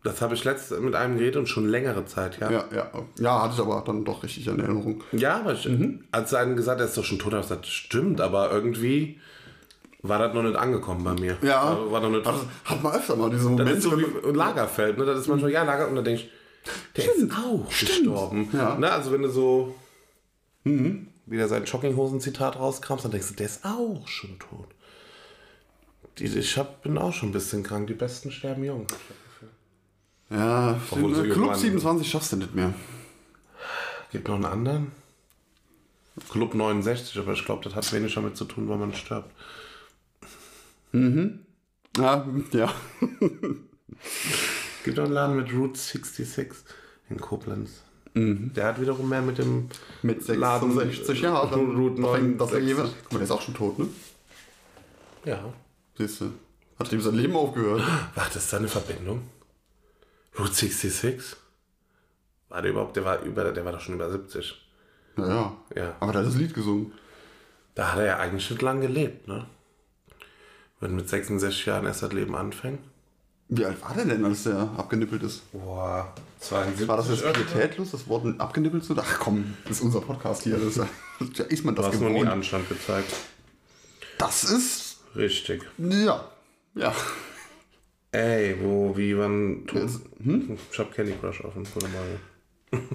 Das 0.04 0.20
habe 0.22 0.34
ich 0.34 0.44
letztens 0.44 0.80
mit 0.80 0.94
einem 0.94 1.16
geredet 1.18 1.36
und 1.36 1.46
schon 1.48 1.68
längere 1.68 2.06
Zeit, 2.06 2.38
ja. 2.40 2.50
Ja, 2.50 2.64
Ja, 2.72 2.90
ja. 2.94 3.02
Ja, 3.18 3.42
hatte 3.42 3.54
ich 3.54 3.60
aber 3.60 3.82
dann 3.86 4.04
doch 4.04 4.22
richtig 4.22 4.46
in 4.46 4.58
Erinnerung. 4.60 5.02
aber 5.26 5.52
ich, 5.54 5.68
als 6.12 6.32
er 6.32 6.38
einen 6.40 6.56
gesagt 6.56 6.80
er 6.80 6.86
ist 6.86 6.96
doch 6.96 7.04
schon 7.04 7.18
tot, 7.18 7.32
habe 7.32 7.42
ich 7.42 7.48
gesagt, 7.48 7.66
stimmt, 7.66 8.20
aber 8.20 8.50
irgendwie 8.50 9.20
war 10.02 10.18
das 10.18 10.32
noch 10.34 10.42
nicht 10.42 10.56
angekommen 10.56 11.04
bei 11.04 11.12
mir. 11.14 11.36
Ja. 11.42 11.64
War, 11.64 11.92
war 11.92 12.00
noch 12.00 12.10
nicht. 12.10 12.26
Also, 12.26 12.46
hat 12.64 12.82
man 12.82 12.92
öfter 12.94 13.16
mal 13.16 13.28
diese 13.30 13.42
das 13.42 13.50
Momente. 13.50 13.72
ist 13.72 13.82
so 13.82 13.98
wie 13.98 14.04
ein 14.28 14.34
Lagerfeld, 14.34 14.96
ne? 14.98 15.04
Das 15.04 15.18
ist 15.18 15.28
manchmal, 15.28 15.50
ja, 15.52 15.62
Lager, 15.62 15.88
und 15.88 15.96
dann 15.96 16.04
denke 16.04 16.22
ich, 16.22 16.30
der 16.96 17.04
ist 17.14 17.32
auch 17.32 17.68
gestorben. 17.68 18.48
Ja. 18.52 18.76
Ne? 18.76 18.90
Also 18.90 19.12
wenn 19.12 19.22
du 19.22 19.30
so 19.30 19.74
wieder 21.26 21.48
sein 21.48 21.64
Jogginghosen-Zitat 21.64 22.56
rauskramst, 22.58 23.04
dann 23.04 23.12
denkst 23.12 23.28
du, 23.28 23.34
der 23.34 23.46
ist 23.46 23.64
auch 23.64 24.06
schon 24.06 24.38
tot. 24.38 24.68
Ich 26.18 26.58
hab, 26.58 26.82
bin 26.82 26.98
auch 26.98 27.12
schon 27.14 27.30
ein 27.30 27.32
bisschen 27.32 27.62
krank. 27.62 27.86
Die 27.86 27.94
Besten 27.94 28.30
sterben 28.30 28.62
jung. 28.64 28.86
ja, 30.28 30.78
Obwohl 30.90 31.12
den, 31.12 31.14
so 31.14 31.22
Club 31.22 31.36
irgendwann- 31.36 31.58
27 31.58 32.10
schaffst 32.10 32.32
du 32.32 32.36
nicht 32.36 32.54
mehr. 32.54 32.74
Gibt 34.12 34.28
noch 34.28 34.34
einen 34.34 34.44
anderen? 34.44 34.92
Club 36.30 36.54
69, 36.54 37.18
aber 37.18 37.32
ich 37.32 37.44
glaube, 37.44 37.64
das 37.64 37.74
hat 37.74 37.90
wenig 37.94 38.14
damit 38.14 38.36
zu 38.36 38.44
tun, 38.44 38.68
weil 38.68 38.76
man 38.76 38.92
stirbt. 38.92 39.30
Ja, 40.92 42.26
ja. 42.52 42.74
Gibt 44.84 44.96
noch 44.96 45.04
einen 45.04 45.12
Laden 45.12 45.36
mit 45.36 45.52
Route 45.52 45.78
66 45.78 46.48
in 47.10 47.20
Koblenz. 47.20 47.82
Der 48.14 48.64
hat 48.66 48.80
wiederum 48.80 49.08
mehr 49.08 49.22
mit 49.22 49.38
dem 49.38 49.68
Mit 50.02 50.26
Laden- 50.26 50.72
66 50.74 51.20
Jahren. 51.20 51.48
Route 51.76 52.02
Da 52.02 52.12
fängt 52.14 52.40
das 52.40 52.50
69. 52.50 52.66
jeweils. 52.68 52.90
Guck 53.04 53.12
mal, 53.12 53.18
der 53.18 53.24
ist 53.24 53.30
auch 53.30 53.42
schon 53.42 53.54
tot, 53.54 53.78
ne? 53.78 53.86
Ja. 55.24 55.52
Siehst 55.96 56.20
du. 56.22 56.32
Hat 56.78 56.92
ihm 56.92 57.00
sein 57.00 57.14
Leben 57.14 57.36
aufgehört. 57.36 57.82
Ach, 58.16 58.26
das 58.32 58.44
ist 58.44 58.52
da 58.52 58.56
eine 58.56 58.68
Verbindung? 58.68 59.22
Route 60.38 60.52
66? 60.54 61.36
War 62.48 62.62
der 62.62 62.72
überhaupt, 62.72 62.96
der 62.96 63.04
war 63.04 63.20
über, 63.22 63.44
der 63.52 63.64
war 63.64 63.72
doch 63.72 63.80
schon 63.80 63.94
über 63.94 64.10
70. 64.10 64.54
Naja. 65.16 65.56
Ja. 65.76 65.94
Aber 66.00 66.12
der 66.12 66.22
hat 66.22 66.28
das 66.28 66.36
Lied 66.36 66.52
gesungen. 66.54 66.92
Da 67.74 67.92
hat 67.92 67.98
er 68.00 68.06
ja 68.06 68.16
eigentlich 68.18 68.44
schon 68.46 68.58
lang 68.58 68.80
gelebt, 68.80 69.28
ne? 69.28 69.46
Wenn 70.80 70.96
mit 70.96 71.08
66 71.08 71.66
Jahren 71.66 71.86
erst 71.86 72.02
das 72.02 72.12
Leben 72.12 72.34
anfängt. 72.34 72.80
Wie 73.48 73.64
alt 73.64 73.82
war 73.82 73.94
der 73.94 74.04
denn, 74.04 74.24
als 74.24 74.44
der 74.44 74.56
abgenippelt 74.76 75.22
ist? 75.24 75.42
Boah, 75.52 76.14
72. 76.38 76.86
War 76.88 76.96
das 76.96 77.08
jetzt 77.08 77.32
pietätlos, 77.32 77.90
das 77.90 78.08
Wort 78.08 78.40
abgenippelt 78.40 78.84
zu? 78.84 78.96
Ach 78.96 79.18
komm, 79.18 79.56
das 79.64 79.78
ist 79.78 79.82
unser 79.82 80.00
Podcast 80.00 80.44
hier. 80.44 80.56
Das, 80.56 80.74
da 80.76 81.44
ist 81.44 81.64
man 81.64 81.74
Du 81.74 81.82
das 81.82 81.92
hast 81.92 82.00
noch 82.00 82.08
nie 82.08 82.14
gewohnt. 82.20 82.30
Anstand 82.30 82.68
gezeigt. 82.68 83.12
Das 84.18 84.44
ist, 84.44 85.00
Richtig. 85.16 85.62
ja, 85.78 86.24
ja. 86.74 86.94
Ey, 88.12 88.56
wo, 88.60 88.96
wie, 88.96 89.16
wann. 89.18 89.66
Hm? 90.22 90.58
Ich 90.70 90.78
hab 90.78 90.94
Candy 90.94 91.12
Crush 91.20 91.44
offen, 91.44 91.66
gute 91.74 91.88
Mario. 91.88 92.86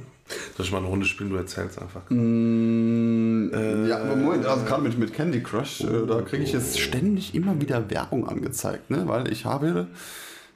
Soll 0.57 0.65
ich 0.65 0.71
mal 0.71 0.79
eine 0.79 0.87
Runde 0.87 1.05
spielen? 1.05 1.29
Du 1.29 1.35
erzählst 1.35 1.79
einfach. 1.79 2.01
Mm, 2.09 3.49
ja, 3.87 3.99
aber 4.01 4.15
Moment, 4.15 4.45
also 4.45 4.65
gerade 4.65 4.81
mit, 4.83 4.97
mit 4.97 5.13
Candy 5.13 5.43
Crush, 5.43 5.81
äh, 5.81 6.07
da 6.07 6.21
kriege 6.21 6.43
ich 6.43 6.51
jetzt 6.53 6.79
ständig 6.79 7.35
immer 7.35 7.61
wieder 7.61 7.89
Werbung 7.91 8.27
angezeigt, 8.27 8.89
ne? 8.89 9.07
Weil 9.07 9.31
ich 9.31 9.45
habe, 9.45 9.87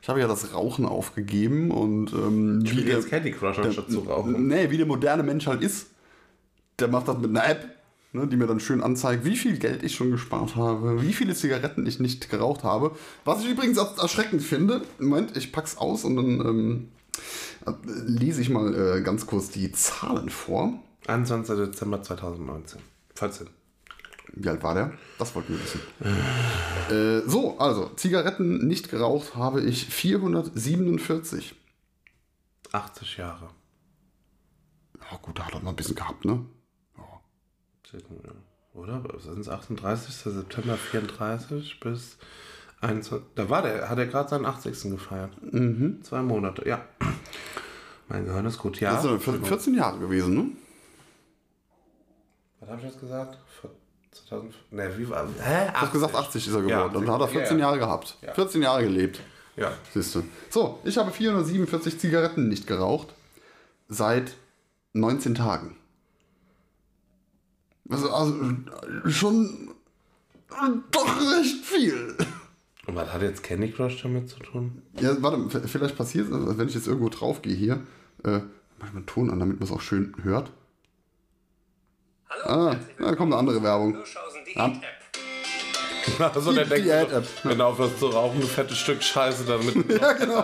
ich 0.02 0.10
habe 0.10 0.20
ja 0.20 0.28
das 0.28 0.54
Rauchen 0.54 0.86
aufgegeben 0.86 1.70
und 1.70 2.14
ähm, 2.14 2.62
Ich 2.66 2.76
wie 2.76 2.84
der, 2.84 2.96
jetzt 2.96 3.10
Candy 3.10 3.32
Crush 3.32 3.60
anstatt 3.60 3.92
zu 3.92 4.00
rauchen. 4.00 4.48
nee, 4.48 4.72
wie 4.72 4.78
der 4.78 4.88
moderne 4.88 5.22
Mensch 5.22 5.46
halt 5.46 5.62
ist, 5.62 5.88
der 6.80 6.88
macht 6.88 7.08
das 7.08 7.20
mit 7.20 7.30
einer 7.30 7.48
App, 7.48 7.68
ne, 8.14 8.26
die 8.26 8.38
mir 8.38 8.48
dann 8.48 8.60
schön 8.60 8.82
anzeigt, 8.82 9.24
wie 9.24 9.36
viel 9.36 9.60
Geld 9.60 9.84
ich 9.84 9.94
schon 9.94 10.10
gespart 10.10 10.56
habe, 10.56 11.02
wie 11.04 11.14
viele 11.14 11.36
Zigaretten 11.36 11.86
ich 11.86 12.00
nicht 12.00 12.30
geraucht 12.32 12.64
habe. 12.64 12.92
Was 13.24 13.44
ich 13.44 13.52
übrigens 13.52 13.78
erschreckend 13.78 14.42
finde, 14.42 14.82
Moment, 14.98 15.38
ich 15.38 15.52
pack's 15.52 15.78
aus 15.78 16.06
und 16.06 16.16
dann 16.16 16.26
ähm, 16.40 16.88
äh, 16.98 16.99
lese 17.84 18.42
ich 18.42 18.50
mal 18.50 18.74
äh, 18.98 19.02
ganz 19.02 19.26
kurz 19.26 19.50
die 19.50 19.72
Zahlen 19.72 20.30
vor. 20.30 20.74
21. 21.08 21.56
Dezember 21.56 22.02
2019. 22.02 22.82
14. 23.16 23.48
Wie 24.34 24.50
alt 24.50 24.62
war 24.64 24.76
der? 24.76 24.94
Das 25.18 25.34
wollten 25.36 25.54
wir 25.54 25.64
wissen. 25.64 25.82
äh, 26.96 27.28
so, 27.28 27.58
also, 27.58 27.90
Zigaretten 27.96 28.68
nicht 28.68 28.90
geraucht 28.90 29.36
habe 29.36 29.62
ich 29.62 29.86
447. 29.86 31.56
80 32.72 33.18
Jahre. 33.18 33.50
Ja 35.12 35.18
gut, 35.18 35.40
da 35.40 35.48
hat 35.48 35.54
er 35.54 35.62
noch 35.62 35.72
ein 35.72 35.76
bisschen 35.76 35.96
gehabt, 35.96 36.26
ne? 36.26 36.46
Oder? 38.74 39.04
Sind 39.20 39.40
es 39.40 39.50
38. 39.50 40.14
September 40.14 40.78
34 40.78 41.80
bis 41.80 42.18
21. 42.82 43.28
Da 43.36 43.50
war 43.50 43.62
der, 43.62 43.90
hat 43.90 43.98
er 43.98 44.08
gerade 44.08 44.30
seinen 44.30 44.46
80. 44.46 44.92
gefeiert. 44.92 45.32
Zwei 46.04 46.22
Monate, 46.22 46.68
ja. 46.68 46.86
Mein 48.08 48.26
Gehirn 48.26 48.46
ist 48.46 48.58
gut, 48.58 48.80
ja. 48.80 48.94
Das 48.94 49.04
sind 49.04 49.22
vier- 49.22 49.42
14 49.44 49.74
Jahre 49.76 50.00
gewesen, 50.00 50.34
ne? 50.36 50.46
Was 52.60 52.70
habe 52.70 52.80
ich 52.82 52.88
jetzt 52.88 53.00
gesagt? 53.00 53.38
Vor 53.62 53.70
2000, 54.12 54.54
ne, 54.72 54.92
wie 54.98 55.08
war 55.10 55.28
Hä? 55.42 55.68
Du 55.68 55.74
hast 55.82 55.92
gesagt, 55.92 56.16
80 56.16 56.48
ist 56.48 56.54
er 56.54 56.62
geworden. 56.62 56.94
Ja, 56.94 57.00
Dann 57.02 57.12
hat 57.12 57.22
er 57.22 57.28
14 57.28 57.58
ja, 57.58 57.66
ja. 57.66 57.68
Jahre 57.68 57.80
gehabt. 57.80 58.18
Ja. 58.22 58.34
14 58.34 58.62
Jahre 58.62 58.84
gelebt. 58.84 59.20
Ja. 59.56 59.72
Siehst 59.94 60.16
du. 60.16 60.24
So, 60.50 60.80
ich 60.86 60.98
habe 60.98 61.12
447 61.12 62.00
Zigaretten 62.00 62.48
nicht 62.48 62.66
geraucht. 62.66 63.10
Seit 63.90 64.36
19 64.94 65.36
Tagen. 65.36 65.76
Also, 67.90 68.10
also 68.12 68.36
schon 69.08 69.72
doch 70.92 71.22
recht 71.38 71.66
viel. 71.66 72.16
Und 72.90 72.96
was 72.96 73.14
hat 73.14 73.22
jetzt 73.22 73.44
Candy 73.44 73.72
Crush 73.72 74.02
damit 74.02 74.30
zu 74.30 74.40
tun? 74.40 74.82
Ja, 75.00 75.16
warte, 75.22 75.68
vielleicht 75.68 75.96
passiert 75.96 76.28
es, 76.28 76.34
also 76.34 76.58
wenn 76.58 76.68
ich 76.68 76.74
jetzt 76.74 76.88
irgendwo 76.88 77.10
drauf 77.10 77.44
gehe 77.44 77.54
hier, 77.56 77.74
äh, 78.24 78.40
mach 78.80 78.88
ich 78.88 78.94
mal 78.94 78.98
einen 78.98 79.06
Ton 79.06 79.30
an, 79.30 79.40
damit 79.40 79.60
man 79.60 79.68
es 79.68 79.72
auch 79.72 79.82
schön 79.82 80.16
hört. 80.24 80.52
Hallo, 82.32 82.46
Ah, 82.70 82.72
herzlich 82.72 82.96
da 82.98 83.16
kommt 83.16 83.32
eine 83.32 83.40
andere 83.40 83.62
Werbung. 83.62 83.96
Ja. 84.56 84.72
Also 86.34 86.50
Die- 86.50 86.56
der 86.56 86.66
die 86.66 86.70
denkt, 86.82 87.14
Ad-App. 87.14 87.28
wenn 87.44 87.58
du 87.60 87.64
aufhörst 87.66 88.00
zu 88.00 88.08
rauchen, 88.08 88.42
ein 88.42 88.48
fettes 88.48 88.80
Stück 88.80 89.04
Scheiße 89.04 89.44
damit. 89.46 89.76
Ja, 90.02 90.14
genau. 90.14 90.44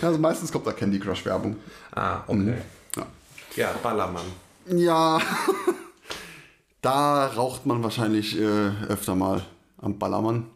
Also 0.00 0.18
meistens 0.18 0.50
kommt 0.50 0.66
da 0.66 0.72
Candy 0.72 0.98
Crush 0.98 1.26
Werbung. 1.26 1.56
Ah, 1.94 2.22
okay. 2.26 2.54
Ja. 2.96 3.06
Ja, 3.56 3.74
Ballermann. 3.82 4.24
Ja, 4.74 5.20
da 6.80 7.26
raucht 7.26 7.66
man 7.66 7.82
wahrscheinlich 7.82 8.38
äh, 8.40 8.70
öfter 8.88 9.14
mal 9.14 9.44
am 9.82 9.98
Ballermann. 9.98 10.46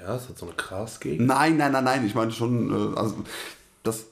Ja, 0.00 0.16
ist 0.16 0.30
das 0.30 0.38
so 0.38 0.46
eine 0.46 0.54
Grasgegend? 0.54 1.26
Nein, 1.26 1.56
nein, 1.56 1.72
nein, 1.72 1.84
nein, 1.84 2.06
ich 2.06 2.14
meine 2.14 2.32
schon, 2.32 2.94
äh, 2.94 2.98
also 2.98 3.16
das 3.82 4.06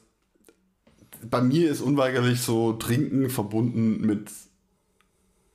bei 1.22 1.40
mir 1.40 1.70
ist 1.70 1.80
unweigerlich 1.80 2.42
so 2.42 2.74
Trinken 2.74 3.30
verbunden 3.30 4.00
mit 4.00 4.30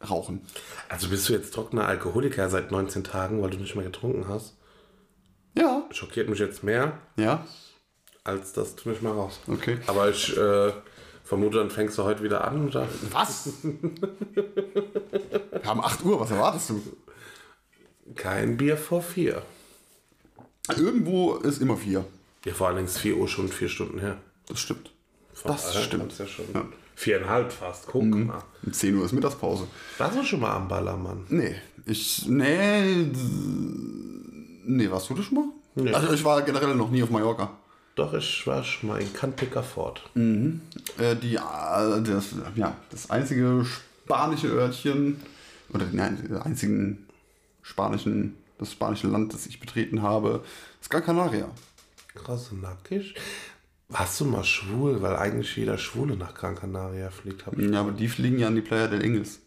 Rauchen. 0.09 0.41
Also 0.89 1.09
bist 1.09 1.29
du 1.29 1.33
jetzt 1.33 1.53
trockener 1.53 1.87
Alkoholiker 1.87 2.49
seit 2.49 2.71
19 2.71 3.03
Tagen, 3.03 3.41
weil 3.41 3.51
du 3.51 3.57
nicht 3.57 3.75
mehr 3.75 3.85
getrunken 3.85 4.27
hast? 4.27 4.57
Ja, 5.57 5.83
Schockiert 5.91 6.29
mich 6.29 6.39
jetzt 6.39 6.63
mehr, 6.63 6.97
ja, 7.15 7.45
als 8.23 8.53
dass 8.53 8.75
du 8.75 8.89
nicht 8.89 9.03
mehr 9.03 9.11
raus. 9.11 9.39
okay. 9.47 9.77
Aber 9.87 10.09
ich 10.09 10.35
äh, 10.35 10.73
vermute, 11.23 11.59
dann 11.59 11.69
fängst 11.69 11.97
du 11.97 12.03
heute 12.03 12.23
wieder 12.23 12.45
an. 12.45 12.67
Oder? 12.67 12.87
Was? 13.11 13.49
Wir 13.63 13.81
haben 15.63 15.81
8 15.81 16.03
Uhr, 16.03 16.19
was 16.19 16.31
erwartest 16.31 16.71
du? 16.71 16.81
Kein 18.15 18.57
Bier 18.57 18.77
vor 18.77 19.01
vier. 19.01 19.43
Irgendwo 20.69 21.35
ist 21.35 21.61
immer 21.61 21.77
vier. 21.77 22.05
Ja, 22.45 22.53
vor 22.53 22.67
allen 22.67 22.77
Dingen 22.77 22.87
ist 22.87 22.97
4 22.99 23.17
Uhr 23.17 23.27
schon 23.27 23.47
vier 23.49 23.69
Stunden 23.69 23.99
her. 23.99 24.17
Das 24.47 24.59
stimmt. 24.59 24.91
Von 25.33 25.51
Das 25.51 25.75
stimmt. 25.83 26.17
Ja 26.17 26.27
schon 26.27 26.45
Ja. 26.53 26.65
Viereinhalb 26.95 27.51
fast. 27.51 27.87
Guck 27.87 28.03
mal. 28.05 28.43
Um 28.65 28.71
10 28.71 28.95
Uhr 28.95 29.05
ist 29.05 29.13
Mittagspause. 29.13 29.67
Warst 29.97 30.17
du 30.17 30.23
schon 30.23 30.39
mal 30.41 30.55
am 30.55 30.67
Ballermann? 30.67 31.25
Nee, 31.29 31.55
ich. 31.85 32.25
Nee. 32.27 33.07
Nee, 34.65 34.91
warst 34.91 35.09
du 35.09 35.15
das 35.15 35.25
schon 35.25 35.35
mal? 35.35 35.45
Nee. 35.75 35.91
Also 35.91 36.13
ich 36.13 36.23
war 36.23 36.41
generell 36.43 36.75
noch 36.75 36.91
nie 36.91 37.01
auf 37.03 37.09
Mallorca. 37.09 37.51
Doch, 37.95 38.13
ich 38.13 38.45
war 38.47 38.63
schon 38.63 38.89
mal 38.89 39.01
in 39.01 39.11
Canpica-Fort. 39.13 40.03
Äh, 40.15 41.15
die, 41.15 41.35
äh, 41.35 42.01
das, 42.03 42.29
ja, 42.55 42.75
das 42.89 43.09
einzige 43.09 43.65
spanische 44.05 44.47
Örtchen, 44.47 45.19
oder 45.73 45.85
nein, 45.91 46.25
der 46.29 46.45
einzigen 46.45 47.07
spanischen, 47.61 48.35
das 48.63 48.73
spanische 48.73 49.07
Land, 49.07 49.33
das 49.33 49.45
ich 49.45 49.59
betreten 49.59 50.01
habe, 50.01 50.43
ist 50.81 50.89
Gran 50.89 51.03
Canaria. 51.03 51.49
Krass 52.15 52.51
und 52.51 52.61
nackig. 52.61 53.15
Warst 53.89 54.19
du 54.19 54.25
mal 54.25 54.43
schwul? 54.43 55.01
Weil 55.01 55.15
eigentlich 55.15 55.55
jeder 55.55 55.77
Schwule 55.77 56.15
nach 56.15 56.33
Gran 56.33 56.55
Canaria 56.55 57.09
fliegt. 57.09 57.45
Hab 57.45 57.57
ich 57.57 57.69
Ja, 57.69 57.81
aber 57.81 57.91
die 57.91 58.07
fliegen 58.07 58.39
ja 58.39 58.47
an 58.47 58.55
die 58.55 58.61
Playa 58.61 58.87
del 58.87 59.03
Ingles. 59.03 59.39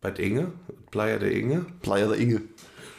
Bei 0.00 0.10
der 0.10 0.24
Inge? 0.24 0.52
Playa 0.90 1.18
de 1.18 1.36
Inge? 1.36 1.66
Playa 1.82 2.06
del 2.06 2.20
Inge. 2.20 2.42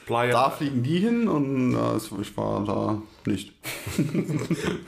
Playa 0.05 0.31
Da 0.31 0.49
fliegen 0.49 0.81
die 0.81 0.99
hin 0.99 1.27
und 1.27 1.75
äh, 1.75 2.21
ich 2.21 2.35
war 2.35 2.65
da 2.65 3.01
nicht. 3.25 3.53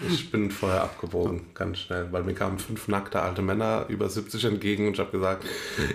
Ich 0.10 0.32
bin 0.32 0.50
vorher 0.52 0.84
abgebogen, 0.84 1.54
ganz 1.54 1.80
schnell, 1.80 2.08
weil 2.12 2.24
mir 2.24 2.34
kamen 2.34 2.58
fünf 2.58 2.88
nackte 2.88 3.22
alte 3.22 3.42
Männer 3.42 3.86
über 3.88 4.10
70 4.10 4.44
entgegen 4.46 4.88
und 4.88 4.94
ich 4.94 5.00
habe 5.00 5.12
gesagt, 5.12 5.46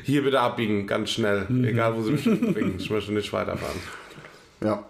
hier 0.05 0.23
bitte 0.23 0.41
abbiegen, 0.41 0.87
ganz 0.87 1.11
schnell, 1.11 1.47
egal 1.65 1.97
wo 1.97 2.03
sie 2.03 2.13
mich 2.13 2.25
bringen, 2.25 2.77
ich 2.79 2.89
möchte 2.89 3.13
nicht 3.13 3.33
weiterfahren. 3.33 3.81
Ja. 4.61 4.85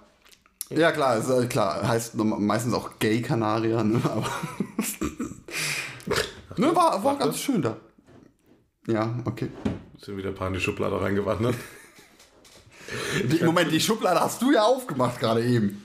Ja, 0.70 0.90
klar, 0.90 1.16
ist, 1.16 1.30
äh, 1.30 1.46
klar, 1.46 1.86
heißt 1.86 2.16
meistens 2.16 2.74
auch 2.74 2.90
Gay 2.98 3.22
Canaria, 3.22 3.84
ne? 3.84 4.00
Aber. 4.04 4.26
ne, 6.56 6.74
war, 6.74 7.04
war 7.04 7.16
ganz 7.16 7.38
schön 7.38 7.62
da. 7.62 7.76
Ja, 8.88 9.14
okay. 9.24 9.48
Sind 10.00 10.16
wieder 10.16 10.30
ein 10.30 10.34
paar 10.34 10.48
in 10.48 10.54
die 10.54 10.60
Schublade 10.60 11.00
reingewandert. 11.00 11.54
Die, 13.24 13.42
Moment, 13.42 13.72
die 13.72 13.80
Schublade 13.80 14.20
hast 14.20 14.40
du 14.40 14.52
ja 14.52 14.62
aufgemacht 14.62 15.18
gerade 15.18 15.44
eben. 15.44 15.84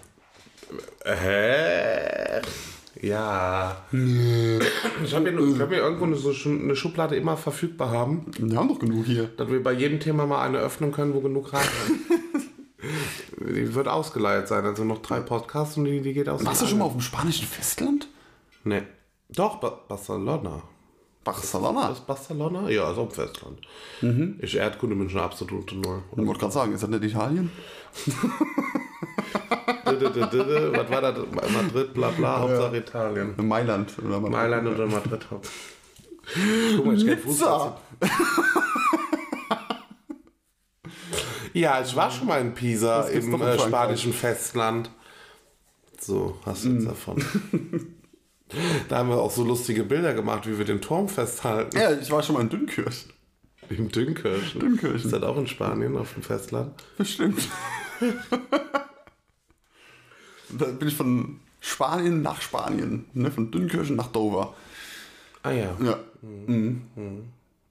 Hä? 1.03 2.41
Ja. 3.01 3.85
Ich 3.91 5.15
habe 5.15 5.31
hier, 5.31 5.39
ich 5.39 5.59
hab 5.59 5.69
hier 5.69 5.79
irgendwo 5.79 6.05
eine, 6.05 6.15
so 6.15 6.31
eine 6.47 6.75
Schublade 6.75 7.15
immer 7.15 7.37
verfügbar 7.37 7.89
haben, 7.89 8.27
Wir 8.37 8.55
haben 8.55 8.67
doch 8.67 8.77
genug 8.77 9.05
hier. 9.05 9.31
dass 9.35 9.49
wir 9.49 9.63
bei 9.63 9.71
jedem 9.71 9.99
Thema 9.99 10.27
mal 10.27 10.45
eine 10.45 10.59
öffnen 10.59 10.91
können, 10.91 11.15
wo 11.15 11.21
genug 11.21 11.51
rein 11.53 11.65
Die 13.47 13.73
wird 13.73 13.87
ausgeleiert 13.87 14.47
sein, 14.47 14.65
also 14.65 14.83
noch 14.83 15.01
drei 15.01 15.19
Podcasts 15.19 15.77
und 15.77 15.85
die, 15.85 16.01
die 16.01 16.13
geht 16.13 16.29
aus. 16.29 16.45
Warst 16.45 16.61
du 16.61 16.67
schon 16.67 16.79
mal 16.79 16.85
auf 16.85 16.93
dem 16.93 17.01
spanischen 17.01 17.47
Festland? 17.47 18.07
Nee. 18.63 18.83
Doch, 19.29 19.57
ba 19.57 19.79
Barcelona. 19.87 20.61
Barcelona. 21.23 21.89
Das 21.89 21.99
Barcelona? 22.01 22.69
Ja, 22.69 22.85
also 22.85 23.03
am 23.03 23.11
Festland. 23.11 23.59
Ich 24.41 24.55
Erdkunde 24.55 24.95
bin 24.95 25.09
schon 25.09 25.21
absolute 25.21 25.75
Null. 25.75 26.01
Ich 26.11 26.25
wollte 26.25 26.39
gerade 26.39 26.53
sagen, 26.53 26.73
ist 26.73 26.81
das 26.81 26.89
nicht 26.89 27.03
Italien? 27.03 27.51
Was 29.85 30.89
war 30.89 31.01
das? 31.01 31.17
Madrid, 31.53 31.93
bla 31.93 32.09
bla, 32.09 32.39
Hauptsache 32.39 32.77
Italien. 32.77 33.35
Mailand. 33.37 33.93
Oder 33.99 34.19
mal 34.19 34.31
Mailand 34.31 34.67
oder 34.67 34.87
Madrid. 34.87 35.27
Guck 35.29 36.85
mal, 36.85 36.97
ich 36.97 37.05
kenn 37.05 37.19
Fußball. 37.19 37.75
Ja, 41.53 41.81
ich 41.81 41.95
war 41.95 42.11
schon 42.11 42.27
mal 42.27 42.41
in 42.41 42.53
Pisa 42.53 43.07
im 43.07 43.33
äh, 43.41 43.59
spanischen 43.59 44.13
Festland. 44.13 44.89
So, 45.99 46.37
hast 46.45 46.65
du 46.65 46.69
jetzt 46.69 46.87
davon. 46.87 47.23
Da 48.89 48.97
haben 48.97 49.09
wir 49.09 49.17
auch 49.17 49.31
so 49.31 49.43
lustige 49.43 49.83
Bilder 49.83 50.13
gemacht, 50.13 50.47
wie 50.47 50.57
wir 50.57 50.65
den 50.65 50.81
Turm 50.81 51.07
festhalten. 51.07 51.77
Ja, 51.77 51.93
ich 51.93 52.11
war 52.11 52.21
schon 52.21 52.35
mal 52.35 52.41
in 52.41 52.49
Dünnkirchen. 52.49 53.13
In 53.69 53.87
Dünnkirchen. 53.87 54.59
Dünnkirchen. 54.59 55.05
Ist 55.05 55.13
das 55.13 55.23
auch 55.23 55.37
in 55.37 55.47
Spanien 55.47 55.95
auf 55.95 56.13
dem 56.13 56.23
Festland? 56.23 56.73
Bestimmt. 56.97 57.47
da 60.49 60.65
bin 60.65 60.87
ich 60.87 60.95
von 60.95 61.39
Spanien 61.61 62.21
nach 62.21 62.41
Spanien. 62.41 63.05
Ne? 63.13 63.31
Von 63.31 63.51
Dünnkirchen 63.51 63.95
nach 63.95 64.07
Dover. 64.07 64.53
Ah 65.43 65.51
ja. 65.51 65.77
Ja. 65.81 65.97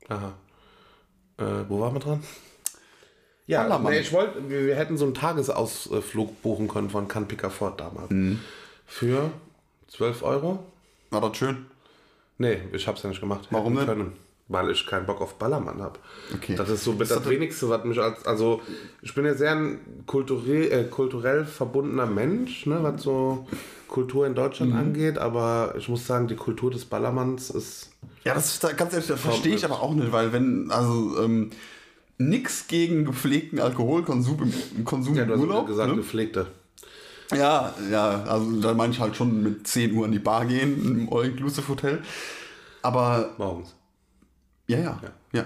Aha. 0.08 0.32
Äh, 1.36 1.68
wo 1.68 1.80
waren 1.80 1.94
wir 1.94 2.00
dran? 2.00 2.22
Ja, 3.50 3.62
Ballermann. 3.62 3.92
nee, 3.92 3.98
ich 4.00 4.12
wollte, 4.12 4.48
wir, 4.48 4.66
wir 4.66 4.76
hätten 4.76 4.96
so 4.96 5.04
einen 5.04 5.14
Tagesausflug 5.14 6.40
buchen 6.42 6.68
können 6.68 6.88
von 6.90 7.08
Can 7.08 7.26
Picafort 7.26 7.80
damals. 7.80 8.10
Mhm. 8.10 8.40
Für 8.86 9.30
12 9.88 10.22
Euro? 10.22 10.64
War 11.10 11.20
das 11.20 11.36
schön? 11.36 11.66
Nee, 12.38 12.58
ich 12.72 12.86
hab's 12.86 13.02
ja 13.02 13.08
nicht 13.08 13.20
gemacht. 13.20 13.48
Warum 13.50 13.76
denn? 13.76 13.86
Können, 13.86 14.12
weil 14.48 14.70
ich 14.70 14.86
keinen 14.86 15.04
Bock 15.06 15.20
auf 15.20 15.34
Ballermann 15.34 15.82
habe. 15.82 15.98
Okay. 16.34 16.54
Das 16.56 16.68
ist 16.68 16.84
so 16.84 16.92
mit 16.92 17.02
Ist 17.02 17.10
das 17.10 17.18
das- 17.18 17.28
Wenigste, 17.28 17.68
was 17.68 17.84
mich 17.84 17.98
als. 18.00 18.24
Also, 18.24 18.62
ich 19.02 19.14
bin 19.14 19.24
ja 19.24 19.34
sehr 19.34 19.52
ein 19.52 19.80
kulturell, 20.06 20.70
äh, 20.72 20.84
kulturell 20.84 21.44
verbundener 21.44 22.06
Mensch, 22.06 22.66
ne, 22.66 22.78
was 22.82 23.02
so 23.02 23.46
Kultur 23.88 24.26
in 24.26 24.32
Mhm. 24.32 24.36
Deutschland 24.36 24.74
angeht, 24.74 25.18
aber 25.18 25.74
ich 25.76 25.88
muss 25.88 26.06
sagen, 26.06 26.28
die 26.28 26.36
Kultur 26.36 26.70
des 26.70 26.84
Ballermanns 26.84 27.50
ist. 27.50 27.90
Ja, 28.24 28.34
das 28.34 28.46
ist 28.54 28.64
da, 28.64 28.72
ganz 28.72 28.92
ehrlich, 28.92 29.08
das 29.08 29.20
verstehe 29.20 29.54
ich 29.56 29.64
aber 29.64 29.80
auch 29.82 29.92
nicht, 29.94 30.12
weil 30.12 30.32
wenn, 30.32 30.70
also 30.70 31.20
ähm, 31.22 31.50
nix 32.20 32.66
gegen 32.68 33.04
gepflegten 33.04 33.58
Alkoholkonsum 33.60 34.42
im, 34.42 34.52
im 34.78 34.84
Konsum 34.84 35.14
Ja, 35.14 35.24
du 35.24 35.32
hast 35.34 35.40
Urlaub. 35.40 35.66
gesagt, 35.66 35.90
ne? 35.90 35.96
gepflegte. 35.96 36.46
Ja, 37.32 37.74
ja, 37.90 38.24
also 38.24 38.60
da 38.60 38.74
meine 38.74 38.92
ich 38.92 39.00
halt 39.00 39.16
schon 39.16 39.42
mit 39.42 39.66
10 39.66 39.94
Uhr 39.94 40.04
an 40.04 40.12
die 40.12 40.18
Bar 40.18 40.46
gehen 40.46 40.84
im 40.84 41.12
All-Inclusive-Hotel. 41.12 42.02
Aber 42.82 43.34
Morgens. 43.38 43.74
ja, 44.66 44.78
ja, 44.78 45.00
ja, 45.32 45.44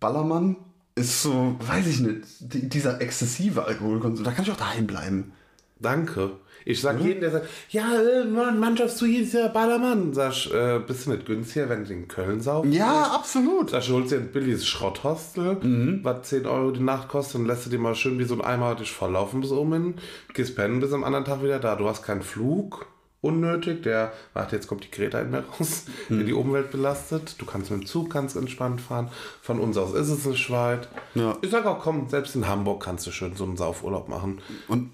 Ballermann 0.00 0.56
ist 0.94 1.22
so, 1.22 1.56
weiß 1.60 1.86
ich 1.88 2.00
nicht, 2.00 2.22
die, 2.40 2.68
dieser 2.68 3.00
exzessive 3.00 3.64
Alkoholkonsum, 3.64 4.24
da 4.24 4.30
kann 4.32 4.44
ich 4.44 4.50
auch 4.50 4.56
daheim 4.56 4.86
bleiben. 4.86 5.32
Danke. 5.80 6.30
Ich 6.64 6.80
sag 6.82 7.00
jedem, 7.00 7.20
der 7.20 7.30
sagt, 7.30 7.46
ja, 7.70 7.94
äh, 8.02 8.24
Mann, 8.24 8.58
Mannschaftszug 8.58 9.08
ist 9.08 9.32
ja 9.32 9.48
Ballermann. 9.48 10.12
Sag 10.12 10.32
ich, 10.32 10.52
äh, 10.52 10.80
bist 10.86 11.06
du 11.06 11.10
nicht 11.12 11.24
günstiger, 11.24 11.68
wenn 11.70 11.84
du 11.84 11.92
in 11.94 12.08
Köln 12.08 12.40
saufst? 12.40 12.72
Ja, 12.74 13.04
absolut. 13.14 13.70
Sag 13.70 13.82
ich, 13.84 13.90
holst 13.90 14.12
dir 14.12 14.16
ein 14.16 14.32
billiges 14.32 14.66
Schrotthostel, 14.66 15.54
Mhm. 15.62 16.00
was 16.02 16.28
10 16.28 16.46
Euro 16.46 16.72
die 16.72 16.82
Nacht 16.82 17.08
kostet 17.08 17.36
und 17.40 17.46
lässt 17.46 17.64
du 17.66 17.70
dir 17.70 17.78
mal 17.78 17.94
schön 17.94 18.18
wie 18.18 18.24
so 18.24 18.34
ein 18.34 18.40
Eimer 18.42 18.74
dich 18.74 18.90
volllaufen 18.90 19.40
bis 19.40 19.50
oben 19.50 19.72
hin, 19.72 19.94
gehst 20.34 20.56
pennen 20.56 20.80
bis 20.80 20.92
am 20.92 21.04
anderen 21.04 21.24
Tag 21.24 21.42
wieder 21.42 21.58
da. 21.58 21.74
Du 21.76 21.88
hast 21.88 22.02
keinen 22.02 22.22
Flug, 22.22 22.86
unnötig, 23.20 23.82
der, 23.82 24.12
warte, 24.34 24.56
jetzt 24.56 24.66
kommt 24.68 24.84
die 24.84 24.90
Greta 24.90 25.20
in 25.20 25.30
mir 25.30 25.44
raus, 25.58 25.84
Mhm. 26.08 26.18
der 26.18 26.26
die 26.26 26.32
Umwelt 26.34 26.70
belastet. 26.70 27.36
Du 27.38 27.46
kannst 27.46 27.70
mit 27.70 27.80
dem 27.80 27.86
Zug 27.86 28.10
ganz 28.10 28.36
entspannt 28.36 28.80
fahren. 28.80 29.08
Von 29.40 29.58
uns 29.58 29.76
aus 29.78 29.94
ist 29.94 30.10
es 30.10 30.24
nicht 30.26 30.50
weit. 30.50 30.88
Ja. 31.14 31.36
Ich 31.40 31.50
sag 31.50 31.64
auch, 31.66 31.78
komm, 31.80 32.08
selbst 32.10 32.34
in 32.36 32.46
Hamburg 32.46 32.82
kannst 32.84 33.06
du 33.06 33.10
schön 33.10 33.34
so 33.36 33.44
einen 33.44 33.56
Saufurlaub 33.56 34.08
machen. 34.08 34.40
Und 34.68 34.90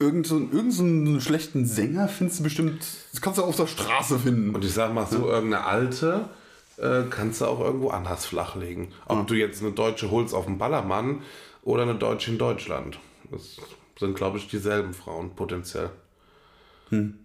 irgend 0.00 0.26
so, 0.26 0.36
irgend 0.38 0.72
so 0.72 0.82
einen 0.82 1.20
schlechten 1.20 1.66
Sänger 1.66 2.08
findest 2.08 2.40
du 2.40 2.44
bestimmt, 2.44 2.84
das 3.12 3.20
kannst 3.20 3.38
du 3.38 3.44
auf 3.44 3.56
der 3.56 3.68
Straße 3.68 4.18
finden. 4.18 4.54
Und 4.54 4.64
ich 4.64 4.72
sag 4.72 4.92
mal 4.92 5.06
so, 5.06 5.28
irgendeine 5.28 5.64
alte 5.64 6.28
äh, 6.78 7.02
kannst 7.08 7.42
du 7.42 7.46
auch 7.46 7.60
irgendwo 7.60 7.90
anders 7.90 8.26
flachlegen. 8.26 8.88
Ob 9.06 9.26
du 9.26 9.34
jetzt 9.34 9.62
eine 9.62 9.72
Deutsche 9.72 10.10
holst 10.10 10.34
auf 10.34 10.46
dem 10.46 10.58
Ballermann 10.58 11.22
oder 11.62 11.82
eine 11.82 11.94
Deutsche 11.94 12.32
in 12.32 12.38
Deutschland. 12.38 12.98
Das 13.30 13.58
sind, 13.98 14.16
glaube 14.16 14.38
ich, 14.38 14.48
dieselben 14.48 14.94
Frauen 14.94 15.36
potenziell. 15.36 15.90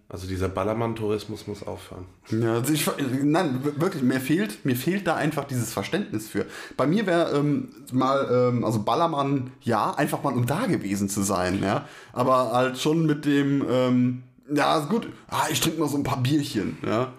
Also 0.08 0.28
dieser 0.28 0.48
Ballermann-Tourismus 0.48 1.48
muss 1.48 1.66
aufhören. 1.66 2.06
Ja, 2.30 2.54
also 2.54 2.72
ich, 2.72 2.88
nein, 3.24 3.60
wirklich, 3.76 4.02
mir 4.02 4.20
fehlt, 4.20 4.64
mir 4.64 4.76
fehlt 4.76 5.06
da 5.06 5.16
einfach 5.16 5.44
dieses 5.44 5.72
Verständnis 5.72 6.28
für. 6.28 6.46
Bei 6.76 6.86
mir 6.86 7.06
wäre 7.06 7.36
ähm, 7.36 7.70
mal, 7.92 8.28
ähm, 8.30 8.64
also 8.64 8.82
Ballermann, 8.82 9.50
ja, 9.62 9.92
einfach 9.94 10.22
mal 10.22 10.34
um 10.34 10.46
da 10.46 10.66
gewesen 10.66 11.08
zu 11.08 11.22
sein, 11.22 11.60
ja. 11.62 11.88
Aber 12.12 12.52
halt 12.52 12.78
schon 12.78 13.06
mit 13.06 13.24
dem, 13.24 13.64
ähm, 13.68 14.22
ja, 14.54 14.78
ist 14.78 14.88
gut, 14.88 15.08
ah, 15.28 15.46
ich 15.50 15.60
trinke 15.60 15.80
noch 15.80 15.88
so 15.88 15.96
ein 15.96 16.04
paar 16.04 16.22
Bierchen, 16.22 16.78
ja. 16.86 17.12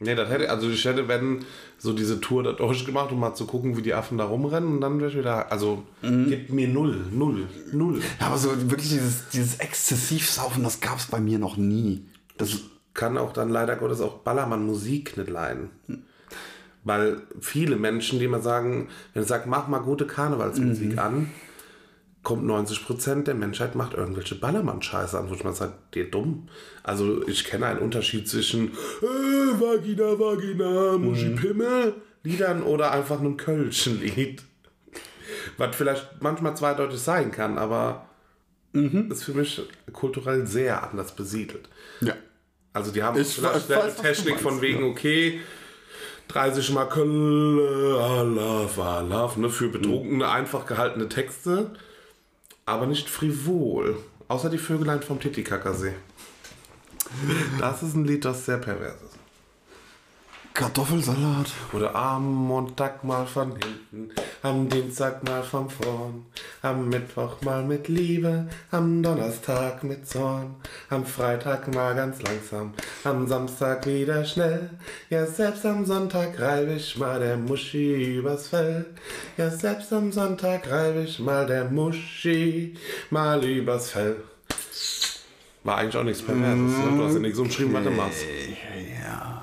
Nee, 0.00 0.16
das 0.16 0.28
hätte, 0.28 0.50
also 0.50 0.68
ich 0.68 0.84
hätte, 0.84 1.06
wenn 1.06 1.44
so 1.82 1.92
diese 1.92 2.20
Tour 2.20 2.44
da 2.44 2.52
durchgemacht, 2.52 3.10
um 3.10 3.18
mal 3.18 3.34
zu 3.34 3.44
gucken, 3.44 3.76
wie 3.76 3.82
die 3.82 3.92
Affen 3.92 4.16
da 4.16 4.24
rumrennen 4.24 4.74
und 4.74 4.80
dann 4.80 5.00
wäre 5.00 5.10
ich 5.10 5.18
wieder, 5.18 5.50
also 5.50 5.82
gibt 6.00 6.52
mir 6.52 6.68
null, 6.68 7.06
null, 7.10 7.48
null. 7.72 8.00
Ja, 8.20 8.26
aber 8.26 8.38
so 8.38 8.50
wirklich 8.70 8.90
dieses, 8.90 9.28
dieses 9.30 9.56
Exzessivsaufen, 9.56 10.62
das 10.62 10.80
gab 10.80 10.98
es 10.98 11.06
bei 11.06 11.18
mir 11.18 11.40
noch 11.40 11.56
nie. 11.56 12.06
Das, 12.38 12.60
kann 12.94 13.18
auch 13.18 13.32
dann 13.32 13.48
leider 13.48 13.76
Gottes 13.76 14.00
auch 14.00 14.18
Ballermann 14.18 14.66
Musik 14.66 15.16
nicht 15.16 15.30
leiden. 15.30 15.70
Weil 16.84 17.22
viele 17.40 17.76
Menschen, 17.76 18.18
die 18.18 18.24
immer 18.24 18.40
sagen, 18.40 18.88
wenn 19.14 19.22
ich 19.22 19.28
sage, 19.28 19.48
mach 19.48 19.68
mal 19.68 19.78
gute 19.78 20.06
Karnevalsmusik 20.06 20.98
an, 20.98 21.30
kommt 22.22 22.48
90% 22.48 23.24
der 23.24 23.34
Menschheit 23.34 23.74
macht 23.74 23.94
irgendwelche 23.94 24.36
Ballermann-Scheiße 24.36 25.18
an, 25.18 25.28
wo 25.28 25.34
ich 25.34 25.44
mal 25.44 25.54
sage, 25.54 25.74
der 25.94 26.04
dumm. 26.04 26.48
Also 26.82 27.26
ich 27.26 27.44
kenne 27.44 27.66
einen 27.66 27.80
Unterschied 27.80 28.28
zwischen 28.28 28.68
äh, 28.68 29.60
Vagina, 29.60 30.18
Vagina, 30.18 30.98
Muschi 30.98 31.30
Pimmel 31.30 31.94
Liedern 32.22 32.62
oder 32.62 32.92
einfach 32.92 33.18
einem 33.18 33.36
Kölschen 33.36 34.00
Lied. 34.00 34.42
Was 35.56 35.74
vielleicht 35.74 36.20
manchmal 36.20 36.56
zweideutig 36.56 37.00
sein 37.00 37.32
kann, 37.32 37.58
aber 37.58 38.06
ist 38.72 39.24
für 39.24 39.34
mich 39.34 39.60
kulturell 39.92 40.46
sehr 40.46 40.82
anders 40.82 41.14
besiedelt. 41.14 41.68
ja. 42.00 42.14
Also 42.72 42.90
die 42.90 43.02
haben 43.02 43.20
Ich 43.20 43.34
vielleicht 43.34 43.68
weiß, 43.68 43.96
Technik 43.96 44.28
meinst, 44.30 44.42
von 44.42 44.62
wegen, 44.62 44.84
okay, 44.84 45.40
30 46.28 46.70
Mal 46.72 46.86
Kölle, 46.86 47.98
Alaf, 48.00 48.78
Alaf, 48.78 49.36
ne, 49.36 49.50
für 49.50 49.68
Betrunkene 49.68 50.26
einfach 50.26 50.64
gehaltene 50.64 51.08
Texte, 51.08 51.72
aber 52.66 52.86
nicht 52.86 53.08
frivol. 53.08 53.96
Außer 54.28 54.50
die 54.50 54.58
Vögelein 54.58 55.02
vom 55.02 55.20
Titicacasee. 55.20 55.94
Das 57.58 57.82
ist 57.82 57.94
ein 57.94 58.04
Lied, 58.04 58.24
das 58.24 58.46
sehr 58.46 58.58
pervers 58.58 58.94
ist. 59.02 59.18
Kartoffelsalat. 60.54 61.50
Oder 61.72 61.94
am 61.94 62.32
Montag 62.32 63.04
mal 63.04 63.26
von 63.26 63.52
hinten, 63.52 64.10
am 64.42 64.68
Dienstag 64.68 65.24
mal 65.24 65.42
von 65.42 65.70
vorn, 65.70 66.26
am 66.60 66.88
Mittwoch 66.88 67.40
mal 67.40 67.64
mit 67.64 67.88
Liebe, 67.88 68.48
am 68.70 69.02
Donnerstag 69.02 69.82
mit 69.82 70.06
Zorn, 70.06 70.56
am 70.90 71.06
Freitag 71.06 71.74
mal 71.74 71.94
ganz 71.94 72.20
langsam, 72.22 72.74
am 73.04 73.26
Samstag 73.26 73.86
wieder 73.86 74.24
schnell. 74.24 74.70
Ja, 75.08 75.26
selbst 75.26 75.64
am 75.64 75.86
Sonntag 75.86 76.38
reibe 76.38 76.74
ich 76.74 76.98
mal 76.98 77.18
der 77.18 77.38
Muschi 77.38 78.16
übers 78.18 78.48
Fell. 78.48 78.86
Ja, 79.38 79.48
selbst 79.48 79.92
am 79.92 80.12
Sonntag 80.12 80.70
reibe 80.70 81.02
ich 81.02 81.18
mal 81.18 81.46
der 81.46 81.64
Muschi 81.64 82.76
mal 83.10 83.42
übers 83.42 83.90
Fell. 83.90 84.16
War 85.64 85.78
eigentlich 85.78 85.96
auch 85.96 86.04
nichts 86.04 86.22
Perverses, 86.22 86.76
ne? 86.76 86.96
Du 86.96 87.04
hast 87.04 87.14
ja 87.14 87.20
nichts 87.20 87.38
umschrieben, 87.38 87.72
was 87.72 87.84
du 87.84 87.90
machst. 87.90 88.24
Ja. 89.00 89.41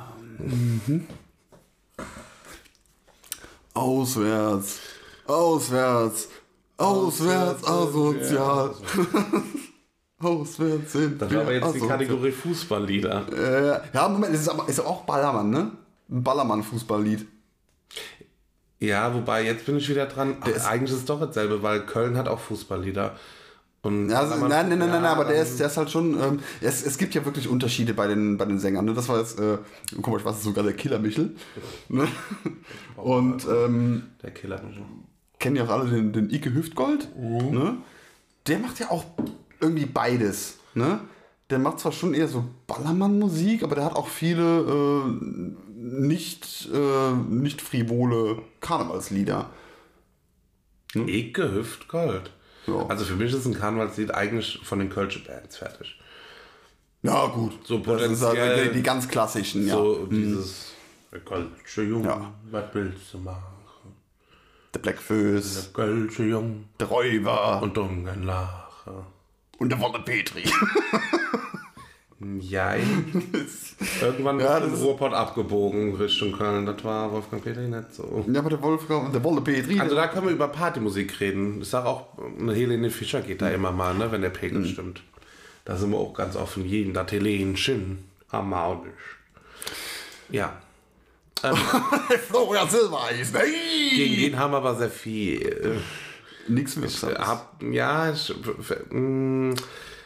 Auswärts. 3.74 4.80
Auswärts. 5.26 6.30
Auswärts 6.78 7.64
asozial. 7.66 8.74
Auswärts 10.22 10.94
sind 10.94 11.22
Das 11.22 11.34
war 11.34 11.42
aber 11.42 11.54
jetzt 11.54 11.64
die 11.64 11.68
asozial. 11.70 11.90
Kategorie 11.90 12.32
Fußballlieder. 12.32 13.26
Äh, 13.32 13.96
ja, 13.96 14.08
Moment, 14.10 14.34
es 14.34 14.42
ist 14.42 14.50
aber 14.50 14.68
ist 14.68 14.80
auch 14.80 15.04
Ballermann, 15.04 15.50
ne? 15.50 15.72
Ein 16.10 16.24
Ballermann-Fußballlied. 16.24 17.26
Ja, 18.80 19.14
wobei 19.14 19.44
jetzt 19.44 19.66
bin 19.66 19.78
ich 19.78 19.90
wieder 19.90 20.06
dran. 20.06 20.38
Ach, 20.42 20.66
eigentlich 20.66 20.92
ist 20.92 21.00
es 21.00 21.06
doch 21.06 21.20
dasselbe, 21.20 21.62
weil 21.62 21.86
Köln 21.86 22.18
hat 22.18 22.28
auch 22.28 22.40
Fußballlieder. 22.40 23.16
Und 23.82 24.10
Ja, 24.10 24.20
also, 24.20 24.36
nein, 24.48 24.68
nein, 24.70 24.80
nein, 24.80 24.90
nein, 24.90 25.06
aber 25.06 25.24
der 25.26 25.42
ist, 25.42 25.60
der 25.60 25.68
ist 25.68 25.78
halt 25.78 25.90
schon. 25.90 26.20
Ähm, 26.20 26.40
es, 26.60 26.86
es 26.86 26.98
gibt 26.98 27.16
ja 27.16 27.24
wirklich 27.24 27.48
Unterschiede 27.48 27.94
bei 27.94 28.08
den, 28.08 28.38
bei 28.38 28.46
den 28.46 28.60
Sängern. 28.60 28.86
Ne? 28.86 28.94
Das 28.94 29.08
war 29.08 29.20
jetzt, 29.20 29.40
äh, 29.40 29.58
guck 30.02 30.08
mal, 30.10 30.18
ich 30.20 30.26
weiß 30.26 30.44
sogar 30.44 30.64
der 30.64 30.74
Killer 30.74 31.00
Michel. 31.00 31.36
Ne? 31.88 32.08
Und 32.98 33.48
ähm, 33.48 34.04
Der 34.22 34.32
Killer. 34.32 34.62
kennen 35.40 35.56
ja 35.56 35.64
auch 35.64 35.70
alle 35.70 35.90
den, 35.90 36.12
den 36.12 36.30
Ike 36.30 36.54
Hüftgold. 36.54 37.08
Ne? 37.18 37.78
Der 38.48 38.60
macht 38.60 38.80
ja 38.80 38.92
auch 38.92 39.06
irgendwie 39.62 39.86
beides. 39.86 40.58
Ne? 40.74 41.00
Der 41.50 41.60
macht 41.60 41.80
zwar 41.80 41.94
schon 41.94 42.14
eher 42.14 42.28
so 42.28 42.44
Ballermann-Musik, 42.68 43.64
aber 43.64 43.76
der 43.76 43.86
hat 43.86 43.96
auch 43.96 44.08
viele 44.08 44.44
äh, 44.62 45.26
nicht, 45.76 46.70
äh, 46.74 47.14
nicht 47.30 47.62
frivole 47.62 48.42
Karnevalslieder. 48.60 49.50
Eke 50.96 51.52
Hüftgold. 51.54 52.32
Ja. 52.68 52.86
Also 52.88 53.06
für 53.06 53.16
mich 53.16 53.34
ist 53.34 53.46
ein 53.46 53.54
Karnevalslied 53.54 54.14
eigentlich 54.14 54.60
von 54.64 54.80
den 54.80 54.90
Kölsche 54.90 55.20
Bands 55.20 55.58
fertig. 55.58 56.00
Ja, 57.02 57.28
gut. 57.28 57.54
So 57.66 57.78
das 57.80 58.02
ist 58.04 58.20
potenziell- 58.20 58.58
halt 58.58 58.76
die, 58.76 58.84
ganz 58.84 59.08
klassischen, 59.08 59.66
ja. 59.68 59.76
So 59.76 60.06
dieses 60.06 60.74
der 61.12 61.22
Kölsche 61.22 61.84
Jung, 61.84 62.04
Ja. 62.04 62.34
was 62.52 62.66
willst 62.74 63.14
du 63.14 63.18
machen? 63.20 63.44
Der 64.74 64.80
Blackfoes, 64.80 65.54
Der 65.64 65.74
Kölsche 65.74 66.24
Jung 66.26 66.66
der 66.80 66.88
Räuber 66.88 67.62
und 67.62 67.76
Dungenlache. 67.76 69.06
und 69.58 69.70
der 69.70 69.80
Wolle 69.80 70.00
Petri. 70.00 70.44
Ja, 72.42 72.76
irgendwann 74.02 74.40
Ja, 74.42 74.58
ist 74.58 74.74
ist- 74.74 74.82
Ruhrpott 74.84 75.14
abgebogen 75.14 75.96
Richtung 75.96 76.34
Köln. 76.34 76.66
Das 76.66 76.84
war 76.84 77.12
Wolfgang 77.14 77.42
Petri 77.44 77.68
nicht 77.68 77.94
so. 77.94 78.26
Ja, 78.32 78.40
aber 78.40 78.50
der 78.50 78.62
Wolfgang, 78.62 79.12
der 79.14 79.24
Wolle 79.24 79.40
Petri. 79.42 79.80
Also 79.80 79.96
da 79.96 80.08
können 80.08 80.26
wir 80.28 80.34
über 80.34 80.50
Partymusik 80.50 81.20
reden. 81.22 81.62
Ich 81.62 81.70
sag 81.70 81.86
auch, 81.86 82.08
eine 82.38 82.54
Helene 82.54 82.90
Fischer 82.90 83.22
geht 83.22 83.42
da 83.42 83.50
immer 83.50 83.72
mal, 83.72 83.94
ne, 83.96 84.12
wenn 84.12 84.22
der 84.22 84.32
Pegel 84.32 84.66
stimmt. 84.66 85.02
Da 85.64 85.78
sind 85.78 85.92
wir 85.92 85.98
auch 85.98 86.14
ganz 86.14 86.36
offen. 86.36 86.66
Jeden, 86.66 86.94
das 86.94 87.10
wir 88.50 88.64
auch 88.64 88.84
nicht. 88.84 88.96
Ja. 90.30 90.62
Florian 92.30 92.70
Silbereis. 92.70 93.32
Gegen 93.32 94.14
Hey! 94.16 94.30
den 94.30 94.38
haben 94.40 94.52
wir 94.52 94.58
aber 94.58 94.76
sehr 94.76 94.90
viel. 94.90 95.80
Ich 96.48 96.82
Wirksames. 96.82 97.20
ja, 97.72 98.14
sch, 98.14 98.32
f- 98.60 98.92
mh, 98.92 99.56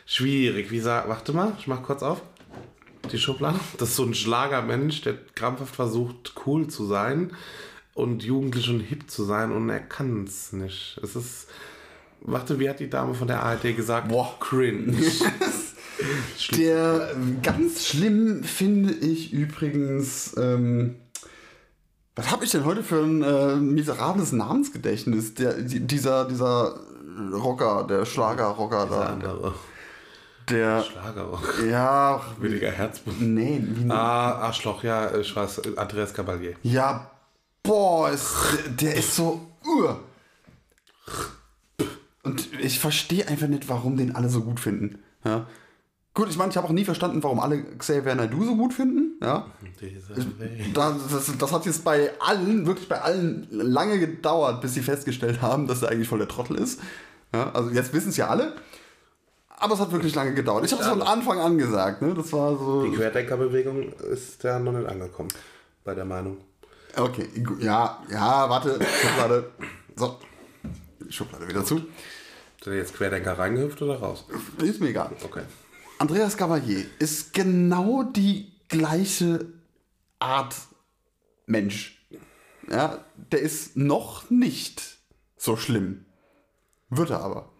schwierig. 0.06 0.72
Wie 0.72 0.80
sag, 0.80 1.08
warte 1.08 1.34
mal, 1.34 1.54
ich 1.60 1.68
mach 1.68 1.84
kurz 1.84 2.04
auf. 2.04 2.22
Die 3.12 3.18
Schublade. 3.18 3.60
Das 3.78 3.89
ist 3.89 3.96
so 3.96 4.04
ein 4.04 4.13
Schlagermensch, 4.13 5.02
der 5.02 5.16
krampfhaft 5.36 5.76
versucht, 5.76 6.34
cool 6.46 6.68
zu 6.68 6.86
sein 6.86 7.32
und 7.94 8.24
jugendlich 8.24 8.70
und 8.70 8.80
hip 8.80 9.10
zu 9.10 9.24
sein 9.24 9.52
und 9.52 9.70
er 9.70 9.80
kann 9.80 10.24
es 10.24 10.54
nicht. 10.54 11.00
Es 11.04 11.16
ist. 11.16 11.48
Warte, 12.22 12.58
wie 12.60 12.70
hat 12.70 12.80
die 12.80 12.89
Dame 12.89 13.13
von 13.13 13.28
der 13.28 13.44
ARD 13.44 13.76
gesagt? 13.76 14.08
Boah. 14.08 14.38
Cringe. 14.39 14.96
Der 16.58 17.16
ganz 17.44 17.86
schlimm 17.86 18.44
finde 18.44 18.94
ich 18.94 19.32
übrigens. 19.32 20.36
Ähm, 20.38 20.96
was 22.16 22.32
habe 22.32 22.46
ich 22.46 22.52
denn 22.52 22.66
heute 22.66 22.84
für 22.84 23.04
ein 23.04 23.24
äh, 23.24 23.56
miserables 23.56 24.32
Namensgedächtnis? 24.32 25.34
Der, 25.36 25.54
die, 25.54 25.80
dieser, 25.80 26.26
dieser 26.26 26.80
Rocker, 27.34 27.86
der 27.88 28.06
Schlagerrocker 28.06 28.88
da. 28.88 29.02
andere. 29.02 29.54
Der. 30.50 30.84
Schlagerrock. 30.84 31.56
Ja. 31.70 32.22
Williger 32.40 32.72
Herzblut. 32.72 33.20
Nee, 33.20 33.62
wie, 33.64 33.90
Ah, 33.90 34.34
Arschloch, 34.40 34.84
ja, 34.84 35.16
ich 35.16 35.36
weiß, 35.36 35.78
Andreas 35.78 36.14
Cavalier. 36.14 36.56
Ja, 36.64 37.12
boah, 37.62 38.10
ist, 38.10 38.34
der 38.80 38.96
ist 38.96 39.16
so. 39.16 39.42
Uh. 39.66 39.96
Und 42.24 42.48
ich 42.60 42.80
verstehe 42.80 43.28
einfach 43.28 43.48
nicht, 43.48 43.68
warum 43.70 43.98
den 43.98 44.16
alle 44.16 44.30
so 44.30 44.42
gut 44.42 44.60
finden. 44.60 45.00
Ja. 45.26 45.46
Gut, 46.16 46.30
ich 46.30 46.38
meine, 46.38 46.52
ich 46.52 46.58
habe 46.58 46.68
auch 46.68 46.72
nie 46.72 46.86
verstanden, 46.86 47.24
warum 47.24 47.40
alle 47.40 47.64
Xavier 47.64 48.14
Naidoo 48.14 48.44
so 48.46 48.56
gut 48.56 48.74
finden. 48.74 49.18
Ja. 49.20 49.48
Das, 50.74 50.96
das, 51.10 51.38
das 51.38 51.52
hat 51.52 51.66
jetzt 51.66 51.84
bei 51.84 52.12
allen, 52.20 52.68
wirklich 52.68 52.88
bei 52.88 53.02
allen 53.02 53.48
lange 53.50 53.98
gedauert, 54.00 54.62
bis 54.62 54.76
sie 54.76 54.84
festgestellt 54.84 55.42
haben, 55.42 55.68
dass 55.68 55.82
er 55.82 55.90
eigentlich 55.90 56.08
voll 56.08 56.20
der 56.20 56.28
Trottel 56.28 56.58
ist. 56.58 56.80
Ja, 57.34 57.52
also 57.54 57.72
jetzt 57.72 57.94
wissen 57.94 58.10
es 58.10 58.18
ja 58.18 58.28
alle. 58.28 58.54
Aber 59.63 59.76
es 59.76 59.80
hat 59.80 59.93
wirklich 59.93 60.13
lange 60.13 60.34
gedauert. 60.34 60.65
Ich 60.65 60.73
habe 60.73 60.84
es 60.84 60.89
von 60.89 61.02
Anfang 61.02 61.39
an 61.39 61.58
gesagt. 61.58 62.02
Ne? 62.02 62.13
Das 62.13 62.34
war 62.34 62.58
so. 62.58 62.84
Die 62.84 62.91
Querdenkerbewegung 62.91 63.93
ist 63.93 64.43
ja 64.43 64.60
noch 64.60 64.73
nicht 64.73 64.89
angekommen 64.89 65.30
bei 65.86 65.95
der 65.95 66.04
Meinung. 66.04 66.38
Okay, 66.97 67.30
ja, 67.60 68.04
ja, 68.12 68.49
warte. 68.49 68.78
Schublade. 69.02 69.52
So. 69.95 70.19
Schublade 71.08 71.47
wieder 71.47 71.63
zu. 71.63 71.78
Ist 71.78 72.67
er 72.67 72.73
jetzt 72.73 72.93
Querdenker 72.93 73.39
reingehüpft 73.39 73.82
oder 73.82 74.02
raus? 74.02 74.26
Ist 74.62 74.82
mir 74.82 74.89
egal. 74.89 75.12
Okay. 75.23 75.43
Andreas 75.97 76.36
Cavalier 76.36 76.84
ist 76.99 77.34
genau 77.34 78.04
die 78.04 78.52
gleiche 78.67 79.45
Art 80.19 80.58
Mensch. 81.45 82.06
Ja, 82.69 82.97
der 83.32 83.39
ist 83.39 83.78
noch 83.78 84.30
nicht 84.30 84.97
so 85.38 85.56
schlimm. 85.56 86.04
Wird 86.89 87.12
er 87.12 87.21
aber. 87.21 87.53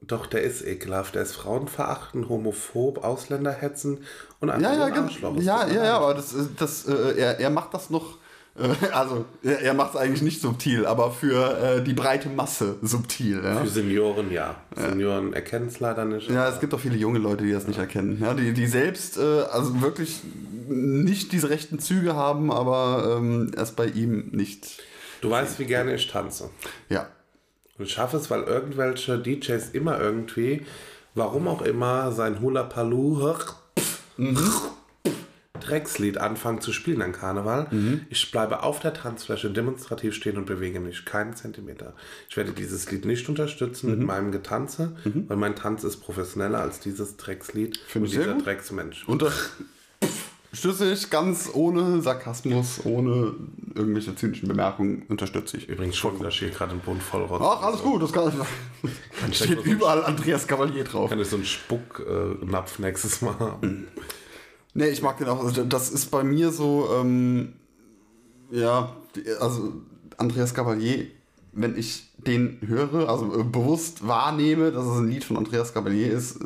Doch, 0.00 0.26
der 0.26 0.42
ist 0.42 0.64
ekelhaft. 0.64 1.14
Der 1.14 1.22
ist 1.22 1.34
frauenverachtend, 1.34 2.28
homophob, 2.28 3.04
Ausländer 3.04 3.52
hetzen 3.52 3.98
und 4.40 4.50
einfach 4.50 4.72
Ja, 4.72 4.78
ja, 4.78 4.84
ein 4.86 4.94
Arschloch. 4.94 5.36
Ja, 5.40 5.66
ja, 5.66 5.84
ja, 5.84 5.96
aber 5.98 6.14
das, 6.14 6.34
das, 6.56 6.86
äh, 6.86 7.18
er, 7.18 7.40
er 7.40 7.50
macht 7.50 7.74
das 7.74 7.90
noch, 7.90 8.16
äh, 8.56 8.68
also 8.92 9.24
er, 9.42 9.74
macht 9.74 9.94
es 9.94 10.00
eigentlich 10.00 10.22
nicht 10.22 10.40
subtil, 10.40 10.86
aber 10.86 11.10
für 11.10 11.58
äh, 11.58 11.82
die 11.82 11.94
breite 11.94 12.28
Masse 12.28 12.76
subtil. 12.80 13.42
Ja? 13.42 13.60
Für 13.62 13.68
Senioren 13.68 14.30
ja. 14.30 14.54
Senioren 14.76 15.32
erkennen 15.32 15.66
es 15.66 15.80
leider 15.80 16.04
nicht. 16.04 16.30
Ja, 16.30 16.48
es 16.48 16.60
gibt 16.60 16.72
auch 16.74 16.80
viele 16.80 16.96
junge 16.96 17.18
Leute, 17.18 17.44
die 17.44 17.52
das 17.52 17.66
nicht 17.66 17.78
erkennen. 17.78 18.18
Ja, 18.20 18.34
die, 18.34 18.52
die 18.52 18.66
selbst 18.68 19.18
äh, 19.18 19.42
also 19.50 19.80
wirklich 19.82 20.22
nicht 20.68 21.32
diese 21.32 21.50
rechten 21.50 21.80
Züge 21.80 22.14
haben, 22.14 22.52
aber 22.52 23.16
ähm, 23.18 23.50
es 23.56 23.72
bei 23.72 23.86
ihm 23.86 24.28
nicht. 24.30 24.80
Du 25.22 25.30
weißt, 25.30 25.58
wie 25.58 25.64
gerne 25.64 25.94
ich 25.94 26.06
tanze. 26.06 26.50
Ja. 26.88 27.08
Und 27.78 27.84
ich 27.84 27.92
schaffe 27.92 28.16
es, 28.16 28.30
weil 28.30 28.42
irgendwelche 28.42 29.18
DJs 29.18 29.70
immer 29.70 30.00
irgendwie, 30.00 30.66
warum 31.14 31.48
auch 31.48 31.62
immer, 31.62 32.12
sein 32.12 32.40
Hula 32.40 32.64
Paloo 32.64 33.34
Dreckslied 35.60 36.18
anfangen 36.18 36.60
zu 36.60 36.72
spielen 36.72 37.02
an 37.02 37.12
Karneval. 37.12 37.68
Ich 38.10 38.30
bleibe 38.30 38.62
auf 38.62 38.80
der 38.80 38.94
Tanzfläche 38.94 39.50
demonstrativ 39.50 40.14
stehen 40.14 40.36
und 40.38 40.46
bewege 40.46 40.80
mich 40.80 41.04
keinen 41.04 41.34
Zentimeter. 41.34 41.94
Ich 42.28 42.36
werde 42.36 42.52
dieses 42.52 42.90
Lied 42.90 43.04
nicht 43.04 43.28
unterstützen 43.28 43.90
mit 43.90 44.00
meinem 44.06 44.32
Getanze, 44.32 44.96
weil 45.04 45.36
mein 45.36 45.56
Tanz 45.56 45.84
ist 45.84 45.98
professioneller 45.98 46.60
als 46.60 46.80
dieses 46.80 47.16
Dreckslied 47.16 47.76
Finde 47.86 48.06
und 48.06 48.12
dieser 48.12 48.34
gut. 48.34 48.46
Drecksmensch. 48.46 49.06
Unter 49.06 49.30
Ich 50.50 51.10
ganz 51.10 51.50
ohne 51.52 52.00
Sarkasmus, 52.00 52.80
ohne 52.84 53.34
irgendwelche 53.74 54.14
zynischen 54.16 54.48
Bemerkungen 54.48 55.02
unterstütze 55.08 55.58
ich. 55.58 55.68
Übrigens 55.68 55.96
schon 55.96 56.18
wieder 56.18 56.30
steht 56.30 56.54
gerade 56.54 56.72
ein 56.72 56.80
Bund 56.80 57.02
voll 57.02 57.24
raus. 57.24 57.40
Ach, 57.42 57.62
alles 57.62 57.82
gut, 57.82 58.02
das 58.02 58.12
kann, 58.12 58.32
steht 59.32 59.62
überall 59.64 60.04
Andreas 60.04 60.46
Cavalier 60.46 60.84
drauf. 60.84 61.10
Kann 61.10 61.20
ich 61.20 61.28
so 61.28 61.36
einen 61.36 61.44
Spucknapf 61.44 62.78
nächstes 62.78 63.20
Mal 63.20 63.38
haben? 63.38 63.88
Nee, 64.72 64.88
ich 64.88 65.02
mag 65.02 65.18
den 65.18 65.28
auch. 65.28 65.44
Also 65.44 65.64
das 65.64 65.90
ist 65.90 66.10
bei 66.10 66.24
mir 66.24 66.50
so, 66.50 66.88
ähm, 66.98 67.52
ja, 68.50 68.96
also 69.40 69.74
Andreas 70.16 70.54
Cavalier, 70.54 71.06
wenn 71.52 71.76
ich 71.76 72.10
den 72.16 72.58
höre, 72.66 73.08
also 73.08 73.40
äh, 73.40 73.44
bewusst 73.44 74.06
wahrnehme, 74.06 74.72
dass 74.72 74.86
es 74.86 74.98
ein 74.98 75.08
Lied 75.08 75.24
von 75.24 75.36
Andreas 75.36 75.74
Cavalier 75.74 76.12
ist, 76.12 76.38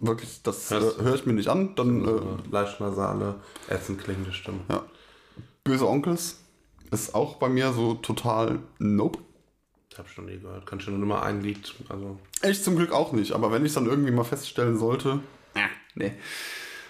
wirklich, 0.00 0.42
das 0.42 0.70
äh, 0.70 0.80
du? 0.80 1.02
höre 1.02 1.14
ich 1.14 1.26
mir 1.26 1.32
nicht 1.32 1.48
an. 1.48 1.74
Dann 1.76 2.06
äh, 2.06 2.50
Leicht 2.50 2.80
nasale, 2.80 3.36
Essen 3.68 3.98
klingende 3.98 4.32
Stimme. 4.32 4.60
ja. 4.68 4.84
Böse 5.62 5.86
Onkels 5.86 6.40
ist 6.90 7.14
auch 7.14 7.36
bei 7.36 7.48
mir 7.48 7.72
so 7.72 7.94
total 7.94 8.60
nope. 8.78 9.18
Ich 9.90 9.98
habe 9.98 10.08
schon 10.08 10.26
nie 10.26 10.38
gehört. 10.38 10.66
Kann 10.66 10.80
schon 10.80 10.98
nur 10.98 11.08
mal 11.08 11.22
ein 11.22 11.42
Lied. 11.42 11.74
Also 11.88 12.18
Ich 12.42 12.62
zum 12.62 12.76
Glück 12.76 12.92
auch 12.92 13.12
nicht, 13.12 13.32
aber 13.32 13.52
wenn 13.52 13.62
ich 13.64 13.70
es 13.70 13.74
dann 13.74 13.86
irgendwie 13.86 14.10
mal 14.10 14.24
feststellen 14.24 14.78
sollte, 14.78 15.20
äh, 15.54 15.60
nee. 15.94 16.12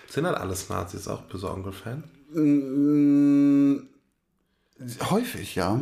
sind 0.09 0.27
halt 0.27 0.37
alles 0.37 0.69
Nazis 0.69 1.09
auch 1.09 1.23
böse 1.23 1.51
Onkel-Fan? 1.51 2.05
Mm, 2.33 3.89
häufig, 5.11 5.57
ja. 5.57 5.81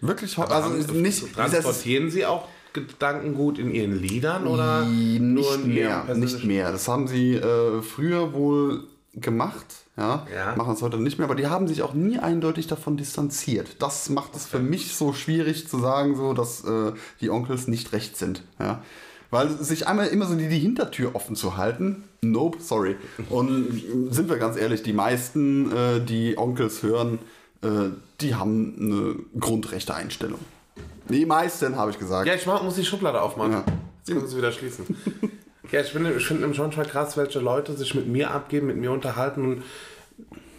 Wirklich 0.00 0.38
häufig. 0.38 0.52
Also 0.52 0.92
nicht. 0.92 1.34
transportieren 1.34 2.10
sie 2.10 2.24
auch 2.24 2.48
Gedankengut 2.74 3.58
in 3.58 3.72
ihren 3.72 3.98
Liedern 3.98 4.46
oder 4.46 4.84
Nicht 4.84 5.20
nur 5.20 5.58
mehr, 5.58 6.04
nicht 6.14 6.44
mehr. 6.44 6.72
Das 6.72 6.88
haben 6.88 7.08
sie 7.08 7.36
äh, 7.36 7.80
früher 7.80 8.34
wohl 8.34 8.84
gemacht, 9.14 9.66
ja? 9.96 10.26
Ja. 10.34 10.56
machen 10.56 10.74
es 10.74 10.82
heute 10.82 10.98
nicht 10.98 11.18
mehr, 11.18 11.26
aber 11.26 11.36
die 11.36 11.46
haben 11.46 11.68
sich 11.68 11.82
auch 11.82 11.94
nie 11.94 12.18
eindeutig 12.18 12.66
davon 12.66 12.96
distanziert. 12.96 13.76
Das 13.78 14.10
macht 14.10 14.34
es 14.34 14.46
für 14.46 14.58
mich 14.58 14.94
so 14.96 15.12
schwierig 15.12 15.68
zu 15.68 15.78
sagen, 15.78 16.16
so, 16.16 16.34
dass 16.34 16.64
äh, 16.64 16.92
die 17.20 17.30
Onkels 17.30 17.68
nicht 17.68 17.92
recht 17.92 18.16
sind. 18.16 18.42
Ja? 18.58 18.82
Weil 19.30 19.50
sich 19.50 19.86
einmal 19.86 20.08
immer 20.08 20.26
so 20.26 20.34
die, 20.34 20.48
die 20.48 20.58
Hintertür 20.58 21.14
offen 21.14 21.36
zu 21.36 21.56
halten, 21.56 22.04
nope, 22.22 22.58
sorry. 22.60 22.96
Und 23.30 23.82
sind 24.10 24.28
wir 24.28 24.38
ganz 24.38 24.56
ehrlich, 24.56 24.82
die 24.82 24.92
meisten, 24.92 25.70
äh, 25.70 26.00
die 26.00 26.36
Onkels 26.36 26.82
hören, 26.82 27.20
äh, 27.62 27.90
die 28.20 28.34
haben 28.34 28.74
eine 28.80 29.40
grundrechte 29.40 29.94
Einstellung. 29.94 30.40
Die 31.08 31.26
meisten, 31.26 31.76
habe 31.76 31.90
ich 31.90 31.98
gesagt. 31.98 32.26
Ja, 32.26 32.34
ich 32.34 32.46
mach, 32.46 32.62
muss 32.62 32.76
die 32.76 32.84
Schublade 32.84 33.20
aufmachen. 33.20 33.52
Ja. 33.52 33.64
Jetzt 34.06 34.16
können 34.16 34.26
sie 34.26 34.36
wieder 34.36 34.52
schließen. 34.52 34.86
ja, 35.72 35.80
ich 35.80 35.88
finde 35.88 36.12
ich 36.12 36.26
find 36.26 36.56
schon 36.56 36.72
schon 36.72 36.84
krass, 36.84 37.16
welche 37.16 37.40
Leute 37.40 37.74
sich 37.74 37.94
mit 37.94 38.06
mir 38.06 38.30
abgeben, 38.30 38.66
mit 38.66 38.76
mir 38.76 38.92
unterhalten 38.92 39.44
und 39.44 39.62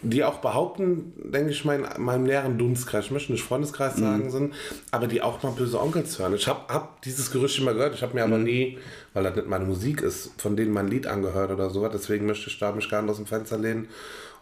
die 0.09 0.23
auch 0.23 0.37
behaupten, 0.37 1.13
denke 1.17 1.51
ich 1.51 1.65
mal, 1.65 1.79
in 1.79 2.03
meinem 2.03 2.23
näheren 2.23 2.57
Dunstkreis, 2.57 3.05
ich 3.05 3.11
möchte 3.11 3.31
nicht 3.31 3.43
Freundeskreis 3.43 3.95
sagen, 3.95 4.29
sind, 4.29 4.53
aber 4.91 5.07
die 5.07 5.21
auch 5.21 5.41
mal 5.41 5.51
böse 5.51 5.81
Onkels 5.81 6.19
hören. 6.19 6.35
Ich 6.35 6.47
habe 6.47 6.71
hab 6.71 7.01
dieses 7.01 7.31
Gerücht 7.31 7.57
immer 7.59 7.73
gehört, 7.73 7.95
ich 7.95 8.03
habe 8.03 8.13
mir 8.13 8.23
aber 8.23 8.37
nie, 8.37 8.77
weil 9.13 9.23
das 9.23 9.35
nicht 9.35 9.47
meine 9.47 9.65
Musik 9.65 10.01
ist, 10.01 10.31
von 10.37 10.55
denen 10.55 10.73
mein 10.73 10.87
Lied 10.87 11.07
angehört 11.07 11.51
oder 11.51 11.69
sowas, 11.71 11.91
deswegen 11.91 12.27
möchte 12.27 12.49
ich 12.49 12.59
da 12.59 12.71
mich 12.71 12.89
gar 12.89 13.01
nicht 13.01 13.11
aus 13.11 13.17
dem 13.17 13.25
Fenster 13.25 13.57
lehnen 13.57 13.87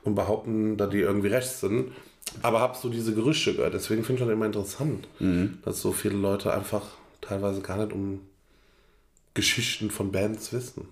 und 0.04 0.16
behaupten, 0.16 0.76
dass 0.76 0.90
die 0.90 1.00
irgendwie 1.00 1.30
recht 1.30 1.50
sind. 1.50 1.94
Aber 2.42 2.60
habe 2.60 2.78
so 2.78 2.90
diese 2.90 3.14
Gerüchte 3.14 3.54
gehört, 3.54 3.74
deswegen 3.74 4.04
finde 4.04 4.22
ich 4.22 4.28
das 4.28 4.34
immer 4.34 4.46
interessant, 4.46 5.08
dass 5.64 5.82
so 5.82 5.92
viele 5.92 6.16
Leute 6.16 6.54
einfach 6.54 6.84
teilweise 7.22 7.62
gar 7.62 7.78
nicht 7.78 7.94
um 7.94 8.22
Geschichten 9.34 9.92
von 9.92 10.12
Bands 10.12 10.52
wissen. 10.54 10.88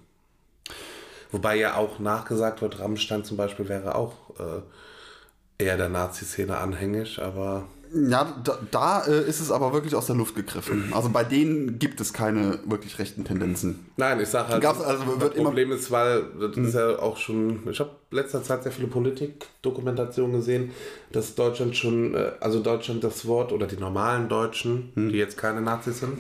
Wobei 1.31 1.55
ja 1.55 1.75
auch 1.75 1.99
nachgesagt 1.99 2.61
wird, 2.61 2.79
Rammstein 2.79 3.23
zum 3.23 3.37
Beispiel 3.37 3.69
wäre 3.69 3.95
auch 3.95 4.13
äh, 4.39 5.63
eher 5.63 5.77
der 5.77 5.89
Nazi-Szene 5.89 6.57
anhängig, 6.57 7.21
aber 7.21 7.67
Ja, 7.93 8.41
da, 8.43 8.57
da 8.71 9.05
äh, 9.05 9.27
ist 9.27 9.41
es 9.41 9.51
aber 9.51 9.73
wirklich 9.73 9.95
aus 9.95 10.05
der 10.05 10.15
Luft 10.15 10.35
gegriffen. 10.35 10.93
Also 10.93 11.09
bei 11.09 11.25
denen 11.25 11.77
gibt 11.77 11.99
es 11.99 12.13
keine 12.13 12.59
wirklich 12.65 12.99
rechten 12.99 13.25
Tendenzen. 13.25 13.85
Nein, 13.97 14.19
ich 14.21 14.29
sage 14.29 14.49
halt, 14.49 14.61
Gab's 14.61 14.79
also, 14.79 15.03
das 15.19 15.31
Problem 15.31 15.71
ist, 15.73 15.91
weil 15.91 16.23
das 16.39 16.55
ist 16.55 16.73
ja 16.73 16.99
auch 16.99 17.17
schon, 17.17 17.67
ich 17.69 17.79
habe 17.81 17.91
letzter 18.11 18.43
Zeit 18.43 18.63
sehr 18.63 18.71
viele 18.71 18.87
Politikdokumentationen 18.87 20.37
gesehen, 20.37 20.71
dass 21.11 21.35
Deutschland 21.35 21.75
schon, 21.75 22.15
äh, 22.15 22.31
also 22.39 22.61
Deutschland 22.61 23.03
das 23.03 23.25
Wort 23.27 23.51
oder 23.51 23.67
die 23.67 23.77
normalen 23.77 24.29
Deutschen, 24.29 24.93
die 24.95 25.17
jetzt 25.17 25.37
keine 25.37 25.61
Nazis 25.61 25.99
sind, 25.99 26.19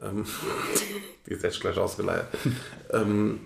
ähm, 0.00 0.24
die 1.26 1.32
ist 1.32 1.42
jetzt 1.42 1.60
gleich 1.60 1.78
ausgeleiert, 1.78 2.26
ähm, 2.92 3.40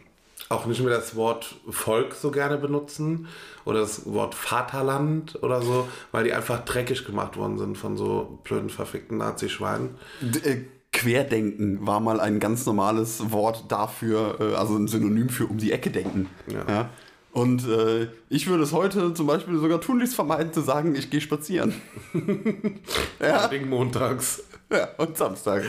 auch 0.48 0.66
nicht 0.66 0.80
mehr 0.80 0.94
das 0.94 1.14
Wort 1.14 1.56
Volk 1.68 2.14
so 2.14 2.30
gerne 2.30 2.56
benutzen 2.56 3.28
oder 3.64 3.80
das 3.80 4.06
Wort 4.06 4.34
Vaterland 4.34 5.42
oder 5.42 5.62
so, 5.62 5.88
weil 6.10 6.24
die 6.24 6.32
einfach 6.32 6.64
dreckig 6.64 7.04
gemacht 7.04 7.36
worden 7.36 7.58
sind 7.58 7.76
von 7.76 7.96
so 7.96 8.38
blöden, 8.44 8.70
verfickten 8.70 9.18
Nazi-Schweinen. 9.18 9.96
Äh, 10.42 10.58
Querdenken 10.92 11.86
war 11.86 12.00
mal 12.00 12.18
ein 12.18 12.40
ganz 12.40 12.64
normales 12.64 13.30
Wort 13.30 13.66
dafür, 13.68 14.38
äh, 14.40 14.54
also 14.54 14.76
ein 14.76 14.88
Synonym 14.88 15.28
für 15.28 15.46
um 15.46 15.58
die 15.58 15.72
Ecke 15.72 15.90
denken. 15.90 16.28
Ja. 16.66 16.88
Und 17.32 17.68
äh, 17.68 18.08
ich 18.30 18.46
würde 18.46 18.64
es 18.64 18.72
heute 18.72 19.12
zum 19.14 19.26
Beispiel 19.26 19.58
sogar 19.58 19.80
tunlichst 19.80 20.14
vermeiden 20.14 20.52
zu 20.52 20.62
sagen, 20.62 20.94
ich 20.94 21.10
gehe 21.10 21.20
spazieren. 21.20 21.74
Ja. 23.20 23.50
Montags. 23.66 24.42
ja, 24.70 24.88
und 24.96 25.16
Samstag. 25.16 25.64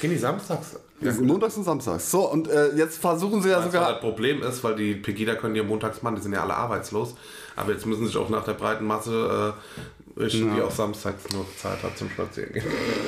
Gehen 0.00 0.10
die 0.10 0.18
samstags? 0.18 0.78
Ja, 1.00 1.12
Montags 1.12 1.56
und 1.56 1.64
Samstags. 1.64 2.10
So, 2.10 2.30
und 2.30 2.48
äh, 2.48 2.74
jetzt 2.76 2.98
versuchen 2.98 3.40
sie 3.42 3.48
ja 3.50 3.62
sogar. 3.62 3.92
das 3.92 4.00
Problem 4.00 4.42
ist, 4.42 4.62
weil 4.62 4.76
die 4.76 4.94
Pegida 4.94 5.34
können 5.34 5.56
ja 5.56 5.62
montags 5.62 6.02
machen, 6.02 6.16
die 6.16 6.22
sind 6.22 6.32
ja 6.32 6.42
alle 6.42 6.54
arbeitslos. 6.54 7.14
Aber 7.56 7.72
jetzt 7.72 7.86
müssen 7.86 8.06
sich 8.06 8.16
auch 8.16 8.28
nach 8.28 8.44
der 8.44 8.54
breiten 8.54 8.86
Masse 8.86 9.54
äh, 10.16 10.20
richten, 10.20 10.54
die 10.54 10.62
auch 10.62 10.70
samstags 10.70 11.32
nur 11.32 11.46
Zeit 11.56 11.82
hat 11.82 11.96
zum 11.96 12.10
Spazierengehen. 12.10 12.64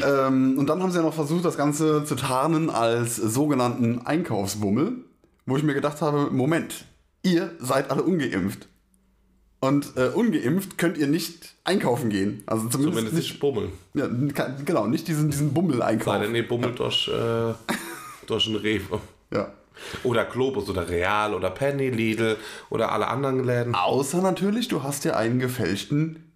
Ähm, 0.06 0.58
und 0.58 0.68
dann 0.68 0.82
haben 0.82 0.90
sie 0.90 0.98
ja 0.98 1.04
noch 1.04 1.14
versucht, 1.14 1.44
das 1.44 1.56
Ganze 1.56 2.04
zu 2.04 2.14
tarnen 2.14 2.70
als 2.70 3.16
sogenannten 3.16 4.06
Einkaufsbummel, 4.06 4.96
wo 5.46 5.56
ich 5.56 5.62
mir 5.62 5.74
gedacht 5.74 6.00
habe, 6.00 6.30
Moment, 6.30 6.86
ihr 7.22 7.52
seid 7.58 7.90
alle 7.90 8.02
ungeimpft. 8.02 8.68
Und 9.64 9.96
äh, 9.96 10.08
ungeimpft 10.08 10.76
könnt 10.76 10.98
ihr 10.98 11.06
nicht 11.06 11.54
einkaufen 11.62 12.10
gehen. 12.10 12.42
Also 12.46 12.68
zumindest, 12.68 12.96
Zumindest 12.98 13.14
nicht, 13.14 13.28
nicht 13.30 13.40
bummeln. 13.40 13.70
ja, 13.94 14.08
kann- 14.34 14.64
genau, 14.64 14.88
nicht 14.88 15.06
diesen, 15.06 15.30
diesen 15.30 15.54
Bummel 15.54 15.76
Sei 15.78 15.84
einkaufen. 15.84 16.20
denn, 16.22 16.34
ihr 16.34 16.48
bummelt 16.48 16.80
durch, 16.80 17.06
äh, 17.06 17.54
durch 18.26 18.46
einen 18.48 18.56
Rewe. 18.56 19.00
Ja. 19.32 19.52
Oder 20.02 20.24
Globus 20.24 20.68
oder 20.68 20.88
Real 20.88 21.32
oder 21.32 21.50
Penny, 21.50 21.90
Lidl 21.90 22.38
oder 22.70 22.90
alle 22.90 23.06
anderen 23.06 23.44
Läden. 23.44 23.74
Außer 23.76 24.20
natürlich, 24.20 24.66
du 24.66 24.82
hast 24.82 25.04
ja 25.04 25.14
einen 25.16 25.38
gefälschten 25.38 26.32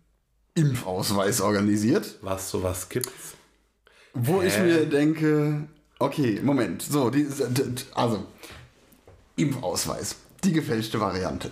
Impfausweis 0.54 1.40
organisiert, 1.40 2.18
Was 2.22 2.48
sowas 2.50 2.88
gibt's. 2.88 3.34
wo 4.14 4.40
ich 4.40 4.56
mir 4.58 4.86
denke, 4.86 5.64
okay, 5.98 6.40
Moment, 6.44 6.80
so, 6.82 7.10
die, 7.10 7.26
also 7.92 8.24
Impfausweis, 9.36 10.16
die 10.44 10.52
gefälschte 10.52 11.00
Variante. 11.00 11.50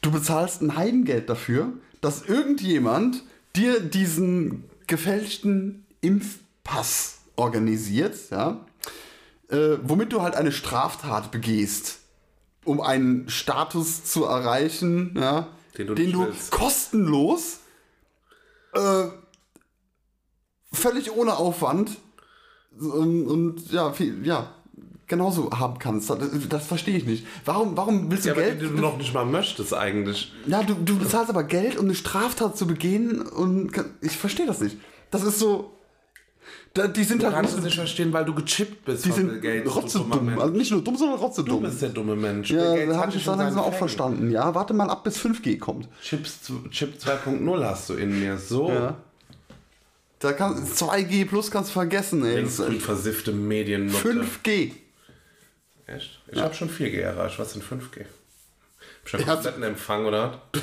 Du 0.00 0.10
bezahlst 0.10 0.62
ein 0.62 0.76
Heidengeld 0.76 1.28
dafür, 1.28 1.72
dass 2.00 2.22
irgendjemand 2.22 3.22
dir 3.56 3.80
diesen 3.80 4.64
gefälschten 4.86 5.84
Impfpass 6.00 7.18
organisiert, 7.36 8.16
ja, 8.30 8.64
äh, 9.48 9.78
womit 9.82 10.12
du 10.12 10.22
halt 10.22 10.34
eine 10.34 10.52
Straftat 10.52 11.30
begehst, 11.30 11.98
um 12.64 12.80
einen 12.80 13.28
Status 13.28 14.04
zu 14.04 14.24
erreichen, 14.24 15.14
ja, 15.18 15.48
Den 15.76 15.86
du 15.88 15.94
den 15.94 16.12
du 16.12 16.28
kostenlos, 16.50 17.60
äh, 18.72 19.06
völlig 20.72 21.12
ohne 21.12 21.36
Aufwand 21.36 21.98
und, 22.78 23.26
und 23.26 23.72
ja, 23.72 23.92
viel, 23.92 24.24
ja, 24.26 24.54
genauso 25.10 25.50
haben 25.50 25.78
kannst. 25.78 26.08
Das, 26.08 26.18
das 26.48 26.66
verstehe 26.66 26.96
ich 26.96 27.04
nicht. 27.04 27.26
Warum, 27.44 27.76
warum 27.76 28.10
willst 28.10 28.24
du 28.24 28.30
Ja, 28.30 28.34
Geld? 28.36 28.62
die 28.62 28.66
du 28.66 28.72
noch 28.72 28.96
nicht 28.96 29.12
mal 29.12 29.26
möchtest 29.26 29.74
eigentlich. 29.74 30.32
Ja, 30.46 30.62
du, 30.62 30.72
du 30.72 30.98
bezahlst 30.98 31.28
aber 31.28 31.44
Geld, 31.44 31.76
um 31.76 31.84
eine 31.84 31.94
Straftat 31.94 32.56
zu 32.56 32.66
begehen 32.66 33.20
und 33.20 33.72
kann- 33.72 33.90
ich 34.00 34.12
verstehe 34.16 34.46
das 34.46 34.60
nicht. 34.62 34.78
Das 35.10 35.22
ist 35.22 35.38
so. 35.38 35.72
Da, 36.72 36.86
die 36.86 37.02
sind 37.02 37.20
Du 37.20 37.26
halt 37.26 37.34
kannst 37.34 37.58
es 37.58 37.64
nicht 37.64 37.74
verstehen, 37.74 38.12
weil 38.12 38.24
du 38.24 38.32
gechippt 38.32 38.84
bist 38.84 39.04
die 39.04 39.10
sind 39.10 39.42
du 39.42 39.68
rotzedumm. 39.70 40.38
Also 40.38 40.54
nicht 40.54 40.70
nur 40.70 40.82
dumm, 40.82 40.96
sondern 40.96 41.18
Du 41.18 41.24
rotzedumm. 41.24 41.62
bist 41.62 41.82
der 41.82 41.88
dumme 41.88 42.14
Mensch. 42.14 42.50
Ja, 42.50 42.86
da 42.86 42.96
habe 42.96 43.14
ich 43.14 43.24
seinen 43.24 43.58
auch 43.58 43.74
verstanden. 43.74 44.30
Ja, 44.30 44.54
warte 44.54 44.72
mal 44.72 44.88
ab 44.88 45.02
bis 45.02 45.18
5G 45.18 45.58
kommt. 45.58 45.88
Chips, 46.00 46.38
Chip 46.70 46.94
2.0 47.04 47.64
hast 47.64 47.88
du 47.90 47.94
in 47.94 48.18
mir. 48.20 48.38
So. 48.38 48.70
Da 50.20 50.32
kann 50.32 50.64
2G 50.64 51.26
plus 51.26 51.50
kannst 51.50 51.70
du 51.70 51.74
vergessen, 51.74 52.24
ey. 52.24 52.36
Linksgrün 52.36 52.78
versiffte 52.78 53.32
Medien. 53.32 53.90
5G. 53.90 54.72
Echt? 55.94 56.20
Ich 56.28 56.40
habe 56.40 56.54
schon 56.54 56.70
4G 56.70 57.00
erreicht. 57.00 57.38
Was 57.38 57.52
sind 57.52 57.64
5G? 57.64 58.04
Ich 59.04 59.12
habe 59.12 59.22
Ja. 59.24 59.34
kompletten 59.34 59.62
Empfang, 59.62 60.06
oder? 60.06 60.42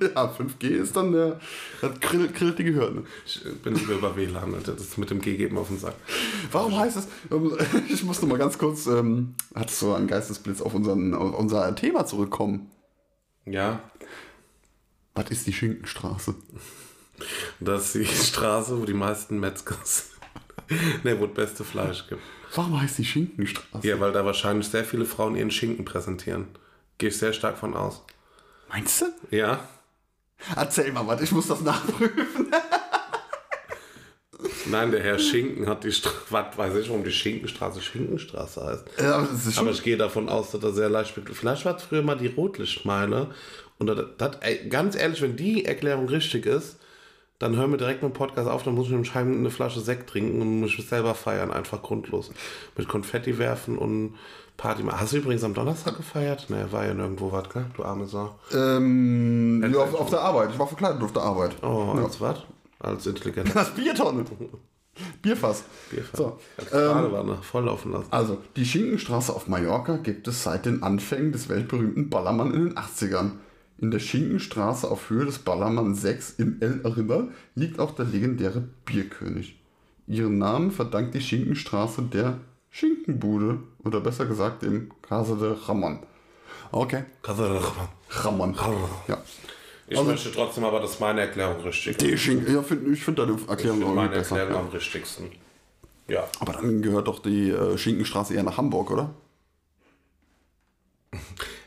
Ja, 0.00 0.32
5G 0.32 0.64
ist 0.68 0.96
dann 0.96 1.12
der. 1.12 1.38
Das 1.82 2.00
grillt, 2.00 2.34
grillt 2.34 2.58
die 2.58 2.64
Gehirne. 2.64 3.04
Ich 3.26 3.42
bin 3.62 3.74
lieber 3.74 3.92
über 3.92 4.16
WLAN. 4.16 4.56
Das 4.64 4.80
ist 4.80 4.96
mit 4.96 5.10
dem 5.10 5.20
G 5.20 5.46
mir 5.50 5.60
auf 5.60 5.68
den 5.68 5.78
Sack. 5.78 5.94
Warum 6.50 6.74
heißt 6.78 6.96
es, 6.96 7.06
ähm, 7.30 7.54
ich 7.90 8.02
muss 8.02 8.22
noch 8.22 8.28
mal 8.30 8.38
ganz 8.38 8.56
kurz, 8.56 8.86
ähm, 8.86 9.34
hat 9.54 9.70
so 9.70 9.92
einen 9.92 10.06
Geistesblitz 10.06 10.62
auf, 10.62 10.72
unseren, 10.72 11.12
auf 11.12 11.38
unser 11.38 11.74
Thema 11.74 12.06
zurückkommen. 12.06 12.70
Ja, 13.44 13.82
Was 15.14 15.28
ist 15.30 15.46
die 15.46 15.52
Schinkenstraße? 15.52 16.34
das 17.60 17.94
ist 17.94 18.10
die 18.10 18.24
Straße, 18.26 18.80
wo 18.80 18.86
die 18.86 18.94
meisten 18.94 19.38
Metzgers. 19.38 20.12
ne, 21.04 21.20
wo 21.20 21.26
das 21.26 21.34
beste 21.34 21.62
Fleisch 21.62 22.06
gibt. 22.08 22.22
Warum 22.54 22.80
heißt 22.80 22.98
die 22.98 23.04
Schinkenstraße? 23.04 23.86
Ja, 23.86 23.98
weil 24.00 24.12
da 24.12 24.24
wahrscheinlich 24.24 24.68
sehr 24.68 24.84
viele 24.84 25.04
Frauen 25.04 25.36
ihren 25.36 25.50
Schinken 25.50 25.84
präsentieren. 25.84 26.46
Gehe 26.98 27.08
ich 27.08 27.18
sehr 27.18 27.32
stark 27.32 27.58
von 27.58 27.74
aus. 27.74 28.02
Meinst 28.68 29.02
du? 29.02 29.06
Ja? 29.36 29.68
Erzähl 30.54 30.92
mal 30.92 31.06
was, 31.06 31.20
ich 31.20 31.32
muss 31.32 31.48
das 31.48 31.60
nachprüfen. 31.60 32.50
Nein, 34.66 34.90
der 34.92 35.02
Herr 35.02 35.18
Schinken 35.18 35.66
hat 35.66 35.84
die 35.84 35.92
Straße, 35.92 36.16
was 36.30 36.56
weiß 36.56 36.76
ich, 36.76 36.88
warum 36.88 37.04
die 37.04 37.10
Schinkenstraße 37.10 37.82
Schinkenstraße 37.82 38.64
heißt. 38.64 38.84
Ja, 38.98 39.16
aber. 39.16 39.28
Aber 39.56 39.70
ich 39.70 39.82
gehe 39.82 39.96
davon 39.96 40.28
aus, 40.28 40.52
dass 40.52 40.62
er 40.62 40.72
sehr 40.72 40.88
leicht 40.88 41.10
spielt. 41.10 41.28
Vielleicht 41.30 41.64
war 41.64 41.76
es 41.76 41.82
früher 41.82 42.02
mal 42.02 42.16
die 42.16 42.28
Rotlichtmeile. 42.28 43.30
Und 43.78 43.88
das, 43.88 44.04
das, 44.18 44.36
ey, 44.40 44.68
ganz 44.68 44.96
ehrlich, 44.96 45.20
wenn 45.22 45.36
die 45.36 45.64
Erklärung 45.64 46.08
richtig 46.08 46.46
ist, 46.46 46.78
dann 47.38 47.56
hören 47.56 47.70
wir 47.70 47.78
direkt 47.78 48.02
mit 48.02 48.12
dem 48.12 48.16
Podcast 48.16 48.48
auf, 48.48 48.62
dann 48.62 48.74
muss 48.74 48.86
ich 48.86 48.92
mit 48.92 49.00
dem 49.00 49.04
Schein 49.04 49.32
eine 49.38 49.50
Flasche 49.50 49.80
Sekt 49.80 50.08
trinken 50.10 50.40
und 50.40 50.60
muss 50.60 50.76
mich 50.76 50.88
selber 50.88 51.14
feiern, 51.14 51.50
einfach 51.50 51.82
grundlos. 51.82 52.30
Mit 52.76 52.88
Konfetti 52.88 53.38
werfen 53.38 53.76
und 53.76 54.14
Party 54.56 54.82
machen. 54.84 55.00
Hast 55.00 55.12
du 55.12 55.16
übrigens 55.16 55.42
am 55.42 55.52
Donnerstag 55.54 55.96
gefeiert? 55.96 56.48
Ne, 56.48 56.68
war 56.70 56.86
ja 56.86 56.94
nirgendwo 56.94 57.32
was, 57.32 57.48
gell? 57.50 57.66
Du 57.76 57.82
arme 57.84 58.06
Sau. 58.06 58.34
ähm, 58.54 59.68
ja, 59.72 59.80
auf, 59.80 59.94
auf 59.94 60.10
der 60.10 60.20
Arbeit. 60.20 60.50
Ich 60.52 60.58
war 60.58 60.68
verkleidet 60.68 61.02
auf 61.02 61.12
der 61.12 61.22
Arbeit. 61.22 61.56
Oh, 61.62 61.92
als 62.02 62.20
was? 62.20 62.42
Als 62.78 63.06
intelligenter 63.06 63.52
Das 63.54 63.70
Biertonne. 63.74 64.24
Bierfass. 65.22 65.64
Bierfahrer. 65.90 66.16
So, 66.16 66.38
Als 66.56 66.72
ähm, 66.72 67.42
volllaufen 67.42 67.90
lassen. 67.92 68.06
Also, 68.10 68.38
die 68.54 68.64
Schinkenstraße 68.64 69.34
auf 69.34 69.48
Mallorca 69.48 69.96
gibt 69.96 70.28
es 70.28 70.44
seit 70.44 70.66
den 70.66 70.84
Anfängen 70.84 71.32
des 71.32 71.48
weltberühmten 71.48 72.10
Ballermann 72.10 72.54
in 72.54 72.66
den 72.66 72.74
80ern. 72.76 73.32
In 73.78 73.90
der 73.90 73.98
Schinkenstraße 73.98 74.90
auf 74.90 75.10
Höhe 75.10 75.24
des 75.26 75.38
Ballermann 75.40 75.94
6 75.94 76.30
in 76.38 76.62
El 76.62 76.80
Arriba 76.84 77.28
liegt 77.54 77.78
auch 77.80 77.90
der 77.94 78.04
legendäre 78.06 78.62
Bierkönig. 78.84 79.56
Ihren 80.06 80.38
Namen 80.38 80.70
verdankt 80.70 81.14
die 81.14 81.20
Schinkenstraße 81.20 82.02
der 82.02 82.38
Schinkenbude 82.70 83.58
oder 83.84 84.00
besser 84.00 84.26
gesagt 84.26 84.62
dem 84.62 84.90
Casa 85.02 85.34
de 85.34 85.54
Ramon. 85.66 86.00
Okay, 86.72 87.04
Ramon. 88.10 88.54
Ja. 89.08 89.18
Ich 89.86 90.02
möchte 90.02 90.32
trotzdem 90.32 90.64
aber, 90.64 90.80
dass 90.80 90.98
meine 90.98 91.20
Erklärung 91.20 91.60
richtig 91.62 92.00
ist. 92.02 92.26
Ja, 92.48 92.62
find, 92.62 92.88
ich 92.88 93.02
finde 93.04 93.26
deine 93.26 93.36
Ich 93.38 93.48
Erklärung 93.48 93.78
finde 93.78 93.90
auch 93.92 93.94
meine 93.94 94.10
besser. 94.16 94.38
Erklärung 94.38 94.62
Ja. 94.64 94.68
am 94.68 94.74
richtigsten. 94.74 95.24
Ja. 96.08 96.24
Aber 96.40 96.52
dann 96.54 96.80
gehört 96.82 97.06
doch 97.06 97.20
die 97.20 97.50
äh, 97.50 97.76
Schinkenstraße 97.78 98.34
eher 98.34 98.42
nach 98.42 98.56
Hamburg, 98.56 98.90
oder? 98.90 99.10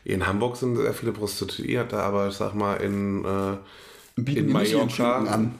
In 0.08 0.26
Hamburg 0.26 0.56
sind 0.56 0.76
sehr 0.76 0.94
viele 0.94 1.12
Prostituierte, 1.12 1.98
aber 1.98 2.28
ich 2.28 2.34
sag 2.34 2.54
mal, 2.54 2.74
in, 2.76 3.24
äh, 3.24 4.30
in 4.32 4.50
Mallorca, 4.50 5.50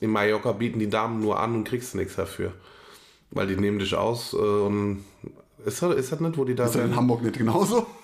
in 0.00 0.10
Mallorca 0.10 0.52
bieten 0.52 0.78
die 0.78 0.88
Damen 0.88 1.20
nur 1.20 1.40
an 1.40 1.54
und 1.56 1.64
kriegst 1.64 1.94
nichts 1.96 2.14
dafür. 2.14 2.52
Weil 3.32 3.48
die 3.48 3.56
nehmen 3.56 3.80
dich 3.80 3.94
aus 3.96 4.32
äh, 4.32 4.36
und 4.36 5.04
ist 5.64 5.82
das, 5.82 5.96
ist 5.96 6.12
das 6.12 6.20
nicht, 6.20 6.38
wo 6.38 6.44
die 6.44 6.54
da 6.54 6.66
Ist 6.66 6.76
ja 6.76 6.84
in 6.84 6.94
Hamburg 6.94 7.22
nicht 7.22 7.36
genauso? 7.36 7.86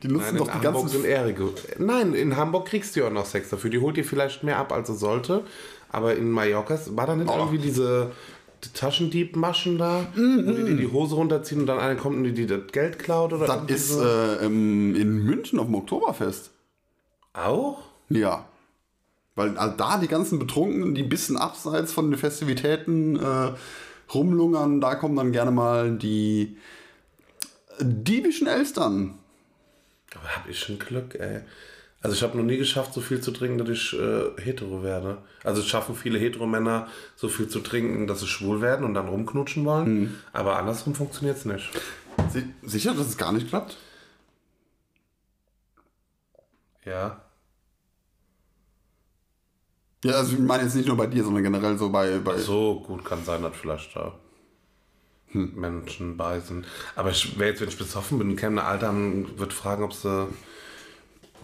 Die 0.00 0.06
nutzen 0.06 0.26
Nein, 0.26 0.34
in 0.34 0.38
doch 0.38 0.46
die 0.46 0.52
Hamburg 0.52 0.74
ganzen. 0.84 0.88
sind 1.02 1.04
Ehrige. 1.06 1.48
Nein, 1.78 2.14
in 2.14 2.36
Hamburg 2.36 2.66
kriegst 2.68 2.94
du 2.94 3.00
ja 3.00 3.08
auch 3.08 3.12
noch 3.12 3.26
Sex 3.26 3.48
dafür. 3.50 3.68
Die 3.68 3.80
holt 3.80 3.96
dir 3.96 4.04
vielleicht 4.04 4.44
mehr 4.44 4.56
ab, 4.58 4.72
als 4.72 4.86
sie 4.86 4.94
sollte. 4.94 5.42
Aber 5.90 6.14
in 6.14 6.30
Mallorca 6.30 6.78
war 6.90 7.08
da 7.08 7.16
nicht 7.16 7.28
Oh. 7.28 7.36
irgendwie 7.36 7.58
diese 7.58 8.12
die 8.12 8.12
Taschendiebmaschen 8.74 9.78
da, 9.78 10.06
wo 10.14 10.20
die 10.52 10.64
dir 10.64 10.76
die 10.76 10.90
Hose 10.92 11.14
runterziehen 11.14 11.60
und 11.62 11.66
dann 11.66 11.78
einer 11.78 11.96
kommt 11.96 12.16
und 12.16 12.24
die, 12.24 12.32
die 12.32 12.46
das 12.46 12.60
Geld 12.72 12.98
klaut 12.98 13.32
oder 13.32 13.46
Das 13.46 13.70
ist 13.70 13.88
so? 13.90 14.04
äh, 14.04 14.44
in 14.44 15.24
München 15.24 15.58
auf 15.58 15.66
dem 15.66 15.74
Oktoberfest. 15.76 16.50
auch? 17.34 17.82
Ja. 18.08 18.46
Weil 19.34 19.56
also 19.56 19.76
da 19.76 19.98
die 19.98 20.08
ganzen 20.08 20.38
Betrunkenen, 20.40 20.94
die 20.94 21.02
ein 21.02 21.08
bisschen 21.08 21.36
abseits 21.36 21.92
von 21.92 22.10
den 22.10 22.18
Festivitäten 22.18 23.16
äh, 23.16 23.52
rumlungern, 24.12 24.80
da 24.80 24.96
kommen 24.96 25.14
dann 25.14 25.30
gerne 25.30 25.50
mal 25.52 25.96
die 25.96 26.56
diebischen 27.80 28.46
Elstern. 28.48 29.14
Aber 30.14 30.36
hab 30.36 30.48
ich 30.48 30.58
schon 30.58 30.78
Glück, 30.78 31.14
ey. 31.14 31.42
Also 32.00 32.14
ich 32.14 32.22
habe 32.22 32.36
noch 32.36 32.44
nie 32.44 32.56
geschafft, 32.58 32.94
so 32.94 33.00
viel 33.00 33.20
zu 33.20 33.32
trinken, 33.32 33.58
dass 33.58 33.68
ich 33.68 33.92
äh, 33.98 34.30
hetero 34.40 34.84
werde. 34.84 35.18
Also 35.42 35.60
es 35.62 35.66
schaffen 35.66 35.96
viele 35.96 36.18
Heteromänner, 36.18 36.86
so 37.16 37.28
viel 37.28 37.48
zu 37.48 37.58
trinken, 37.60 38.06
dass 38.06 38.20
sie 38.20 38.28
schwul 38.28 38.60
werden 38.60 38.84
und 38.84 38.94
dann 38.94 39.08
rumknutschen 39.08 39.64
wollen. 39.64 40.18
Aber 40.32 40.58
andersrum 40.58 40.94
funktioniert 40.94 41.38
es 41.38 41.44
nicht. 41.44 41.70
Si- 42.30 42.46
Sicher, 42.62 42.94
dass 42.94 43.08
es 43.08 43.16
gar 43.18 43.32
nicht 43.32 43.48
klappt? 43.48 43.78
Ja. 46.84 47.20
Ja, 50.04 50.12
also 50.12 50.34
ich 50.34 50.38
meine 50.38 50.62
jetzt 50.62 50.76
nicht 50.76 50.86
nur 50.86 50.96
bei 50.96 51.06
dir, 51.08 51.24
sondern 51.24 51.42
generell 51.42 51.76
so 51.76 51.90
bei. 51.90 52.18
bei 52.20 52.38
So 52.38 52.80
gut 52.80 53.04
kann 53.04 53.24
sein, 53.24 53.42
dass 53.42 53.56
vielleicht 53.56 53.96
da 53.96 54.14
Menschen 55.32 56.16
bei 56.16 56.38
sind. 56.40 56.64
Aber 56.94 57.10
ich 57.10 57.38
wäre 57.38 57.50
jetzt, 57.50 57.60
wenn 57.60 57.68
ich 57.68 57.76
besoffen 57.76 58.18
bin, 58.18 58.36
käme 58.36 58.60
eine 58.62 58.68
Alte 58.70 58.88
und 58.88 59.38
würde 59.38 59.54
fragen, 59.54 59.82
ob 59.82 59.92
sie 59.92 60.28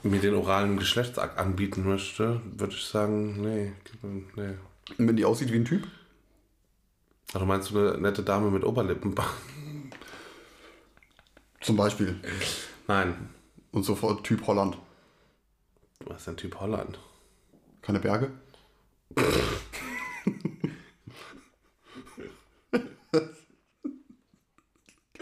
mir 0.05 0.21
den 0.21 0.35
oralen 0.35 0.79
Geschlechtsakt 0.79 1.39
anbieten 1.39 1.85
möchte, 1.85 2.41
würde 2.57 2.75
ich 2.75 2.85
sagen, 2.85 3.41
nee, 3.41 3.73
nee. 4.37 4.55
Und 4.99 5.09
wenn 5.09 5.17
die 5.17 5.25
aussieht 5.25 5.51
wie 5.53 5.57
ein 5.57 5.65
Typ? 5.65 5.87
Also 7.33 7.47
meinst 7.47 7.71
du 7.71 7.79
eine 7.79 7.99
nette 7.99 8.23
Dame 8.23 8.51
mit 8.51 8.65
Oberlippenband? 8.65 9.31
Zum 11.61 11.77
Beispiel. 11.77 12.21
Nein. 12.87 13.31
Und 13.73 13.85
sofort 13.85 14.25
Typ 14.25 14.47
Holland. 14.47 14.77
Was 16.05 16.19
ist 16.19 16.27
denn 16.27 16.37
Typ 16.37 16.61
Holland? 16.61 16.99
Keine 17.81 17.99
Berge? 17.99 18.31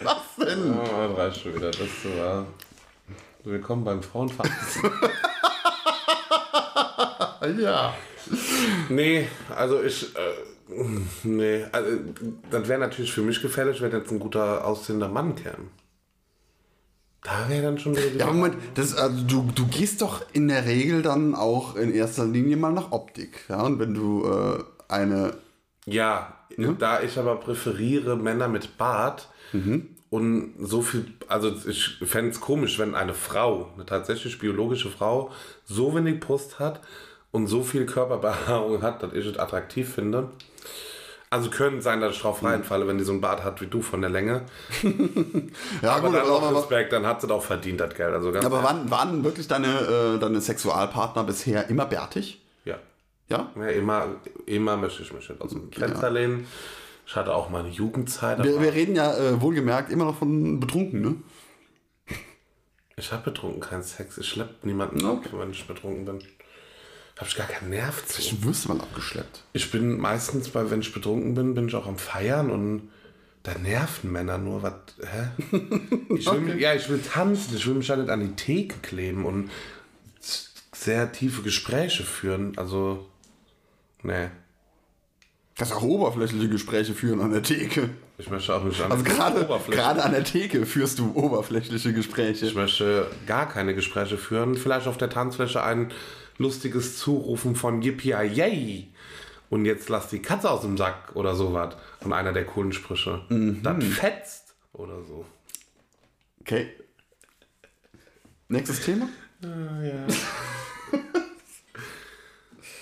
Was 0.03 0.37
denn? 0.39 0.73
Oh, 0.73 0.85
das 0.85 1.17
reicht 1.17 1.41
schon 1.41 1.55
wieder. 1.55 1.71
Das 1.71 2.05
war. 2.17 2.47
Willkommen 3.45 3.85
beim 3.85 4.03
Frauenverhalten. 4.03 4.91
Ja. 7.59 7.93
nee, 8.89 9.27
also 9.55 9.83
ich. 9.83 10.15
Äh, 10.15 10.85
nee, 11.25 11.65
also, 11.73 11.91
das 12.53 12.69
wäre 12.69 12.79
natürlich 12.79 13.13
für 13.13 13.23
mich 13.23 13.43
gefährlich, 13.43 13.83
wenn 13.83 13.91
jetzt 13.91 14.13
ein 14.13 14.21
guter 14.21 14.65
aussehender 14.65 15.09
Mann 15.09 15.35
käme. 15.35 15.67
Da 17.25 17.49
wäre 17.49 17.63
dann 17.63 17.79
schon 17.81 17.97
wieder 17.97 18.07
Ja, 18.17 18.27
Moment, 18.27 18.55
das, 18.75 18.95
also 18.95 19.25
du, 19.27 19.51
du 19.53 19.67
gehst 19.67 20.03
doch 20.03 20.23
in 20.33 20.47
der 20.47 20.65
Regel 20.67 21.03
dann 21.03 21.35
auch 21.35 21.75
in 21.75 21.93
erster 21.93 22.25
Linie 22.25 22.57
mal 22.57 22.73
nach 22.73 22.93
Optik. 22.93 23.41
Ja, 23.49 23.63
und 23.63 23.81
wenn 23.81 23.95
du 23.95 24.25
äh, 24.25 24.63
eine. 24.89 25.35
Ja, 25.85 26.37
da 26.79 27.03
ich 27.03 27.19
aber 27.19 27.35
präferiere 27.37 28.17
Männer 28.17 28.47
mit 28.47 28.79
Bart 28.79 29.29
und 30.13 30.53
so 30.59 30.83
viel, 30.83 31.07
also 31.27 31.51
ich 31.67 31.97
fände 32.05 32.33
es 32.33 32.41
komisch, 32.43 32.79
wenn 32.79 32.95
eine 32.95 33.15
Frau, 33.15 33.71
eine 33.75 33.87
tatsächlich 33.87 34.39
biologische 34.39 34.91
Frau, 34.91 35.31
so 35.65 35.95
wenig 35.95 36.21
Brust 36.21 36.59
hat 36.59 36.83
und 37.31 37.47
so 37.47 37.63
viel 37.63 37.87
Körperbehaarung 37.87 38.83
hat, 38.83 39.03
dass 39.03 39.15
ich 39.15 39.25
es 39.25 39.39
attraktiv 39.39 39.89
finde. 39.95 40.29
Also 41.31 41.49
können 41.49 41.81
sein, 41.81 42.03
dass 42.03 42.15
ich 42.15 42.21
drauf 42.21 42.45
reinfalle, 42.45 42.87
wenn 42.87 42.99
die 42.99 43.05
so 43.05 43.13
einen 43.13 43.23
Bart 43.23 43.43
hat 43.43 43.63
wie 43.63 43.67
du 43.69 43.81
von 43.81 44.03
der 44.03 44.11
Länge. 44.11 44.43
Ja, 45.81 45.93
Aber 45.93 46.09
gut, 46.09 46.19
dann 46.19 46.29
auch 46.29 46.43
aber, 46.43 46.59
Respekt, 46.59 46.93
dann 46.93 47.07
hat 47.07 47.23
sie 47.23 47.27
doch 47.27 47.43
verdient, 47.43 47.81
das 47.81 47.95
Geld. 47.95 48.13
Also 48.13 48.33
ganz 48.33 48.45
aber 48.45 48.63
waren, 48.63 48.91
waren 48.91 49.25
wirklich 49.25 49.49
deine, 49.49 50.17
äh, 50.17 50.19
deine 50.19 50.43
Sexualpartner 50.43 51.25
bisher 51.25 51.71
immer 51.71 51.87
bärtig? 51.87 52.43
ja. 52.67 52.77
Ja? 53.29 53.51
ja 53.57 53.69
immer, 53.69 54.09
immer 54.45 54.77
möchte 54.77 55.05
ich 55.05 55.13
mich 55.15 55.31
aus 55.41 55.53
dem 55.53 55.73
Fenster 55.73 56.11
lehnen. 56.11 56.47
Ich 57.07 57.17
hatte 57.17 57.35
auch 57.35 57.51
meine 57.51 57.69
Jugendzeit. 57.69 58.43
Wir, 58.43 58.61
wir 58.61 58.73
reden 58.73 58.95
ja 58.95 59.17
äh, 59.17 59.41
wohlgemerkt 59.41 59.91
immer 59.91 60.05
noch 60.07 60.19
von 60.19 60.61
betrunken, 60.61 61.01
ne? 61.03 61.15
Ich 62.97 63.11
habe 63.13 63.31
betrunken 63.31 63.61
keinen 63.61 63.83
Sex. 63.83 64.19
Ich 64.19 64.29
schlepp 64.29 64.65
niemanden 64.65 65.05
ab, 65.07 65.25
wenn 65.33 65.51
ich 65.51 65.67
betrunken 65.67 66.05
bin. 66.05 66.19
Habe 67.17 67.29
ich 67.29 67.37
gar 67.37 67.47
keinen 67.47 67.71
Nerv 67.71 68.05
zu. 68.07 68.23
Du 68.37 68.45
wirst 68.45 68.69
mal 68.69 68.81
abgeschleppt. 68.81 69.43
Ich 69.53 69.71
bin 69.71 69.99
meistens, 69.99 70.49
bei, 70.51 70.71
wenn 70.71 70.81
ich 70.81 70.93
betrunken 70.93 71.35
bin, 71.35 71.55
bin 71.55 71.69
ich 71.69 71.75
auch 71.75 71.87
am 71.87 71.99
Feiern 71.99 72.51
und 72.51 72.91
da 73.43 73.55
nerven 73.59 74.13
Männer 74.13 74.39
nur. 74.39 74.63
Was, 74.63 74.75
hä? 75.01 75.29
Ich 76.17 76.31
will, 76.31 76.41
mich- 76.41 76.61
Ja, 76.61 76.75
ich 76.75 76.89
will 76.89 77.01
tanzen. 77.01 77.57
Ich 77.57 77.67
will 77.67 77.75
mich 77.75 77.89
ja 77.89 77.97
nicht 77.97 78.11
an 78.11 78.21
die 78.21 78.35
Theke 78.37 78.77
kleben 78.83 79.25
und 79.25 79.51
sehr 80.75 81.11
tiefe 81.13 81.43
Gespräche 81.43 82.05
führen. 82.05 82.57
Also, 82.59 83.07
nee. 84.03 84.29
Kannst 85.63 85.77
auch 85.77 85.83
oberflächliche 85.83 86.49
Gespräche 86.49 86.93
führen 86.93 87.21
an 87.21 87.31
der 87.31 87.45
Theke. 87.45 87.91
Ich 88.19 88.29
möchte 88.29 88.53
auch 88.53 88.65
nicht 88.65 88.81
an 88.81 88.91
Also 88.91 89.05
gerade 89.05 89.47
gerade 89.71 90.03
an 90.03 90.11
der 90.11 90.25
Theke 90.25 90.67
führst 90.67 90.99
du 90.99 91.13
oberflächliche 91.15 91.93
Gespräche. 91.93 92.47
Ich 92.47 92.57
möchte 92.57 93.07
gar 93.29 93.49
keine 93.49 93.73
Gespräche 93.73 94.19
führen. 94.19 94.57
Vielleicht 94.57 94.89
auf 94.89 94.97
der 94.97 95.09
Tanzfläche 95.09 95.63
ein 95.63 95.93
lustiges 96.37 96.99
Zurufen 96.99 97.55
von 97.55 97.81
Yippie 97.81 98.11
Yay. 98.11 98.89
Und 99.51 99.65
jetzt 99.65 99.89
lass 99.89 100.09
die 100.09 100.21
Katze 100.21 100.51
aus 100.51 100.63
dem 100.63 100.77
Sack 100.77 101.15
oder 101.15 101.37
sowas. 101.37 101.77
Und 102.01 102.13
einer 102.13 102.33
der 102.33 102.45
coolen 102.45 102.73
Sprüche. 102.73 103.21
Das 103.63 103.85
fetzt 103.85 104.57
oder 104.73 105.01
so. 105.05 105.25
Okay. 106.41 106.71
Nächstes 108.49 108.81
Thema? 108.81 109.09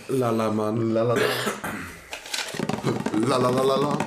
Lala, 0.09 0.51
Mann. 0.51 0.95
Lalala. 0.95 1.21
Lalalala. 3.13 3.99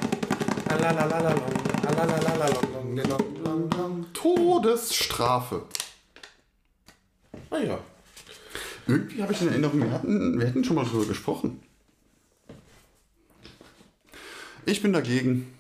Todesstrafe. 4.14 5.64
Ah 7.49 7.58
ja. 7.58 7.80
Irgendwie 8.88 9.22
habe 9.22 9.34
ich 9.34 9.41
in 9.41 9.49
Erinnerung, 9.49 9.82
wir 9.82 9.91
hatten, 9.91 10.39
wir 10.39 10.47
hätten 10.47 10.64
schon 10.64 10.76
mal 10.76 10.86
drüber 10.86 11.06
gesprochen. 11.06 11.62
Ich 14.66 14.82
bin 14.82 14.93
dagegen. 14.93 15.54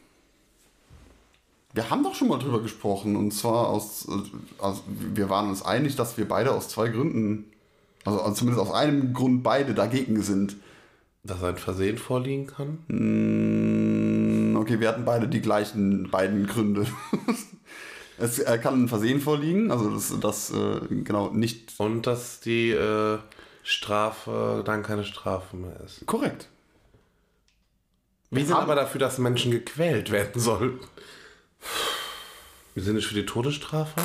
Wir 1.73 1.89
haben 1.89 2.03
doch 2.03 2.15
schon 2.15 2.27
mal 2.27 2.39
drüber 2.39 2.61
gesprochen 2.61 3.15
und 3.15 3.31
zwar 3.31 3.67
aus, 3.67 4.07
äh, 4.07 4.61
aus 4.61 4.83
wir 4.87 5.29
waren 5.29 5.49
uns 5.49 5.63
einig, 5.63 5.95
dass 5.95 6.17
wir 6.17 6.27
beide 6.27 6.51
aus 6.51 6.69
zwei 6.69 6.89
Gründen, 6.89 7.51
also 8.05 8.21
also 8.21 8.35
zumindest 8.35 8.67
aus 8.67 8.73
einem 8.73 9.13
Grund 9.13 9.43
beide 9.43 9.73
dagegen 9.73 10.21
sind. 10.21 10.57
Dass 11.25 11.41
ein 11.43 11.57
Versehen 11.57 11.97
vorliegen 11.97 12.47
kann. 12.47 12.79
Mm, 12.87 14.55
Okay, 14.57 14.79
wir 14.79 14.87
hatten 14.89 15.03
beide 15.05 15.27
die 15.27 15.41
gleichen 15.41 16.09
beiden 16.09 16.45
Gründe. 16.47 16.85
es 18.17 18.39
äh, 18.39 18.57
kann 18.57 18.83
ein 18.83 18.87
Versehen 18.87 19.19
vorliegen, 19.19 19.71
also 19.71 19.89
das, 19.89 20.13
das 20.19 20.51
äh, 20.51 20.79
genau 21.03 21.31
nicht 21.31 21.73
Und 21.79 22.07
dass 22.07 22.39
die 22.39 22.69
äh, 22.71 23.17
Strafe 23.63 24.61
dann 24.65 24.83
keine 24.83 25.03
Strafe 25.03 25.55
mehr 25.57 25.79
ist. 25.81 26.05
korrekt. 26.05 26.47
Wir 28.29 28.45
sind 28.45 28.55
haben- 28.55 28.63
aber 28.63 28.75
dafür, 28.75 28.99
dass 28.99 29.17
Menschen 29.17 29.51
gequält 29.51 30.11
werden 30.11 30.39
sollen. 30.41 30.79
Wir 32.73 32.83
sind 32.83 32.95
nicht 32.95 33.07
für 33.07 33.15
die 33.15 33.25
Todesstrafe. 33.25 34.01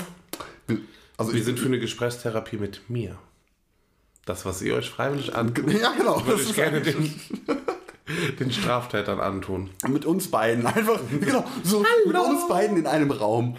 Also 1.16 1.32
Wir 1.34 1.42
sind 1.44 1.58
für 1.58 1.66
eine 1.66 1.78
Gesprächstherapie 1.80 2.56
mit 2.58 2.88
mir. 2.90 3.18
Das, 4.28 4.44
was 4.44 4.60
ihr 4.60 4.74
euch 4.74 4.90
freiwillig 4.90 5.34
antut, 5.34 5.72
ja 5.72 5.90
genau. 5.96 6.22
würde 6.26 6.42
ich 6.42 6.54
gerne 6.54 6.82
den, 6.82 7.18
den 8.38 8.52
Straftätern 8.52 9.20
antun. 9.20 9.70
Mit 9.88 10.04
uns 10.04 10.30
beiden. 10.30 10.66
Einfach, 10.66 11.00
genau, 11.20 11.44
so 11.64 11.82
mit 12.04 12.14
uns 12.14 12.46
beiden 12.46 12.76
in 12.76 12.86
einem 12.86 13.10
Raum. 13.10 13.56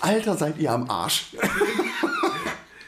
Alter, 0.00 0.36
seid 0.36 0.58
ihr 0.58 0.70
am 0.70 0.90
Arsch. 0.90 1.28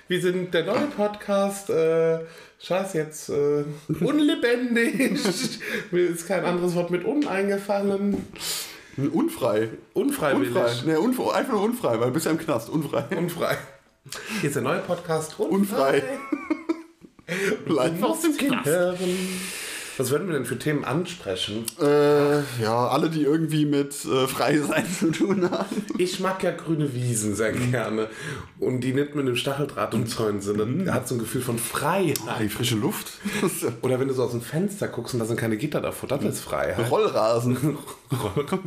Wir 0.07 0.21
sind 0.21 0.53
der 0.53 0.67
neue 0.67 0.87
Podcast. 0.89 1.71
Äh, 1.71 2.19
Scheiß 2.63 2.93
jetzt. 2.93 3.31
Äh, 3.31 3.65
unlebendig. 4.01 5.19
Mir 5.93 6.11
ist 6.11 6.29
kein 6.29 6.45
anderes 6.45 6.75
Wort 6.75 6.91
mit 6.91 7.07
un 7.07 7.27
eingefallen. 7.27 8.27
Unfrei. 8.99 9.71
Unfreiwillig. 9.95 10.55
Unfrei. 10.55 10.73
Nee, 10.85 10.97
unfrei. 10.97 11.33
Einfach 11.37 11.55
nur 11.55 11.63
unfrei, 11.63 11.99
weil 12.01 12.09
du 12.09 12.13
bist 12.13 12.27
ja 12.27 12.33
im 12.33 12.39
Knast. 12.39 12.69
Unfrei. 12.69 13.05
Unfrei. 13.17 13.57
Hier 14.43 14.49
ist 14.49 14.57
der 14.57 14.63
neue 14.63 14.81
Podcast. 14.81 15.41
Unfrei. 15.41 16.03
Live 17.67 18.03
aus 18.03 18.23
dem 18.23 18.37
Knast. 18.37 18.69
Was 19.97 20.11
würden 20.11 20.27
wir 20.27 20.35
denn 20.35 20.45
für 20.45 20.59
Themen 20.59 20.85
ansprechen? 20.85 21.65
Äh, 21.81 22.41
ja, 22.61 22.89
alle, 22.89 23.11
die 23.11 23.23
irgendwie 23.23 23.65
mit 23.65 23.95
äh, 24.05 24.27
frei 24.27 24.59
sein 24.59 24.85
zu 24.93 25.13
tun 25.13 25.49
haben. 25.49 25.87
Ich 25.99 26.19
mag 26.19 26.43
ja 26.43 26.51
grüne 26.51 26.93
Wiesen 26.95 27.37
sehr 27.37 27.53
gerne. 27.53 28.09
Und 28.59 28.81
die 28.81 28.93
nicht 28.93 29.15
mit 29.15 29.25
einem 29.25 29.37
Stacheldraht 29.37 29.95
umzäunt 29.95 30.43
sind. 30.43 30.57
Mhm. 30.57 30.85
Das 30.87 30.95
hat 30.95 31.09
so 31.09 31.15
ein 31.15 31.21
Gefühl 31.21 31.43
von 31.43 31.59
Freiheit. 31.59 32.19
Ah, 32.27 32.41
die 32.41 32.49
frische 32.49 32.75
Luft. 32.75 33.13
Oder 33.83 34.01
wenn 34.01 34.09
du 34.09 34.15
so 34.15 34.25
aus 34.25 34.33
dem 34.33 34.43
Fenster 34.43 34.89
guckst 34.89 35.15
und 35.15 35.21
da 35.21 35.27
sind 35.27 35.39
keine 35.39 35.57
Gitter 35.57 35.81
davor, 35.81 36.09
das 36.09 36.25
ist 36.25 36.41
Freiheit. 36.41 36.91
Rollrasen. 36.91 37.79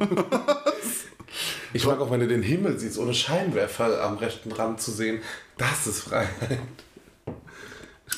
Ich 1.74 1.86
mag 1.86 2.00
auch, 2.00 2.10
wenn 2.10 2.22
du 2.22 2.28
den 2.28 2.42
Himmel 2.42 2.80
siehst, 2.80 2.98
ohne 2.98 3.14
Scheinwerfer 3.14 4.02
am 4.02 4.18
rechten 4.18 4.52
Rand 4.52 4.82
zu 4.82 4.90
sehen. 4.90 5.20
Das 5.58 5.86
ist 5.86 6.00
Freiheit. 6.00 6.60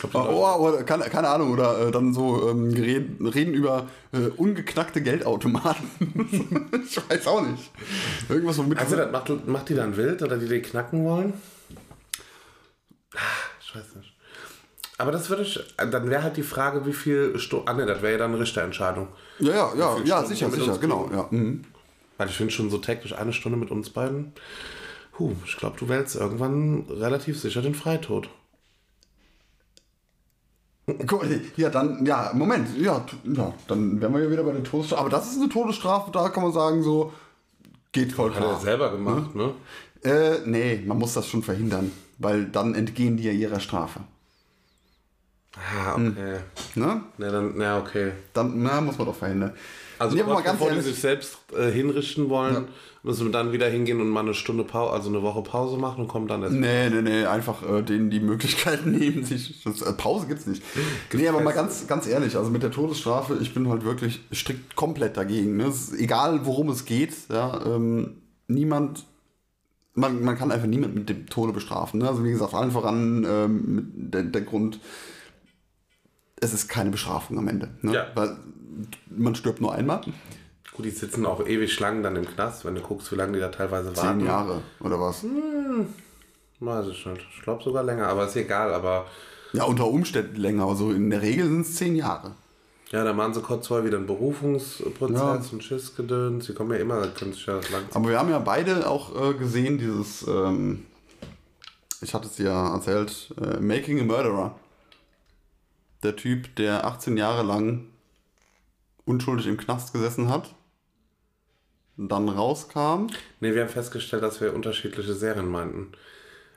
Ich 0.01 0.15
Oh, 0.15 0.55
oh, 0.57 0.67
oder, 0.69 0.83
keine, 0.83 1.03
keine 1.05 1.27
Ahnung, 1.27 1.51
oder 1.51 1.87
äh, 1.87 1.91
dann 1.91 2.13
so 2.13 2.49
ähm, 2.49 2.71
reden, 2.71 3.27
reden 3.27 3.53
über 3.53 3.87
äh, 4.13 4.27
ungeknackte 4.37 5.01
Geldautomaten. 5.01 6.71
ich 6.85 6.97
weiß 7.09 7.27
auch 7.27 7.41
nicht. 7.41 7.71
Irgendwas 8.29 8.55
so 8.55 8.63
mit. 8.63 8.77
Also 8.77 8.95
das 8.95 9.11
macht, 9.11 9.47
macht 9.47 9.67
die 9.69 9.75
dann 9.75 9.97
wild 9.97 10.21
oder 10.21 10.37
die 10.37 10.47
die 10.47 10.61
knacken 10.61 11.03
wollen? 11.03 11.33
Ah, 13.15 13.19
Ich 13.61 13.75
weiß 13.75 13.95
nicht. 13.95 14.13
Aber 14.97 15.11
das 15.11 15.29
würde 15.29 15.43
ich, 15.43 15.59
dann 15.77 16.09
wäre 16.09 16.23
halt 16.23 16.35
die 16.37 16.43
Frage, 16.43 16.85
wie 16.85 16.93
viel 16.93 17.37
Stunden, 17.39 17.67
ah 17.69 17.73
ne, 17.73 17.85
das 17.85 18.01
wäre 18.01 18.13
ja 18.13 18.17
dann 18.17 18.31
eine 18.31 18.41
Richterentscheidung. 18.41 19.07
ja, 19.39 19.53
ja, 19.53 19.73
ja, 19.75 19.97
ja, 20.03 20.25
sicher, 20.25 20.49
sicher, 20.51 20.77
genau. 20.77 21.09
Ja. 21.11 21.27
Mhm. 21.29 21.63
Weil 22.17 22.27
ich 22.27 22.35
finde 22.35 22.51
schon 22.51 22.69
so 22.69 22.79
täglich 22.79 23.17
eine 23.17 23.31
Stunde 23.31 23.57
mit 23.57 23.71
uns 23.71 23.89
beiden. 23.89 24.33
Huh, 25.17 25.33
ich 25.45 25.55
glaube, 25.55 25.77
du 25.79 25.87
wählst 25.87 26.15
irgendwann 26.17 26.85
relativ 26.89 27.39
sicher 27.39 27.61
den 27.61 27.75
Freitod. 27.75 28.29
Ja, 31.55 31.69
dann, 31.69 32.05
ja, 32.05 32.31
Moment, 32.33 32.67
ja, 32.77 33.05
ja, 33.23 33.53
dann 33.67 34.01
wären 34.01 34.13
wir 34.13 34.23
ja 34.23 34.31
wieder 34.31 34.43
bei 34.43 34.51
der 34.51 34.63
Todesstrafe. 34.63 35.01
Aber 35.01 35.09
das 35.09 35.31
ist 35.31 35.39
eine 35.39 35.49
Todesstrafe, 35.49 36.11
da 36.11 36.29
kann 36.29 36.43
man 36.43 36.53
sagen, 36.53 36.83
so, 36.83 37.13
geht 37.91 38.11
voll 38.11 38.29
Hat 38.31 38.37
er 38.37 38.47
klar. 38.47 38.59
selber 38.59 38.91
gemacht, 38.91 39.35
ne? 39.35 39.53
Äh, 40.03 40.39
nee, 40.45 40.81
man 40.85 40.97
muss 40.97 41.13
das 41.13 41.27
schon 41.27 41.43
verhindern, 41.43 41.91
weil 42.17 42.45
dann 42.45 42.75
entgehen 42.75 43.17
die 43.17 43.23
ja 43.23 43.31
ihrer 43.31 43.59
Strafe. 43.59 44.01
Ah, 45.55 45.93
okay. 45.95 46.39
Ne? 46.75 47.01
Na, 47.17 47.31
dann, 47.31 47.59
ja, 47.59 47.79
okay. 47.79 48.11
Dann, 48.33 48.61
na, 48.63 48.79
muss 48.81 48.97
man 48.97 49.07
doch 49.07 49.15
verhindern. 49.15 49.53
Also 49.97 50.15
nee, 50.15 50.23
kurz 50.23 50.35
mal 50.35 50.43
ganz 50.43 50.59
bevor 50.59 50.73
die 50.73 50.81
sich 50.81 50.99
selbst 50.99 51.37
äh, 51.57 51.69
hinrichten 51.71 52.29
wollen, 52.29 52.69
müssen 53.03 53.27
wir 53.27 53.31
dann 53.31 53.51
wieder 53.53 53.67
hingehen 53.67 54.01
und 54.01 54.09
mal 54.09 54.21
eine 54.21 54.33
Stunde 54.33 54.63
Pause, 54.63 54.93
also 54.93 55.09
eine 55.09 55.21
Woche 55.21 55.41
Pause 55.41 55.77
machen 55.77 56.01
und 56.01 56.07
kommen 56.07 56.27
dann 56.27 56.43
erst. 56.43 56.53
Nee, 56.53 56.89
nee, 56.89 57.01
nee, 57.01 57.25
einfach 57.25 57.63
äh, 57.63 57.81
denen 57.81 58.09
die 58.09 58.19
Möglichkeit 58.19 58.85
nehmen, 58.85 59.23
sich. 59.23 59.63
Das, 59.63 59.81
äh, 59.81 59.93
Pause 59.93 60.27
gibt's 60.27 60.45
nicht. 60.45 60.63
Nee, 61.13 61.27
aber 61.27 61.41
mal 61.41 61.53
ganz, 61.53 61.87
ganz 61.87 62.07
ehrlich, 62.07 62.35
also 62.35 62.49
mit 62.49 62.63
der 62.63 62.71
Todesstrafe, 62.71 63.37
ich 63.41 63.53
bin 63.53 63.69
halt 63.69 63.85
wirklich 63.85 64.21
strikt 64.33 64.75
komplett 64.75 65.15
dagegen. 65.15 65.57
Ne? 65.57 65.71
Egal, 65.97 66.45
worum 66.45 66.69
es 66.69 66.85
geht, 66.85 67.13
ja, 67.29 67.65
ähm, 67.65 68.17
niemand. 68.47 69.05
Man, 69.95 70.23
man 70.23 70.37
kann 70.37 70.51
einfach 70.51 70.67
niemand 70.67 70.95
mit 70.95 71.09
dem 71.09 71.25
Tode 71.25 71.51
bestrafen. 71.51 71.99
Ne? 71.99 72.07
Also 72.07 72.23
wie 72.23 72.31
gesagt, 72.31 72.53
allen 72.53 72.71
voran 72.71 73.25
ähm, 73.27 73.91
der, 73.93 74.23
der 74.23 74.41
Grund, 74.43 74.79
es 76.39 76.53
ist 76.53 76.69
keine 76.69 76.89
Bestrafung 76.89 77.37
am 77.37 77.47
Ende. 77.49 77.71
Ne? 77.81 77.95
Ja. 77.95 78.07
Weil 78.15 78.37
man 79.09 79.35
stirbt 79.35 79.59
nur 79.59 79.73
einmal. 79.73 80.01
Gut, 80.79 80.85
die 80.85 80.91
sitzen 80.91 81.25
auch 81.25 81.45
ewig 81.45 81.77
lang 81.81 82.03
dann 82.03 82.15
im 82.15 82.25
Knast, 82.25 82.63
wenn 82.63 82.73
du 82.73 82.79
guckst, 82.79 83.11
wie 83.11 83.15
lange 83.15 83.33
die 83.33 83.41
da 83.41 83.49
teilweise 83.49 83.91
Zehn 83.91 84.03
warten. 84.05 84.25
Jahre 84.25 84.61
oder 84.79 84.97
was? 84.97 85.25
Weiß 86.61 86.87
ich 86.87 87.05
nicht. 87.05 87.25
Ich 87.35 87.41
glaube 87.41 87.61
sogar 87.61 87.83
länger, 87.83 88.07
aber 88.07 88.25
ist 88.27 88.37
egal. 88.37 88.73
Aber 88.73 89.05
Ja, 89.51 89.65
unter 89.65 89.87
Umständen 89.87 90.37
länger, 90.37 90.63
aber 90.63 90.77
so 90.77 90.91
in 90.91 91.09
der 91.09 91.21
Regel 91.21 91.49
sind 91.49 91.61
es 91.65 91.75
zehn 91.75 91.97
Jahre. 91.97 92.31
ja, 92.91 93.03
da 93.03 93.11
machen 93.11 93.33
sie 93.33 93.41
kurz 93.41 93.67
vorher 93.67 93.85
wieder 93.85 93.97
einen 93.97 94.07
Berufungsprozess 94.07 95.17
Ja. 95.19 95.41
und 95.51 95.61
Schissgedöns. 95.65 96.45
Sie 96.45 96.53
kommen 96.53 96.71
ja 96.71 96.77
immer, 96.77 97.05
können 97.09 97.33
sich 97.33 97.45
ja 97.45 97.57
das 97.57 97.69
lang 97.71 97.83
Aber 97.93 98.07
wir 98.07 98.17
haben 98.17 98.29
ja 98.29 98.39
beide 98.39 98.89
auch 98.89 99.31
äh, 99.31 99.33
gesehen, 99.33 99.79
dieses, 99.79 100.25
ähm, 100.29 100.85
ich 101.99 102.13
hatte 102.13 102.27
es 102.27 102.37
ja 102.37 102.73
erzählt, 102.73 103.33
äh, 103.41 103.59
Making 103.59 103.99
a 103.99 104.03
Murderer. 104.05 104.55
Der 106.03 106.15
Typ, 106.15 106.55
der 106.55 106.85
18 106.85 107.17
Jahre 107.17 107.43
lang 107.43 107.87
unschuldig 109.03 109.47
im 109.47 109.57
Knast 109.57 109.91
gesessen 109.91 110.29
hat, 110.29 110.55
dann 112.07 112.29
rauskam. 112.29 113.07
Ne, 113.41 113.53
wir 113.53 113.61
haben 113.61 113.69
festgestellt, 113.69 114.23
dass 114.23 114.39
wir 114.39 114.53
unterschiedliche 114.53 115.13
Serien 115.13 115.49
meinten. 115.49 115.91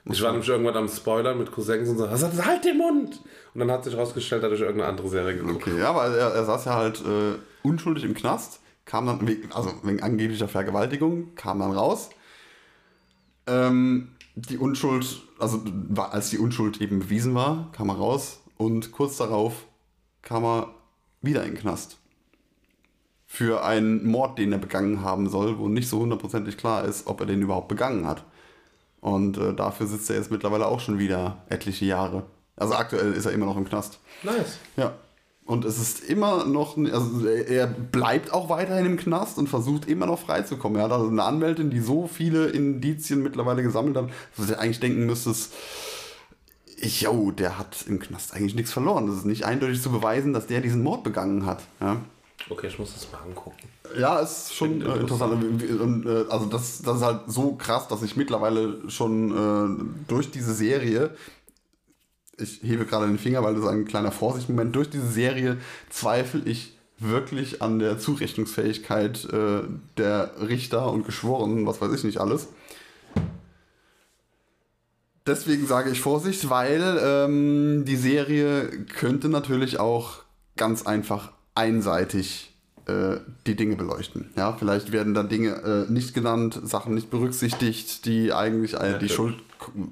Ich 0.05 0.21
war 0.21 0.31
nämlich 0.31 0.49
irgendwann 0.49 0.75
am 0.75 0.89
Spoiler 0.89 1.33
mit 1.33 1.51
Cousins 1.51 1.89
und 1.89 1.97
so, 1.97 2.05
er 2.05 2.17
sagt, 2.17 2.45
halt 2.45 2.65
den 2.65 2.77
Mund! 2.77 3.21
Und 3.53 3.59
dann 3.59 3.71
hat 3.71 3.85
sich 3.85 3.95
rausgestellt, 3.95 4.43
dass 4.43 4.53
ich 4.53 4.59
irgendeine 4.59 4.89
andere 4.89 5.07
Serie 5.07 5.35
geguckt 5.37 5.55
Okay, 5.55 5.79
ja, 5.79 5.91
aber 5.91 6.07
er, 6.07 6.33
er 6.33 6.43
saß 6.43 6.65
ja 6.65 6.75
halt 6.75 7.01
äh, 7.01 7.35
unschuldig 7.61 8.03
im 8.03 8.13
Knast, 8.13 8.59
kam 8.83 9.05
dann, 9.05 9.25
also 9.53 9.73
wegen 9.83 10.03
angeblicher 10.03 10.49
Vergewaltigung, 10.49 11.35
kam 11.35 11.59
dann 11.59 11.71
raus. 11.71 12.09
Ähm, 13.47 14.09
die 14.35 14.57
Unschuld, 14.57 15.21
also 15.39 15.61
als 15.95 16.31
die 16.31 16.37
Unschuld 16.37 16.81
eben 16.81 16.99
bewiesen 16.99 17.33
war, 17.33 17.71
kam 17.71 17.89
er 17.89 17.95
raus 17.95 18.41
und 18.57 18.91
kurz 18.91 19.17
darauf 19.17 19.67
kam 20.21 20.43
er 20.43 20.73
wieder 21.21 21.43
in 21.43 21.53
den 21.53 21.59
Knast. 21.59 21.97
Für 23.35 23.65
einen 23.65 24.05
Mord, 24.05 24.37
den 24.37 24.51
er 24.51 24.59
begangen 24.59 25.01
haben 25.01 25.27
soll, 25.27 25.57
wo 25.57 25.67
nicht 25.67 25.89
so 25.89 25.97
hundertprozentig 25.97 26.55
klar 26.55 26.85
ist, 26.85 27.07
ob 27.07 27.19
er 27.19 27.25
den 27.25 27.41
überhaupt 27.41 27.67
begangen 27.67 28.07
hat. 28.07 28.23
Und 29.01 29.39
äh, 29.39 29.55
dafür 29.55 29.87
sitzt 29.87 30.07
er 30.11 30.17
jetzt 30.17 30.29
mittlerweile 30.29 30.67
auch 30.67 30.79
schon 30.79 30.99
wieder 30.99 31.39
etliche 31.49 31.85
Jahre. 31.85 32.27
Also 32.55 32.75
aktuell 32.75 33.11
ist 33.13 33.25
er 33.25 33.31
immer 33.31 33.47
noch 33.47 33.57
im 33.57 33.65
Knast. 33.65 33.97
Nice. 34.21 34.59
Ja. 34.77 34.93
Und 35.45 35.65
es 35.65 35.79
ist 35.79 36.03
immer 36.03 36.45
noch, 36.45 36.77
also 36.77 37.25
er 37.25 37.65
bleibt 37.65 38.31
auch 38.31 38.49
weiterhin 38.49 38.85
im 38.85 38.97
Knast 38.97 39.39
und 39.39 39.49
versucht 39.49 39.87
immer 39.87 40.05
noch 40.05 40.19
freizukommen. 40.19 40.77
Er 40.77 40.83
hat 40.83 40.91
also 40.91 41.07
eine 41.07 41.23
Anwältin, 41.23 41.71
die 41.71 41.79
so 41.79 42.05
viele 42.05 42.49
Indizien 42.49 43.23
mittlerweile 43.23 43.63
gesammelt 43.63 43.97
hat, 43.97 44.11
dass 44.37 44.45
du 44.45 44.59
eigentlich 44.59 44.79
denken 44.79 45.07
müsstest, 45.07 45.51
jo, 46.77 47.31
der 47.31 47.57
hat 47.57 47.83
im 47.87 47.97
Knast 47.99 48.35
eigentlich 48.35 48.53
nichts 48.53 48.71
verloren. 48.71 49.07
Das 49.07 49.17
ist 49.17 49.25
nicht 49.25 49.43
eindeutig 49.43 49.81
zu 49.81 49.89
beweisen, 49.89 50.33
dass 50.33 50.45
der 50.45 50.61
diesen 50.61 50.83
Mord 50.83 51.03
begangen 51.03 51.47
hat. 51.47 51.63
Ja. 51.81 51.99
Okay, 52.49 52.67
ich 52.67 52.77
muss 52.77 52.93
das 52.93 53.11
mal 53.11 53.19
angucken. 53.19 53.57
Ja, 53.97 54.19
ist 54.19 54.53
schon 54.53 54.81
äh, 54.81 54.95
interessant. 54.95 55.43
Und, 55.43 56.05
äh, 56.05 56.25
also 56.29 56.45
das, 56.45 56.81
das 56.81 56.97
ist 56.97 57.03
halt 57.03 57.21
so 57.27 57.55
krass, 57.55 57.87
dass 57.87 58.03
ich 58.03 58.17
mittlerweile 58.17 58.89
schon 58.89 59.31
äh, 59.31 59.83
durch 60.07 60.29
diese 60.31 60.53
Serie, 60.53 61.15
ich 62.37 62.61
hebe 62.63 62.85
gerade 62.85 63.07
den 63.07 63.17
Finger, 63.17 63.43
weil 63.43 63.55
das 63.55 63.65
ein 63.65 63.85
kleiner 63.85 64.11
Vorsichtsmoment, 64.11 64.75
durch 64.75 64.89
diese 64.89 65.09
Serie 65.09 65.57
zweifle 65.89 66.41
ich 66.45 66.77
wirklich 66.99 67.61
an 67.61 67.79
der 67.79 67.97
Zurechnungsfähigkeit 67.97 69.25
äh, 69.25 69.61
der 69.97 70.31
Richter 70.41 70.91
und 70.91 71.05
Geschworenen, 71.05 71.65
was 71.65 71.81
weiß 71.81 71.93
ich 71.93 72.03
nicht 72.03 72.19
alles. 72.19 72.47
Deswegen 75.25 75.65
sage 75.67 75.89
ich 75.89 76.01
Vorsicht, 76.01 76.49
weil 76.49 76.99
ähm, 77.01 77.85
die 77.85 77.95
Serie 77.95 78.67
könnte 78.85 79.29
natürlich 79.29 79.79
auch 79.79 80.23
ganz 80.57 80.85
einfach 80.85 81.31
einseitig 81.55 82.53
äh, 82.85 83.17
die 83.47 83.55
Dinge 83.55 83.75
beleuchten. 83.75 84.29
Ja, 84.35 84.53
vielleicht 84.53 84.91
werden 84.91 85.13
da 85.13 85.23
Dinge 85.23 85.85
äh, 85.87 85.91
nicht 85.91 86.13
genannt, 86.13 86.59
Sachen 86.63 86.93
nicht 86.95 87.09
berücksichtigt, 87.09 88.05
die 88.05 88.33
eigentlich 88.33 88.73
äh, 88.73 88.99
die 88.99 89.07
stimmt. 89.09 89.15
Schuld 89.15 89.35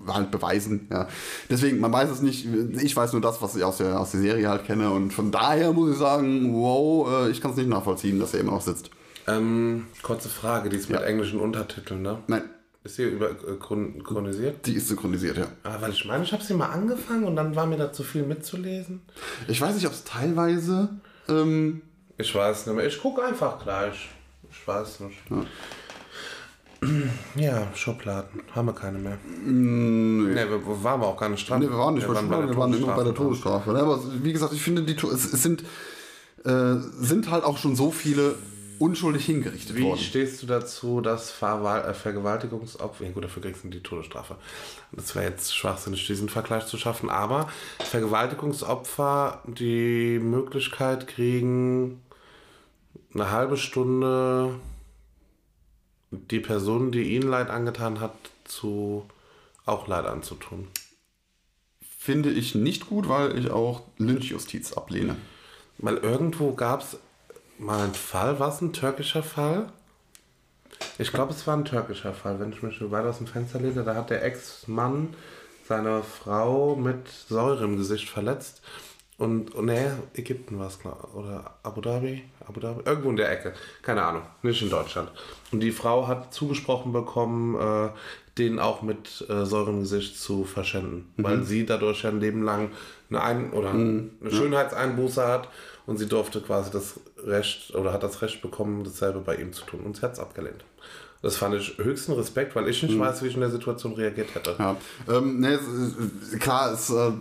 halt 0.08 0.32
beweisen. 0.32 0.88
Ja. 0.92 1.08
Deswegen, 1.50 1.80
man 1.80 1.94
weiß 1.94 2.10
es 2.10 2.22
nicht. 2.22 2.46
Ich 2.82 2.94
weiß 2.94 3.14
nur 3.14 3.22
das, 3.22 3.42
was 3.42 3.56
ich 3.56 3.64
aus 3.64 3.78
der, 3.78 3.98
aus 4.00 4.12
der 4.12 4.20
Serie 4.20 4.50
halt 4.50 4.66
kenne. 4.66 4.90
Und 4.92 5.14
von 5.14 5.32
daher 5.32 5.72
muss 5.72 5.92
ich 5.92 5.98
sagen, 5.98 6.54
wow, 6.54 7.08
äh, 7.28 7.30
ich 7.32 7.40
kann 7.40 7.52
es 7.52 7.58
nicht 7.58 7.70
nachvollziehen, 7.70 8.20
dass 8.20 8.34
er 8.34 8.42
immer 8.42 8.52
noch 8.52 8.62
sitzt. 8.62 8.90
Ähm, 9.28 9.86
kurze 10.02 10.28
Frage, 10.28 10.68
die 10.68 10.76
ist 10.76 10.90
mit 10.90 11.00
Ja. 11.00 11.06
englischen 11.06 11.40
Untertiteln, 11.40 12.02
ne? 12.02 12.18
Nein, 12.28 12.42
Ist 12.84 12.98
hier 12.98 13.08
über, 13.10 13.30
äh, 13.30 13.36
chron 13.62 14.04
chronisiert? 14.04 14.66
die 14.66 14.74
ist 14.74 14.90
synchronisiert, 14.90 15.38
ja. 15.38 15.46
Ah, 15.64 15.78
weil 15.80 15.92
ich 15.92 16.04
meine, 16.04 16.24
ich 16.26 16.34
habe 16.34 16.44
sie 16.44 16.56
mal 16.56 16.66
angefangen 16.72 17.24
und 17.24 17.36
dann 17.38 17.56
war 17.56 17.66
mir 17.68 17.78
da 17.78 17.94
zu 17.94 18.04
viel 18.04 18.24
mitzulesen. 18.24 19.02
Ich 19.48 19.62
weiß 19.62 19.76
nicht, 19.76 19.86
ob 19.86 19.94
es 19.94 20.04
teilweise. 20.04 20.90
Ähm, 21.32 21.82
Ich 22.18 22.34
weiß 22.36 22.68
nicht 22.68 22.76
mehr. 22.76 22.86
Ich 22.86 23.02
gucke 23.02 23.24
einfach 23.24 23.62
gleich. 23.64 24.10
Ich 24.50 24.68
weiß 24.68 25.02
nicht. 25.02 25.18
Ja, 27.36 27.68
Schubladen. 27.76 28.42
Haben 28.56 28.68
wir 28.68 28.74
keine 28.74 28.98
mehr. 28.98 29.18
nee. 29.46 30.34
Ne, 30.34 30.50
wir, 30.50 30.66
wir 30.66 30.84
waren 30.84 31.00
wir 31.00 31.08
auch 31.08 31.18
gar 31.18 31.30
nicht 31.30 31.48
dran. 31.48 31.60
Nee, 31.60 31.70
wir 31.70 31.78
waren 31.78 31.94
nicht 31.94 32.08
bei 32.08 32.14
bei 32.14 32.20
Schubladen, 32.20 32.48
der 32.48 32.56
wir 32.56 32.60
waren 32.60 32.74
immer 32.74 32.96
bei 32.96 33.04
der 33.04 33.14
Todesstrafe. 33.14 33.72
Ne? 33.72 33.80
Aber 33.80 34.00
wie 34.24 34.34
gesagt, 34.34 34.54
ich 34.54 34.62
finde, 34.62 34.82
die, 34.82 34.96
es, 34.96 35.32
es 35.32 35.44
sind, 35.44 35.64
äh, 36.44 36.76
sind 37.00 37.30
halt 37.30 37.44
auch 37.44 37.58
schon 37.58 37.76
so 37.76 37.92
viele 37.92 38.36
unschuldig 38.82 39.26
hingerichtet 39.26 39.76
Wie 39.76 39.84
worden. 39.84 40.00
stehst 40.00 40.42
du 40.42 40.48
dazu, 40.48 41.02
dass 41.02 41.30
Verwal 41.30 41.86
äh, 41.88 41.94
Vergewaltigungsopfer, 41.94 43.06
ja 43.06 43.12
gut, 43.12 43.24
dafür 43.24 43.44
kriegst 43.44 43.64
du 43.64 43.70
die 43.70 43.84
Todesstrafe. 43.84 44.36
Das 44.92 45.16
wäre 45.16 45.30
jetzt 45.30 45.56
schwachsinnig, 45.56 46.06
diesen 46.08 46.30
Vergleich 46.30 46.66
zu 46.66 46.78
schaffen, 46.78 47.10
aber 47.10 47.48
Vergewaltigungsopfer 47.80 49.44
die 49.46 50.20
Möglichkeit 50.20 51.08
kriegen, 51.08 52.02
eine 53.14 53.30
halbe 53.30 53.58
Stunde 53.58 54.60
die 56.10 56.40
Person, 56.40 56.92
die 56.92 57.16
ihnen 57.16 57.30
Leid 57.30 57.50
angetan 57.50 58.00
hat, 58.00 58.16
zu 58.44 59.06
auch 59.66 59.88
Leid 59.88 60.06
anzutun. 60.06 60.68
Finde 61.98 62.32
ich 62.32 62.56
nicht 62.56 62.88
gut, 62.88 63.08
weil 63.08 63.38
ich 63.38 63.52
auch 63.52 63.84
Lynchjustiz 63.98 64.74
ablehne. 64.74 65.16
Weil 65.78 65.98
irgendwo 65.98 66.54
gab 66.54 66.82
es 66.82 66.98
mal 67.62 67.80
einen 67.84 67.94
Fall, 67.94 68.40
war 68.40 68.50
es 68.50 68.62
ein 68.62 68.74
türkischer 68.74 69.24
Fall? 69.24 69.68
Ich 70.98 71.12
glaube, 71.12 71.32
es 71.32 71.46
war 71.48 71.56
ein 71.56 71.66
türkischer 71.66 72.14
Fall, 72.14 72.40
wenn 72.40 72.52
ich 72.52 72.64
mich 72.64 72.78
so 72.78 72.92
weit 72.92 73.06
aus 73.06 73.20
dem 73.20 73.28
Fenster 73.28 73.60
lese. 73.60 73.84
Da 73.84 73.96
hat 73.96 74.10
der 74.10 74.24
Ex-Mann 74.24 75.14
seine 75.68 76.04
Frau 76.04 76.76
mit 76.76 77.08
Säure 77.08 77.64
im 77.64 77.78
Gesicht 77.78 78.10
verletzt 78.10 78.62
Und, 79.18 79.54
und 79.54 79.66
nee, 79.66 79.86
Ägypten 80.16 80.58
war 80.58 80.68
es 80.68 80.80
klar. 80.80 81.10
Oder 81.14 81.56
Abu 81.62 81.82
Dhabi? 81.82 82.24
Abu 82.48 82.60
Dhabi? 82.60 82.82
Irgendwo 82.86 83.12
in 83.12 83.18
der 83.18 83.32
Ecke. 83.32 83.54
Keine 83.84 84.02
Ahnung. 84.04 84.24
Nicht 84.42 84.64
in 84.64 84.72
Deutschland. 84.72 85.12
Und 85.52 85.60
die 85.60 85.72
Frau 85.72 86.08
hat 86.08 86.34
zugesprochen 86.34 86.92
bekommen, 86.92 87.56
äh, 87.56 87.90
den 88.40 88.58
auch 88.60 88.82
mit 88.82 89.24
äh, 89.30 89.46
Säure 89.46 89.70
im 89.70 89.82
Gesicht 89.82 90.20
zu 90.20 90.44
verschenden. 90.44 91.14
Weil 91.18 91.44
sie 91.44 91.66
dadurch 91.68 92.02
ja 92.02 92.10
ein 92.10 92.20
Leben 92.20 92.42
lang 92.44 92.72
eine, 93.12 93.22
Ein 93.22 93.54
oder 93.54 93.70
eine 93.72 94.10
Schönheitseinbuße 94.28 95.28
hat 95.28 95.50
und 95.86 95.98
sie 95.98 96.08
durfte 96.08 96.42
quasi 96.42 96.72
das 96.72 97.00
Recht 97.26 97.74
oder 97.76 97.94
hat 97.94 98.04
das 98.04 98.22
Recht 98.22 98.42
bekommen, 98.42 98.84
dasselbe 98.84 99.20
bei 99.20 99.36
ihm 99.36 99.54
zu 99.54 99.64
tun. 99.66 99.82
Und 99.82 99.98
sie 99.98 100.02
hat 100.02 100.14
es 100.14 100.20
abgelehnt. 100.20 100.64
Das 101.22 101.38
fand 101.38 101.54
ich 101.56 101.78
höchsten 101.78 102.14
Respekt, 102.14 102.56
weil 102.56 102.68
ich 102.68 102.82
nicht 102.82 102.98
weiß, 102.98 103.22
wie 103.22 103.28
ich 103.28 103.36
in 103.36 103.42
der 103.42 103.52
Situation 103.52 103.94
reagiert 103.94 104.34
hätte. 104.34 104.56
Ja, 104.58 104.76
ähm, 105.08 105.40
ne, 105.40 105.54
ist- 105.54 106.40
klar, 106.40 106.74
es, 106.74 106.90
äh, 106.90 107.12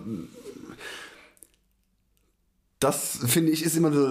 das 2.79 3.19
finde 3.27 3.53
ich 3.53 3.63
ist 3.63 3.77
immer, 3.77 3.93
so, 3.93 4.09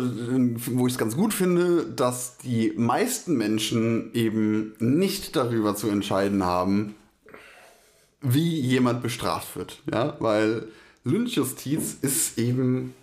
wo 0.76 0.86
ich 0.86 0.94
es 0.94 1.00
ganz 1.00 1.16
gut 1.16 1.34
finde, 1.34 1.86
dass 1.88 2.38
die 2.38 2.72
meisten 2.78 3.36
Menschen 3.36 4.14
eben 4.14 4.76
nicht 4.80 5.36
darüber 5.36 5.76
zu 5.76 5.90
entscheiden 5.90 6.44
haben, 6.44 6.94
wie 8.22 8.60
jemand 8.60 9.02
bestraft 9.02 9.56
wird. 9.56 9.82
Ja, 9.92 10.18
weil 10.20 10.68
Lynchjustiz 11.04 11.98
ist 12.04 12.38
eben 12.38 12.94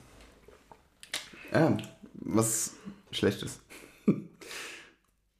ja, 1.53 1.77
was 2.15 2.75
Schlechtes. 3.11 3.61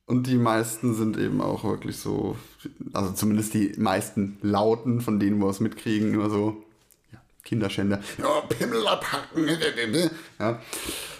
Und 0.07 0.29
die 0.29 0.37
meisten 0.37 0.95
sind 0.95 1.19
eben 1.19 1.41
auch 1.41 1.65
wirklich 1.65 1.97
so, 1.97 2.37
also 2.93 3.13
zumindest 3.13 3.55
die 3.55 3.73
meisten 3.77 4.39
Lauten, 4.41 5.01
von 5.01 5.19
denen 5.19 5.39
wir 5.41 5.49
es 5.49 5.59
mitkriegen, 5.59 6.15
immer 6.15 6.31
so, 6.31 6.63
ja, 7.13 7.19
Kinderschänder, 7.43 8.01
ja, 8.19 8.41
Pimmel 8.43 8.87
abhacken, 8.87 9.49
ja, 10.39 10.61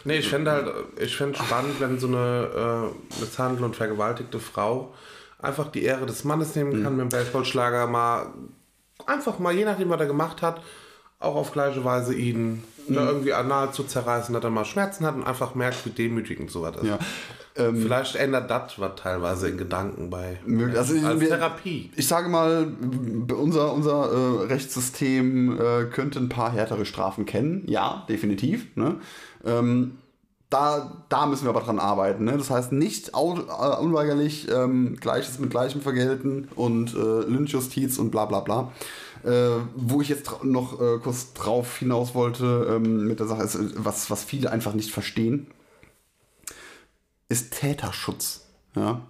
Nee, 0.05 0.19
ich 0.19 0.29
fände 0.29 0.53
halt, 0.53 0.73
ich 1.01 1.17
fände 1.17 1.37
spannend, 1.37 1.81
wenn 1.81 1.99
so 1.99 2.07
eine 2.07 2.93
äh, 2.95 3.21
misshandelte 3.21 3.65
und 3.65 3.75
vergewaltigte 3.75 4.39
Frau 4.39 4.95
einfach 5.41 5.69
die 5.73 5.83
Ehre 5.83 6.07
des 6.07 6.23
Mannes 6.23 6.55
nehmen 6.55 6.85
kann, 6.85 6.97
mit 6.97 7.07
dem 7.07 7.09
Baseballschlager 7.09 7.89
mal, 7.89 8.29
einfach 9.05 9.41
mal, 9.41 9.53
je 9.53 9.65
nachdem, 9.65 9.91
was 9.91 9.99
er 9.99 10.07
gemacht 10.07 10.43
hat, 10.43 10.63
auch 11.19 11.35
auf 11.35 11.53
gleiche 11.53 11.85
Weise 11.85 12.15
ihn 12.15 12.63
da 12.95 13.07
irgendwie 13.07 13.33
anal 13.33 13.73
zu 13.73 13.85
zerreißen, 13.85 14.33
dass 14.35 14.45
er 14.45 14.51
mal 14.51 14.65
Schmerzen 14.65 15.05
hat 15.07 15.15
und 15.17 15.25
einfach 15.25 15.55
merkt, 15.55 15.85
wie 15.87 15.91
demütigend 15.91 16.51
sowas 16.51 16.77
ist. 16.77 16.87
ja. 16.87 16.99
Vielleicht 17.59 18.17
ändert 18.17 18.51
das 18.51 18.79
was 18.79 18.97
teilweise 18.97 19.49
in 19.49 19.57
Gedanken 19.57 20.11
bei. 20.11 20.39
Also 20.77 20.95
als 21.07 21.21
wir- 21.21 21.29
Therapie. 21.31 21.91
Ich 21.97 22.07
sage 22.07 22.29
mal, 22.29 22.67
unser, 23.35 23.73
unser 23.73 24.13
äh, 24.13 24.45
Rechtssystem 24.53 25.59
äh, 25.59 25.85
könnte 25.87 26.19
ein 26.19 26.29
paar 26.29 26.53
härtere 26.53 26.85
Strafen 26.85 27.25
kennen. 27.25 27.63
Ja, 27.67 28.05
definitiv. 28.11 28.67
Ne? 28.77 28.97
Ähm, 29.47 29.93
da, 30.51 31.03
da 31.09 31.25
müssen 31.25 31.45
wir 31.45 31.49
aber 31.51 31.63
dran 31.63 31.79
arbeiten. 31.79 32.25
Ne? 32.25 32.37
Das 32.37 32.51
heißt, 32.51 32.73
nicht 32.73 33.15
au- 33.15 33.39
äh, 33.39 33.81
unweigerlich 33.83 34.49
ähm, 34.53 34.97
Gleiches 35.01 35.39
mit 35.39 35.49
Gleichem 35.49 35.81
vergelten 35.81 36.49
und 36.57 36.95
äh, 36.95 36.99
Lynchjustiz 36.99 37.97
und 37.99 38.11
bla 38.11 38.27
bla 38.27 38.41
bla. 38.41 38.71
Äh, 39.27 39.61
wo 39.75 40.01
ich 40.01 40.09
jetzt 40.09 40.31
noch 40.45 40.81
äh, 40.81 40.99
kurz 40.99 41.33
drauf 41.35 41.79
hinaus 41.79 42.15
wollte 42.15 42.77
ähm, 42.77 43.07
mit 43.07 43.21
der 43.21 43.27
Sache, 43.27 43.43
ist, 43.43 43.57
äh, 43.57 43.71
was, 43.75 44.11
was 44.11 44.25
viele 44.25 44.51
einfach 44.53 44.73
nicht 44.73 44.93
verstehen, 44.93 45.49
ist 47.29 47.59
Täterschutz. 47.59 48.47
Ja? 48.75 49.03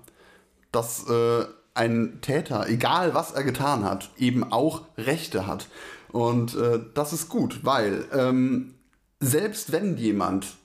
dass 0.76 1.08
äh, 1.08 1.46
ein 1.74 2.18
Täter, 2.20 2.68
egal 2.68 3.14
was 3.14 3.32
er 3.32 3.44
getan 3.44 3.84
hat, 3.84 4.10
eben 4.18 4.44
auch 4.52 4.82
Rechte 4.98 5.46
hat. 5.46 5.68
Und 6.12 6.54
äh, 6.54 6.80
das 6.94 7.12
ist 7.14 7.28
gut, 7.28 7.60
weil 7.62 8.04
ähm, 8.12 8.74
selbst 9.18 9.72
wenn 9.72 9.96
jemand 9.96 10.56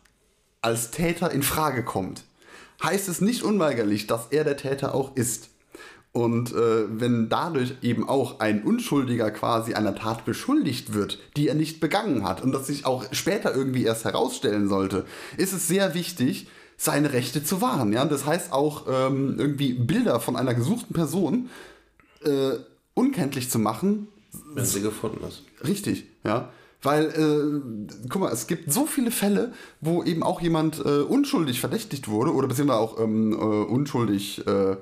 als 0.61 0.91
Täter 0.91 1.31
in 1.31 1.43
Frage 1.43 1.83
kommt, 1.83 2.25
heißt 2.83 3.07
es 3.07 3.21
nicht 3.21 3.43
unweigerlich, 3.43 4.07
dass 4.07 4.27
er 4.31 4.43
der 4.43 4.57
Täter 4.57 4.93
auch 4.93 5.15
ist. 5.15 5.49
Und 6.13 6.51
äh, 6.51 6.99
wenn 6.99 7.29
dadurch 7.29 7.75
eben 7.81 8.07
auch 8.07 8.41
ein 8.41 8.63
Unschuldiger 8.63 9.31
quasi 9.31 9.75
einer 9.75 9.95
Tat 9.95 10.25
beschuldigt 10.25 10.93
wird, 10.93 11.19
die 11.37 11.47
er 11.47 11.55
nicht 11.55 11.79
begangen 11.79 12.25
hat 12.25 12.43
und 12.43 12.51
das 12.51 12.67
sich 12.67 12.85
auch 12.85 13.05
später 13.13 13.55
irgendwie 13.55 13.85
erst 13.85 14.03
herausstellen 14.03 14.67
sollte, 14.67 15.05
ist 15.37 15.53
es 15.53 15.69
sehr 15.69 15.93
wichtig, 15.93 16.47
seine 16.75 17.13
Rechte 17.13 17.43
zu 17.45 17.61
wahren. 17.61 17.93
Ja? 17.93 18.03
Das 18.03 18.25
heißt 18.25 18.51
auch 18.51 18.87
ähm, 18.89 19.35
irgendwie 19.37 19.73
Bilder 19.73 20.19
von 20.19 20.35
einer 20.35 20.53
gesuchten 20.53 20.93
Person 20.93 21.49
äh, 22.25 22.57
unkenntlich 22.93 23.49
zu 23.49 23.59
machen, 23.59 24.09
Wenn 24.53 24.65
sie 24.65 24.81
gefunden 24.81 25.25
ist. 25.25 25.43
Richtig, 25.65 26.05
ja. 26.25 26.49
Weil, 26.83 27.05
äh, 27.05 28.07
guck 28.09 28.21
mal, 28.21 28.33
es 28.33 28.47
gibt 28.47 28.73
so 28.73 28.85
viele 28.87 29.11
Fälle, 29.11 29.53
wo 29.81 30.03
eben 30.03 30.23
auch 30.23 30.41
jemand 30.41 30.79
äh, 30.79 31.01
unschuldig 31.01 31.59
verdächtigt 31.59 32.07
wurde 32.07 32.33
oder 32.33 32.47
beziehungsweise 32.47 32.79
auch 32.79 32.99
ähm, 32.99 33.33
äh, 33.33 33.35
unschuldig 33.35 34.45
äh, 34.47 34.77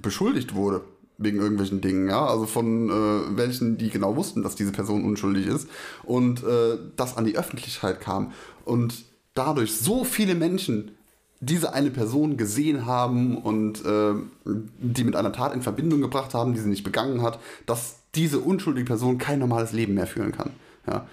beschuldigt 0.00 0.54
wurde 0.54 0.82
wegen 1.18 1.38
irgendwelchen 1.38 1.80
Dingen, 1.80 2.08
ja. 2.08 2.26
Also 2.26 2.46
von 2.46 2.88
äh, 2.88 3.36
welchen, 3.36 3.76
die 3.76 3.90
genau 3.90 4.16
wussten, 4.16 4.42
dass 4.42 4.56
diese 4.56 4.72
Person 4.72 5.04
unschuldig 5.04 5.46
ist 5.46 5.68
und 6.02 6.42
äh, 6.42 6.78
das 6.96 7.16
an 7.16 7.26
die 7.26 7.36
Öffentlichkeit 7.36 8.00
kam. 8.00 8.32
Und 8.64 9.04
dadurch 9.34 9.76
so 9.76 10.04
viele 10.04 10.34
Menschen 10.34 10.92
diese 11.40 11.72
eine 11.72 11.90
Person 11.90 12.36
gesehen 12.36 12.84
haben 12.84 13.38
und 13.38 13.84
äh, 13.84 14.14
die 14.44 15.04
mit 15.04 15.16
einer 15.16 15.32
Tat 15.32 15.54
in 15.54 15.62
Verbindung 15.62 16.00
gebracht 16.00 16.34
haben, 16.34 16.52
die 16.52 16.60
sie 16.60 16.68
nicht 16.68 16.84
begangen 16.84 17.22
hat, 17.22 17.38
dass 17.64 17.96
diese 18.14 18.40
unschuldige 18.40 18.86
Person 18.86 19.18
kein 19.18 19.38
normales 19.38 19.72
Leben 19.72 19.94
mehr 19.94 20.06
führen 20.06 20.32
kann. 20.32 20.50
Ja. 20.86 21.06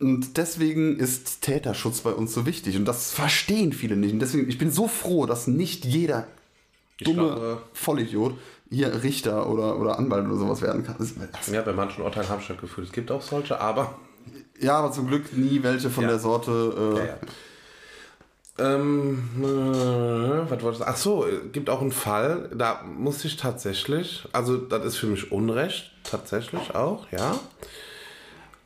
Und 0.00 0.36
deswegen 0.36 0.98
ist 0.98 1.42
Täterschutz 1.42 2.00
bei 2.00 2.12
uns 2.12 2.32
so 2.32 2.46
wichtig. 2.46 2.76
Und 2.76 2.84
das 2.84 3.12
verstehen 3.12 3.72
viele 3.72 3.96
nicht. 3.96 4.12
Und 4.12 4.20
deswegen, 4.20 4.48
ich 4.48 4.58
bin 4.58 4.70
so 4.70 4.86
froh, 4.86 5.26
dass 5.26 5.46
nicht 5.46 5.84
jeder 5.84 6.26
dumme 7.00 7.58
Vollidiot 7.72 8.34
hier 8.70 9.02
Richter 9.02 9.48
oder, 9.48 9.78
oder 9.78 9.98
Anwalt 9.98 10.26
oder 10.26 10.36
sowas 10.36 10.62
werden 10.62 10.84
kann. 10.84 10.96
Ja, 11.52 11.62
bei 11.62 11.72
manchen 11.72 12.02
Urteilen 12.02 12.28
habe 12.28 12.40
ich 12.42 12.48
das 12.48 12.58
Gefühl, 12.58 12.84
es 12.84 12.92
gibt 12.92 13.10
auch 13.10 13.22
solche, 13.22 13.60
aber 13.60 13.94
ja, 14.58 14.78
aber 14.78 14.90
zum 14.92 15.06
Glück 15.08 15.36
nie 15.36 15.62
welche 15.62 15.90
von 15.90 16.04
Ja. 16.04 16.10
der 16.10 16.18
Sorte. 16.18 16.50
Äh, 16.96 16.98
Ja, 16.98 17.04
ja. 17.06 17.16
Ähm, 18.56 19.18
äh, 19.40 20.48
was 20.48 20.62
wollte 20.62 20.70
ich 20.70 20.78
sagen? 20.78 20.90
Ach 20.92 20.96
so, 20.96 21.26
gibt 21.52 21.68
auch 21.68 21.80
einen 21.80 21.90
Fall, 21.90 22.50
da 22.54 22.82
musste 22.84 23.26
ich 23.26 23.36
tatsächlich, 23.36 24.28
also 24.32 24.56
das 24.56 24.84
ist 24.84 24.96
für 24.96 25.06
mich 25.08 25.32
Unrecht, 25.32 25.90
tatsächlich 26.04 26.72
auch, 26.74 27.10
ja. 27.10 27.36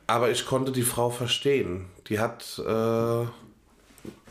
Aber 0.05 0.29
ich 0.29 0.45
konnte 0.45 0.71
die 0.71 0.83
Frau 0.83 1.09
verstehen. 1.09 1.87
Die 2.07 2.19
hat, 2.19 2.59
äh, 2.59 3.21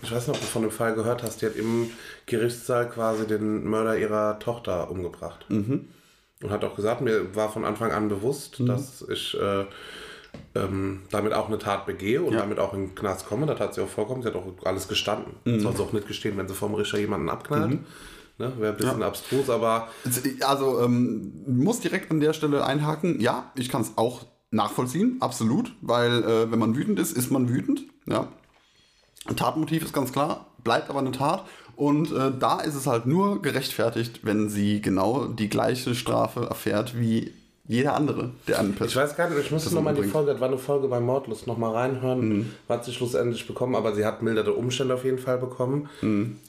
ich 0.02 0.10
weiß 0.12 0.28
nicht, 0.28 0.36
ob 0.36 0.40
du 0.40 0.46
von 0.46 0.62
dem 0.62 0.70
Fall 0.70 0.94
gehört 0.94 1.22
hast, 1.24 1.42
die 1.42 1.46
hat 1.46 1.56
im 1.56 1.90
Gerichtssaal 2.28 2.88
quasi 2.88 3.26
den 3.26 3.64
Mörder 3.68 3.98
ihrer 3.98 4.38
Tochter 4.38 4.90
umgebracht. 4.90 5.46
Und 5.50 6.50
hat 6.50 6.64
auch 6.64 6.76
gesagt, 6.76 7.00
mir 7.00 7.34
war 7.34 7.50
von 7.50 7.64
Anfang 7.64 7.90
an 7.90 8.08
bewusst, 8.08 8.60
dass 8.60 9.04
ich 9.08 9.36
äh, 9.40 9.64
ähm, 10.54 11.02
damit 11.10 11.32
auch 11.32 11.48
eine 11.48 11.58
Tat 11.58 11.84
begehe 11.86 12.22
und 12.22 12.32
Ja. 12.34 12.40
damit 12.40 12.58
auch 12.60 12.74
in 12.74 12.88
den 12.88 12.94
Knast 12.94 13.26
komme. 13.26 13.46
Das 13.46 13.58
hat 13.58 13.74
sie 13.74 13.80
auch 13.82 13.88
vollkommen. 13.88 14.22
Sie 14.22 14.28
hat 14.28 14.36
auch 14.36 14.46
alles 14.64 14.86
gestanden. 14.86 15.32
Soll 15.60 15.74
sie 15.74 15.82
auch 15.82 15.92
nicht 15.92 16.06
gestehen, 16.06 16.36
wenn 16.36 16.46
sie 16.46 16.54
vom 16.54 16.74
Richter 16.74 16.98
jemanden 16.98 17.28
abknallt. 17.28 17.78
Ne, 18.40 18.52
Wäre 18.58 18.72
ein 18.72 18.76
bisschen 18.76 19.02
abstrus, 19.02 19.50
aber 19.50 19.88
Also, 20.46 20.80
ähm, 20.80 21.32
muss 21.48 21.80
direkt 21.80 22.08
an 22.12 22.20
der 22.20 22.32
Stelle 22.34 22.64
einhaken. 22.64 23.18
Ja, 23.20 23.50
ich 23.56 23.68
kann 23.68 23.80
es 23.82 23.92
auch 23.96 24.26
nachvollziehen, 24.52 25.16
absolut. 25.20 25.74
Weil, 25.80 26.22
äh, 26.22 26.50
wenn 26.52 26.58
man 26.60 26.76
wütend 26.76 27.00
ist, 27.00 27.16
ist 27.16 27.32
man 27.32 27.48
wütend. 27.48 27.82
Ja. 28.06 28.28
Ein 29.26 29.34
Tatmotiv 29.36 29.82
ist 29.84 29.92
ganz 29.92 30.12
klar, 30.12 30.46
bleibt 30.62 30.88
aber 30.88 31.00
eine 31.00 31.10
Tat. 31.10 31.46
Und 31.78 32.10
äh, 32.10 32.32
da 32.36 32.58
ist 32.58 32.74
es 32.74 32.88
halt 32.88 33.06
nur 33.06 33.40
gerechtfertigt, 33.40 34.20
wenn 34.24 34.48
sie 34.48 34.82
genau 34.82 35.26
die 35.26 35.48
gleiche 35.48 35.94
Strafe 35.94 36.46
erfährt 36.46 36.98
wie 36.98 37.32
jeder 37.68 37.94
andere, 37.94 38.30
der 38.48 38.58
einen 38.58 38.74
Ich 38.84 38.96
weiß 38.96 39.14
gar 39.14 39.30
nicht, 39.30 39.38
ich 39.38 39.52
müsste 39.52 39.68
Person 39.68 39.84
nochmal 39.84 40.02
die. 40.02 40.08
Folge, 40.08 40.32
das 40.32 40.40
war 40.40 40.48
eine 40.48 40.58
Folge 40.58 40.88
bei 40.88 40.98
Mordlust, 40.98 41.46
nochmal 41.46 41.72
reinhören, 41.74 42.52
was 42.66 42.84
sie 42.84 42.92
schlussendlich 42.92 43.46
bekommen, 43.46 43.76
aber 43.76 43.94
sie 43.94 44.04
hat 44.04 44.22
milderte 44.22 44.54
Umstände 44.54 44.94
auf 44.94 45.04
jeden 45.04 45.18
Fall 45.18 45.38
bekommen. 45.38 45.88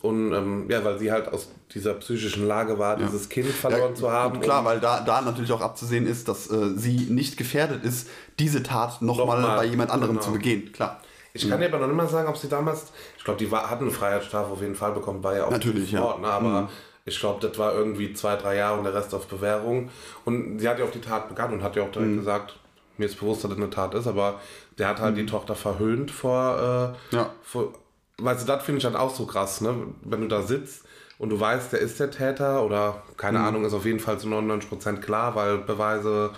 Und 0.01 0.33
ähm, 0.33 0.65
ja, 0.67 0.83
weil 0.83 0.97
sie 0.97 1.11
halt 1.11 1.31
aus 1.31 1.49
dieser 1.75 1.93
psychischen 1.95 2.47
Lage 2.47 2.79
war, 2.79 2.97
dieses 2.97 3.29
Kind 3.29 3.49
verloren 3.49 3.95
zu 3.95 4.09
haben. 4.09 4.35
Gut, 4.35 4.43
klar, 4.43 4.65
weil 4.65 4.79
da, 4.79 5.01
da 5.01 5.21
natürlich 5.21 5.51
auch 5.51 5.61
abzusehen 5.61 6.07
ist, 6.07 6.27
dass 6.27 6.49
äh, 6.49 6.75
sie 6.75 7.05
nicht 7.09 7.37
gefährdet 7.37 7.83
ist, 7.83 8.07
diese 8.39 8.63
Tat 8.63 9.03
nochmal 9.03 9.41
Nochmal, 9.41 9.57
bei 9.57 9.65
jemand 9.65 9.91
anderem 9.91 10.15
genau. 10.15 10.25
zu 10.25 10.31
begehen. 10.31 10.71
Klar. 10.71 11.01
Ich 11.33 11.47
kann 11.49 11.59
dir 11.59 11.67
aber 11.67 11.79
noch 11.79 11.87
nicht 11.87 11.95
mal 11.95 12.07
sagen, 12.07 12.27
ob 12.27 12.37
sie 12.37 12.49
damals, 12.49 12.87
ich 13.17 13.23
glaube, 13.23 13.37
die 13.39 13.49
war, 13.51 13.69
hat 13.69 13.81
eine 13.81 13.91
Freiheitsstrafe 13.91 14.51
auf 14.51 14.61
jeden 14.61 14.75
Fall 14.75 14.91
bekommen, 14.93 15.23
war 15.23 15.35
ja 15.35 15.45
auch 15.45 15.51
Natürlich, 15.51 15.91
ja. 15.91 16.15
Mhm. 16.15 16.21
Ne? 16.21 16.27
aber 16.27 16.69
ich 17.05 17.19
glaube, 17.19 17.45
das 17.47 17.57
war 17.57 17.73
irgendwie 17.73 18.13
zwei, 18.13 18.35
drei 18.35 18.55
Jahre 18.57 18.77
und 18.77 18.83
der 18.83 18.93
Rest 18.93 19.13
auf 19.13 19.27
Bewährung. 19.27 19.89
Und 20.25 20.59
sie 20.59 20.67
hat 20.67 20.79
ja 20.79 20.85
auch 20.85 20.91
die 20.91 21.01
Tat 21.01 21.27
begangen 21.29 21.53
und 21.55 21.63
hat 21.63 21.75
ja 21.75 21.83
auch 21.83 21.87
Mhm. 21.87 21.91
direkt 21.93 22.15
gesagt, 22.17 22.59
mir 22.97 23.05
ist 23.05 23.19
bewusst, 23.19 23.43
dass 23.43 23.49
das 23.51 23.57
eine 23.57 23.69
Tat 23.69 23.93
ist, 23.95 24.07
aber 24.07 24.39
der 24.77 24.87
hat 24.89 24.99
halt 24.99 25.17
die 25.17 25.25
Tochter 25.25 25.55
verhöhnt 25.55 26.11
vor, 26.11 26.95
äh, 27.11 27.15
Mhm. 27.15 27.19
Ja. 27.19 27.29
vor 27.43 27.73
weißt 28.21 28.41
du, 28.43 28.47
das 28.51 28.63
finde 28.65 28.79
ich 28.79 28.85
halt 28.85 28.95
auch 28.97 29.15
so 29.15 29.25
krass, 29.25 29.61
ne? 29.61 29.73
wenn 30.03 30.19
du 30.21 30.27
da 30.27 30.41
sitzt 30.41 30.83
und 31.19 31.29
du 31.29 31.39
weißt, 31.39 31.71
der 31.71 31.79
ist 31.79 31.99
der 32.01 32.11
Täter 32.11 32.63
oder 32.65 32.91
Mhm. 33.07 33.17
keine 33.17 33.39
Ahnung, 33.39 33.63
ist 33.65 33.73
auf 33.73 33.85
jeden 33.85 33.99
Fall 34.01 34.19
zu 34.19 34.27
99% 34.27 35.01
klar, 35.01 35.35
weil 35.35 35.59
Beweise 35.59 36.31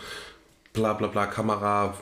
bla 0.73 0.93
bla 0.93 1.07
bla 1.07 1.25
Kamera 1.25 1.93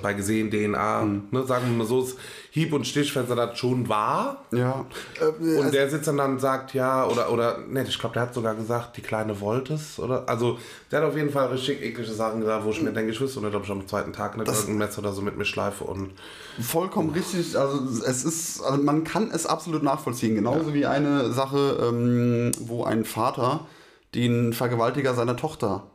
bei 0.00 0.14
gesehen 0.14 0.50
DNA, 0.50 1.04
ne, 1.30 1.42
sagen 1.46 1.66
wir 1.66 1.76
mal 1.76 1.86
so, 1.86 2.00
ist 2.02 2.16
Hieb 2.52 2.72
und 2.72 2.86
Stich, 2.86 3.14
wenn 3.16 3.28
er 3.28 3.36
das 3.48 3.58
schon 3.58 3.86
war. 3.86 4.44
Ja. 4.50 4.86
Äh, 5.20 5.24
Und 5.26 5.58
also- 5.58 5.70
der 5.72 5.90
sitzt 5.90 6.08
dann 6.08 6.16
dann 6.16 6.32
und 6.32 6.38
sagt, 6.40 6.72
ja, 6.72 7.06
oder, 7.06 7.30
oder, 7.30 7.58
ne, 7.68 7.84
ich 7.86 7.98
glaube, 7.98 8.14
der 8.14 8.22
hat 8.22 8.32
sogar 8.32 8.54
gesagt, 8.54 8.96
die 8.96 9.02
Kleine 9.02 9.40
wollte 9.42 9.74
es, 9.74 9.98
oder, 9.98 10.26
also, 10.26 10.58
der 10.90 11.02
hat 11.02 11.08
auf 11.08 11.16
jeden 11.16 11.28
Fall 11.30 11.48
richtig 11.48 11.82
eklige 11.82 12.10
Sachen 12.10 12.40
gesagt, 12.40 12.64
wo 12.64 12.70
ich 12.70 12.80
mir 12.80 12.92
denke, 12.92 13.12
ich 13.12 13.20
wüsste 13.20 13.40
nicht, 13.42 13.54
ob 13.54 13.64
ich 13.64 13.70
am 13.70 13.86
zweiten 13.86 14.12
Tag 14.14 14.38
nicht 14.38 14.48
irgendein 14.48 14.78
Messer 14.78 15.00
oder 15.00 15.12
so 15.12 15.20
mit 15.20 15.36
mir 15.36 15.44
schleife 15.44 15.84
und, 15.84 16.12
Vollkommen 16.60 17.10
richtig. 17.10 17.58
Also 17.58 17.80
es 18.06 18.24
ist, 18.24 18.62
also 18.62 18.80
man 18.80 19.02
kann 19.02 19.30
es 19.32 19.44
absolut 19.44 19.82
nachvollziehen. 19.82 20.36
Genauso 20.36 20.72
wie 20.72 20.86
eine 20.86 21.32
Sache, 21.32 21.78
ähm, 21.82 22.52
wo 22.60 22.84
ein 22.84 23.04
Vater 23.04 23.66
den 24.14 24.52
Vergewaltiger 24.52 25.14
seiner 25.14 25.36
Tochter 25.36 25.88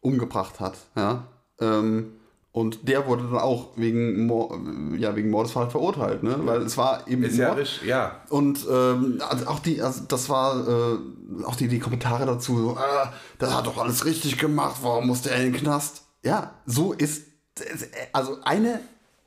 umgebracht 0.00 0.60
hat. 0.60 0.74
Ja? 0.96 1.24
Ähm, 1.60 2.12
und 2.52 2.88
der 2.88 3.06
wurde 3.06 3.24
dann 3.24 3.38
auch 3.38 3.68
wegen, 3.76 4.26
Mor 4.26 4.58
ja, 4.96 5.14
wegen 5.14 5.30
Mordesfall 5.30 5.70
verurteilt, 5.70 6.22
ne? 6.22 6.34
Weil 6.42 6.62
es 6.62 6.76
war 6.76 7.06
eben 7.06 7.22
ist 7.22 7.36
ja 7.36 7.52
richtig, 7.52 7.86
ja, 7.86 8.20
Und 8.30 8.66
ähm, 8.68 9.22
also 9.28 9.46
auch 9.46 9.60
die, 9.60 9.80
also 9.80 10.02
das 10.08 10.28
war 10.28 10.66
äh, 10.66 11.44
auch 11.44 11.54
die, 11.54 11.68
die 11.68 11.78
Kommentare 11.78 12.26
dazu, 12.26 12.58
so, 12.58 12.76
ah, 12.76 13.12
das 13.38 13.54
hat 13.54 13.66
doch 13.66 13.78
alles 13.78 14.04
richtig 14.06 14.38
gemacht, 14.38 14.78
warum 14.82 15.06
musste 15.06 15.30
er 15.30 15.36
in 15.36 15.52
den 15.52 15.60
Knast? 15.60 16.02
Ja, 16.24 16.54
so 16.66 16.92
ist, 16.92 17.26
also 18.12 18.38
eine 18.42 18.80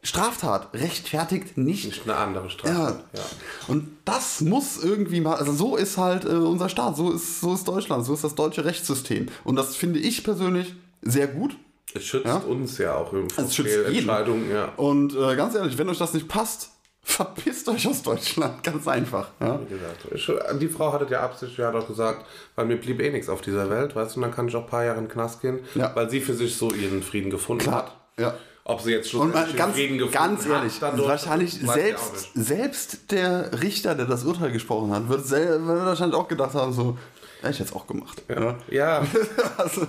Straftat 0.03 0.73
rechtfertigt 0.73 1.57
nicht. 1.57 1.85
nicht 1.85 2.03
eine 2.03 2.17
andere 2.17 2.49
Strafe. 2.49 2.73
Ja. 2.73 2.89
ja. 3.13 3.25
Und 3.67 3.87
das 4.03 4.41
muss 4.41 4.83
irgendwie 4.83 5.21
mal, 5.21 5.35
also 5.35 5.53
so 5.53 5.75
ist 5.75 5.97
halt 5.97 6.25
äh, 6.25 6.29
unser 6.29 6.69
Staat, 6.69 6.97
so 6.97 7.11
ist, 7.11 7.39
so 7.39 7.53
ist 7.53 7.67
Deutschland, 7.67 8.05
so 8.05 8.13
ist 8.13 8.23
das 8.23 8.33
deutsche 8.33 8.65
Rechtssystem. 8.65 9.27
Und 9.43 9.55
das 9.55 9.75
finde 9.75 9.99
ich 9.99 10.23
persönlich 10.23 10.73
sehr 11.01 11.27
gut. 11.27 11.55
Es 11.93 12.03
schützt 12.05 12.25
Ja? 12.25 12.37
uns 12.37 12.77
ja 12.77 12.95
auch 12.95 13.11
irgendwo 13.13 13.41
Es 13.41 13.55
schützt 13.55 13.69
jeden. 13.69 13.85
Fehlentscheidungen, 13.85 14.51
ja. 14.51 14.69
Und 14.77 15.15
äh, 15.15 15.35
ganz 15.35 15.55
ehrlich, 15.55 15.77
wenn 15.77 15.89
euch 15.89 15.97
das 15.97 16.13
nicht 16.13 16.27
passt, 16.27 16.69
verpisst 17.03 17.67
euch 17.67 17.87
aus 17.87 18.01
Deutschland, 18.03 18.63
ganz 18.63 18.87
einfach. 18.87 19.29
Ja? 19.39 19.59
Wie 19.59 19.73
gesagt, 19.73 20.61
Die 20.61 20.67
Frau 20.67 20.93
hatte 20.93 21.07
ja 21.11 21.21
Absicht, 21.21 21.57
ja 21.57 21.71
doch 21.71 21.87
gesagt, 21.87 22.25
weil 22.55 22.65
mir 22.67 22.77
blieb 22.77 23.01
eh 23.01 23.09
nichts 23.11 23.27
auf 23.27 23.41
dieser 23.41 23.69
Welt, 23.69 23.95
weißt 23.95 24.15
du, 24.15 24.19
und 24.19 24.21
dann 24.23 24.31
kann 24.33 24.47
ich 24.47 24.55
auch 24.55 24.61
ein 24.63 24.69
paar 24.69 24.83
Jahre 24.85 24.99
in 24.99 25.05
den 25.05 25.11
Knast 25.11 25.41
gehen, 25.41 25.59
Ja. 25.75 25.91
weil 25.95 26.09
sie 26.09 26.21
für 26.21 26.33
sich 26.35 26.55
so 26.55 26.71
ihren 26.71 27.01
Frieden 27.03 27.29
gefunden 27.31 27.63
Klar, 27.63 27.85
hat. 27.85 27.95
ja. 28.19 28.33
Ob 28.63 28.79
sie 28.81 28.91
jetzt 28.91 29.11
mal 29.11 29.23
schlussendlich 29.25 29.55
ganz, 29.57 29.73
Frieden 29.75 29.97
gefunden 29.97 30.13
ganz 30.17 30.45
ehrlich, 30.45 30.73
hat, 30.75 30.93
dadurch, 30.93 31.07
wahrscheinlich 31.09 31.67
auch 31.67 31.73
selbst, 31.73 32.29
selbst 32.35 33.11
der 33.11 33.59
Richter, 33.63 33.95
der 33.95 34.05
das 34.05 34.23
Urteil 34.23 34.51
gesprochen 34.51 34.91
hat, 34.93 35.09
wird, 35.09 35.25
sel- 35.25 35.65
wird 35.65 35.79
wahrscheinlich 35.85 36.15
auch 36.15 36.27
gedacht 36.27 36.53
haben, 36.53 36.71
so, 36.71 36.95
ja, 37.41 37.49
ich 37.49 37.57
hätte 37.59 37.69
es 37.69 37.75
auch 37.75 37.87
gemacht. 37.87 38.21
Ja. 38.29 38.55
Ja, 38.69 39.03
Also, 39.57 39.87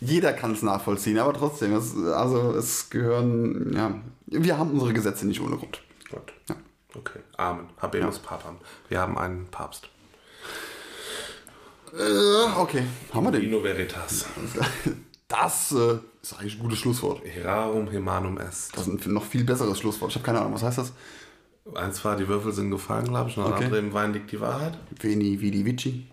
jeder 0.00 0.32
kann 0.32 0.52
es 0.52 0.62
nachvollziehen, 0.62 1.18
aber 1.18 1.32
trotzdem, 1.34 1.74
es, 1.74 1.96
also 1.96 2.52
es 2.54 2.90
gehören, 2.90 3.72
ja, 3.74 3.94
wir 4.26 4.58
haben 4.58 4.70
unsere 4.72 4.92
Gesetze 4.92 5.26
nicht 5.26 5.40
ohne 5.40 5.56
Grund. 5.56 5.80
gut. 6.10 6.32
Okay, 6.94 7.20
Amen. 7.36 7.66
Habemus 7.80 8.18
Patam. 8.18 8.56
Wir 8.88 8.98
haben 9.00 9.16
einen 9.18 9.46
Papst. 9.46 9.88
Äh, 11.92 12.58
okay, 12.60 12.82
haben 13.12 13.24
wir 13.24 13.30
den. 13.32 13.42
Dino 13.42 13.62
Veritas. 13.62 14.26
Das 15.30 15.72
äh, 15.72 15.98
ist 16.22 16.38
eigentlich 16.40 16.56
ein 16.56 16.62
gutes 16.62 16.78
Schlusswort. 16.78 17.20
Herarum 17.22 17.92
Humanum 17.92 18.38
Est. 18.38 18.74
Das 18.74 18.88
ist 18.88 19.06
ein 19.06 19.12
noch 19.12 19.24
viel 19.26 19.44
besseres 19.44 19.78
Schlusswort. 19.78 20.10
Ich 20.10 20.16
habe 20.16 20.24
keine 20.24 20.38
Ahnung, 20.40 20.54
was 20.54 20.62
heißt 20.62 20.78
das? 20.78 20.94
Eins 21.74 22.02
war, 22.02 22.16
die 22.16 22.26
Würfel 22.26 22.50
sind 22.52 22.70
gefallen, 22.70 23.04
glaube 23.04 23.28
ich, 23.28 23.36
und 23.36 23.44
Okay. 23.44 23.64
andere 23.64 23.78
im 23.78 23.92
Wein 23.92 24.14
liegt 24.14 24.32
die 24.32 24.40
Wahrheit. 24.40 24.78
Veni, 24.98 25.38
Vidi, 25.38 25.66
Vici. 25.66 26.06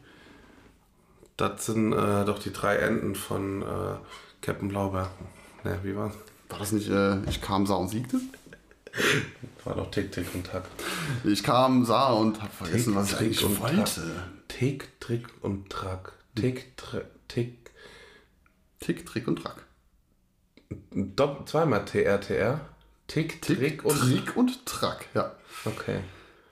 Das 1.37 1.65
sind 1.65 1.91
äh, 1.91 2.25
doch 2.25 2.39
die 2.39 2.53
drei 2.53 2.77
Enden 2.77 3.15
von 3.15 3.61
äh, 3.61 3.95
Captain 4.41 4.69
Blaubeer. 4.69 5.11
Ne, 5.63 5.79
wie 5.83 5.95
war's? 5.95 6.13
War 6.49 6.59
das 6.59 6.71
nicht, 6.71 6.89
äh, 6.89 7.21
ich 7.29 7.41
kam, 7.41 7.65
sah 7.65 7.75
und 7.75 7.89
siegte? 7.89 8.19
War 9.65 9.75
doch 9.75 9.91
Tick, 9.91 10.11
Tick 10.11 10.33
und 10.33 10.45
Tack. 10.45 10.63
Ich 11.23 11.43
kam, 11.43 11.85
sah 11.85 12.09
und 12.13 12.41
habe 12.41 12.51
vergessen, 12.51 12.93
Tick, 12.93 12.95
was 12.95 13.11
ich 13.11 13.17
eigentlich 13.17 13.43
und 13.45 13.59
wollte. 13.59 13.83
Tack. 13.83 14.47
Tick, 14.47 15.01
Trick 15.01 15.27
und 15.41 15.69
Track. 15.69 16.13
Tick, 16.35 16.77
Trick, 16.77 17.05
Tick. 17.27 17.71
Tick, 18.79 19.05
Trick 19.05 19.27
und 19.27 19.37
Track. 19.37 19.65
Dopp, 20.91 21.49
zweimal 21.49 21.83
TRTR. 21.83 22.61
Tick, 23.07 23.41
Tick, 23.41 23.57
Trick 23.57 23.85
und. 23.85 23.99
Trick 23.99 24.37
und 24.37 24.65
Track, 24.65 25.07
ja. 25.13 25.35
Okay. 25.65 25.99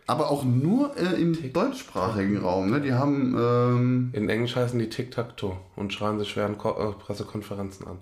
Aber 0.06 0.30
auch 0.30 0.44
nur 0.44 0.98
äh, 0.98 1.22
im 1.22 1.54
deutschsprachigen 1.54 2.38
Raum. 2.38 2.70
Ne? 2.70 2.82
Die 2.82 2.94
haben, 2.94 3.36
ähm, 3.38 4.10
In 4.14 4.30
Englisch 4.30 4.56
heißen 4.56 4.78
die 4.78 4.90
Tic-Tac-Toe 4.90 5.58
und 5.76 5.94
schreien 5.94 6.20
sich 6.20 6.36
während 6.36 6.58
Ko 6.58 6.72
äh, 6.72 6.92
Pressekonferenzen 6.94 7.88
an. 7.88 8.00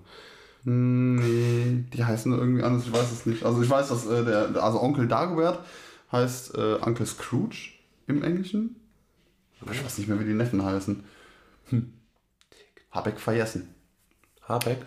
nee, 0.64 1.86
die 1.94 2.04
heißen 2.04 2.32
irgendwie 2.32 2.64
anders, 2.64 2.86
ich 2.86 2.94
weiß 2.94 3.12
es 3.12 3.26
nicht. 3.26 3.44
Also 3.44 3.62
ich 3.62 3.70
weiß, 3.70 3.90
dass 3.90 4.08
äh, 4.08 4.26
der, 4.26 4.64
also 4.64 4.82
Onkel 4.82 5.08
Dagobert 5.08 5.60
heißt 6.12 6.56
äh, 6.56 6.76
Uncle 6.76 7.06
Scrooge 7.06 7.70
im 8.08 8.24
Englischen. 8.24 8.76
Aber 9.62 9.72
ich 9.72 9.84
weiß 9.84 10.00
nicht 10.00 10.08
mehr, 10.08 10.20
wie 10.20 10.26
die 10.26 10.34
Neffen 10.34 10.64
heißen. 10.64 11.04
Hm. 11.70 11.94
Habeck 12.92 13.20
vergessen. 13.20 13.76
Habeck? 14.48 14.80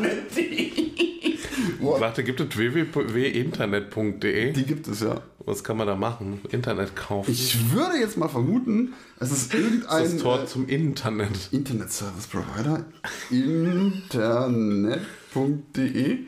What? 1.80 2.02
Warte, 2.02 2.24
gibt 2.24 2.40
es 2.40 2.56
www.internet.de? 2.58 4.54
Die 4.54 4.64
gibt 4.64 4.88
es 4.88 5.02
ja. 5.02 5.22
Was 5.46 5.64
kann 5.64 5.78
man 5.78 5.88
da 5.88 5.96
machen? 5.96 6.42
Internet 6.50 6.96
kaufen. 6.96 7.32
Ich 7.32 7.72
würde 7.72 7.98
jetzt 7.98 8.16
mal 8.16 8.28
vermuten, 8.30 8.94
es 9.20 9.32
ist 9.32 9.52
irgendein 9.54 10.04
das 10.04 10.18
Tor 10.18 10.44
äh, 10.44 10.46
zum 10.46 10.68
Internet. 10.68 11.50
Internet 11.52 11.92
Service 11.92 12.28
Provider. 12.28 12.86
Internet.de. 13.32 15.00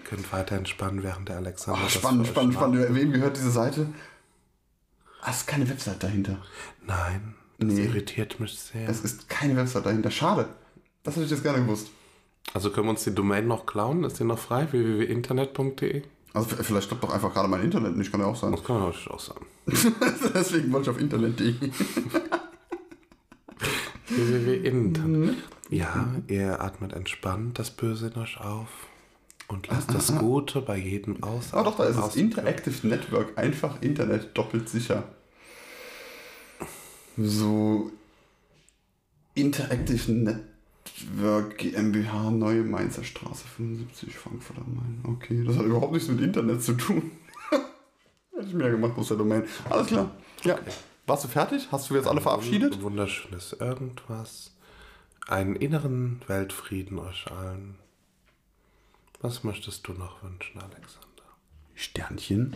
Könnt 0.03 0.34
weiter 0.34 0.55
entspannen, 0.55 1.03
während 1.03 1.30
der 1.30 1.38
Alexander. 1.38 1.80
Oh, 1.82 1.84
das 1.86 1.93
spannend, 1.93 2.26
spannend, 2.28 2.55
spannend. 2.55 2.95
Wem 2.95 3.11
gehört 3.11 3.38
diese 3.38 3.51
Seite? 3.51 3.86
Ah, 5.21 5.30
es 5.30 5.38
ist 5.38 5.47
keine 5.47 5.69
Website 5.69 6.01
dahinter. 6.01 6.39
Nein, 6.86 7.32
das 7.70 7.78
Nee. 7.78 7.86
irritiert 7.86 8.39
mich 8.39 8.57
sehr. 8.57 8.88
Es 8.89 9.01
ist 9.01 9.30
keine 9.30 9.55
Website 9.55 9.86
dahinter. 9.86 10.11
Schade. 10.11 10.47
Das 11.03 11.16
hätte 11.16 11.26
ich 11.26 11.32
jetzt 11.32 11.43
gerne 11.43 11.59
gewusst. 11.64 11.89
Also 12.53 12.70
können 12.70 12.88
wir 12.88 12.91
uns 12.91 13.03
die 13.03 13.14
Domain 13.16 13.47
noch 13.47 13.66
klauen? 13.66 14.03
Ist 14.03 14.20
die 14.20 14.24
noch 14.26 14.38
frei? 14.39 14.68
www.internet.de? 14.72 16.03
Also 16.34 16.49
vielleicht 16.49 16.88
klappt 16.88 17.03
doch 17.03 17.14
einfach 17.14 17.34
gerade 17.34 17.47
mein 17.47 17.61
Internet 17.61 17.95
nicht, 17.95 18.11
kann 18.11 18.20
ja 18.22 18.26
auch 18.28 18.36
sein. 18.36 18.51
Das 18.51 18.64
kann 18.64 18.80
natürlich 18.80 19.09
auch 19.09 19.20
sagen. 19.20 19.45
Deswegen 20.34 20.72
wollte 20.74 20.89
ich 20.89 20.95
auf 20.95 21.01
Internet.de. 21.01 21.53
www.internet. 24.09 25.36
Ja, 25.70 26.07
ihr 26.28 26.61
atmet 26.61 26.93
entspannt 26.93 27.59
das 27.59 27.72
Böse 27.72 28.11
in 28.14 28.20
euch 28.22 28.39
auf 28.39 28.68
und 29.47 29.68
lasst 29.68 29.93
das 29.93 30.16
Gute 30.18 30.61
bei 30.61 30.78
jedem 30.78 31.24
aus. 31.24 31.53
Ah 31.53 31.64
doch, 31.64 31.78
da 31.78 31.86
ist 31.86 31.97
es. 31.97 32.16
Interactive 32.16 32.88
Network. 32.88 33.38
Einfach 33.38 33.82
Internet 33.82 34.38
doppelt 34.38 34.70
sicher. 34.70 35.03
So. 37.18 37.91
Interactive 39.36 40.11
Network 40.11 41.57
GmbH, 41.57 42.30
Neue 42.30 42.64
Mainzer 42.64 43.03
Straße 43.03 43.47
75, 43.47 44.16
Frankfurt 44.16 44.57
am 44.59 44.76
Main. 44.76 45.16
Okay, 45.16 45.43
das 45.43 45.57
hat 45.57 45.66
überhaupt 45.66 45.93
nichts 45.93 46.07
mit 46.07 46.22
Internet 46.22 46.61
zu 46.61 46.74
tun. 46.74 47.11
Hätte 47.49 48.47
ich 48.47 48.53
mehr 48.53 48.70
gemacht 48.70 48.97
aus 48.97 49.07
der 49.07 49.18
Domain. 49.18 49.43
Alles 49.70 49.88
klar. 49.88 50.11
Ja. 50.43 50.59
Warst 51.07 51.24
du 51.24 51.28
fertig? 51.28 51.68
Hast 51.72 51.89
du 51.89 51.95
jetzt 51.95 52.07
alle 52.07 52.22
verabschiedet? 52.22 52.82
Wunderschönes 52.82 53.53
Irgendwas. 53.53 54.55
Einen 55.28 55.55
inneren 55.55 56.22
Weltfrieden 56.28 56.99
euch 56.99 57.32
allen. 57.32 57.76
Was 59.20 59.43
möchtest 59.43 59.88
du 59.88 59.93
noch 59.93 60.22
wünschen, 60.22 60.59
Alexander? 60.59 61.24
Sternchen. 61.76 62.55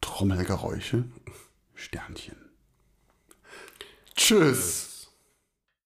Trommelgeräusche, 0.00 1.04
Sternchen. 1.74 2.41
Tschüss. 4.22 4.91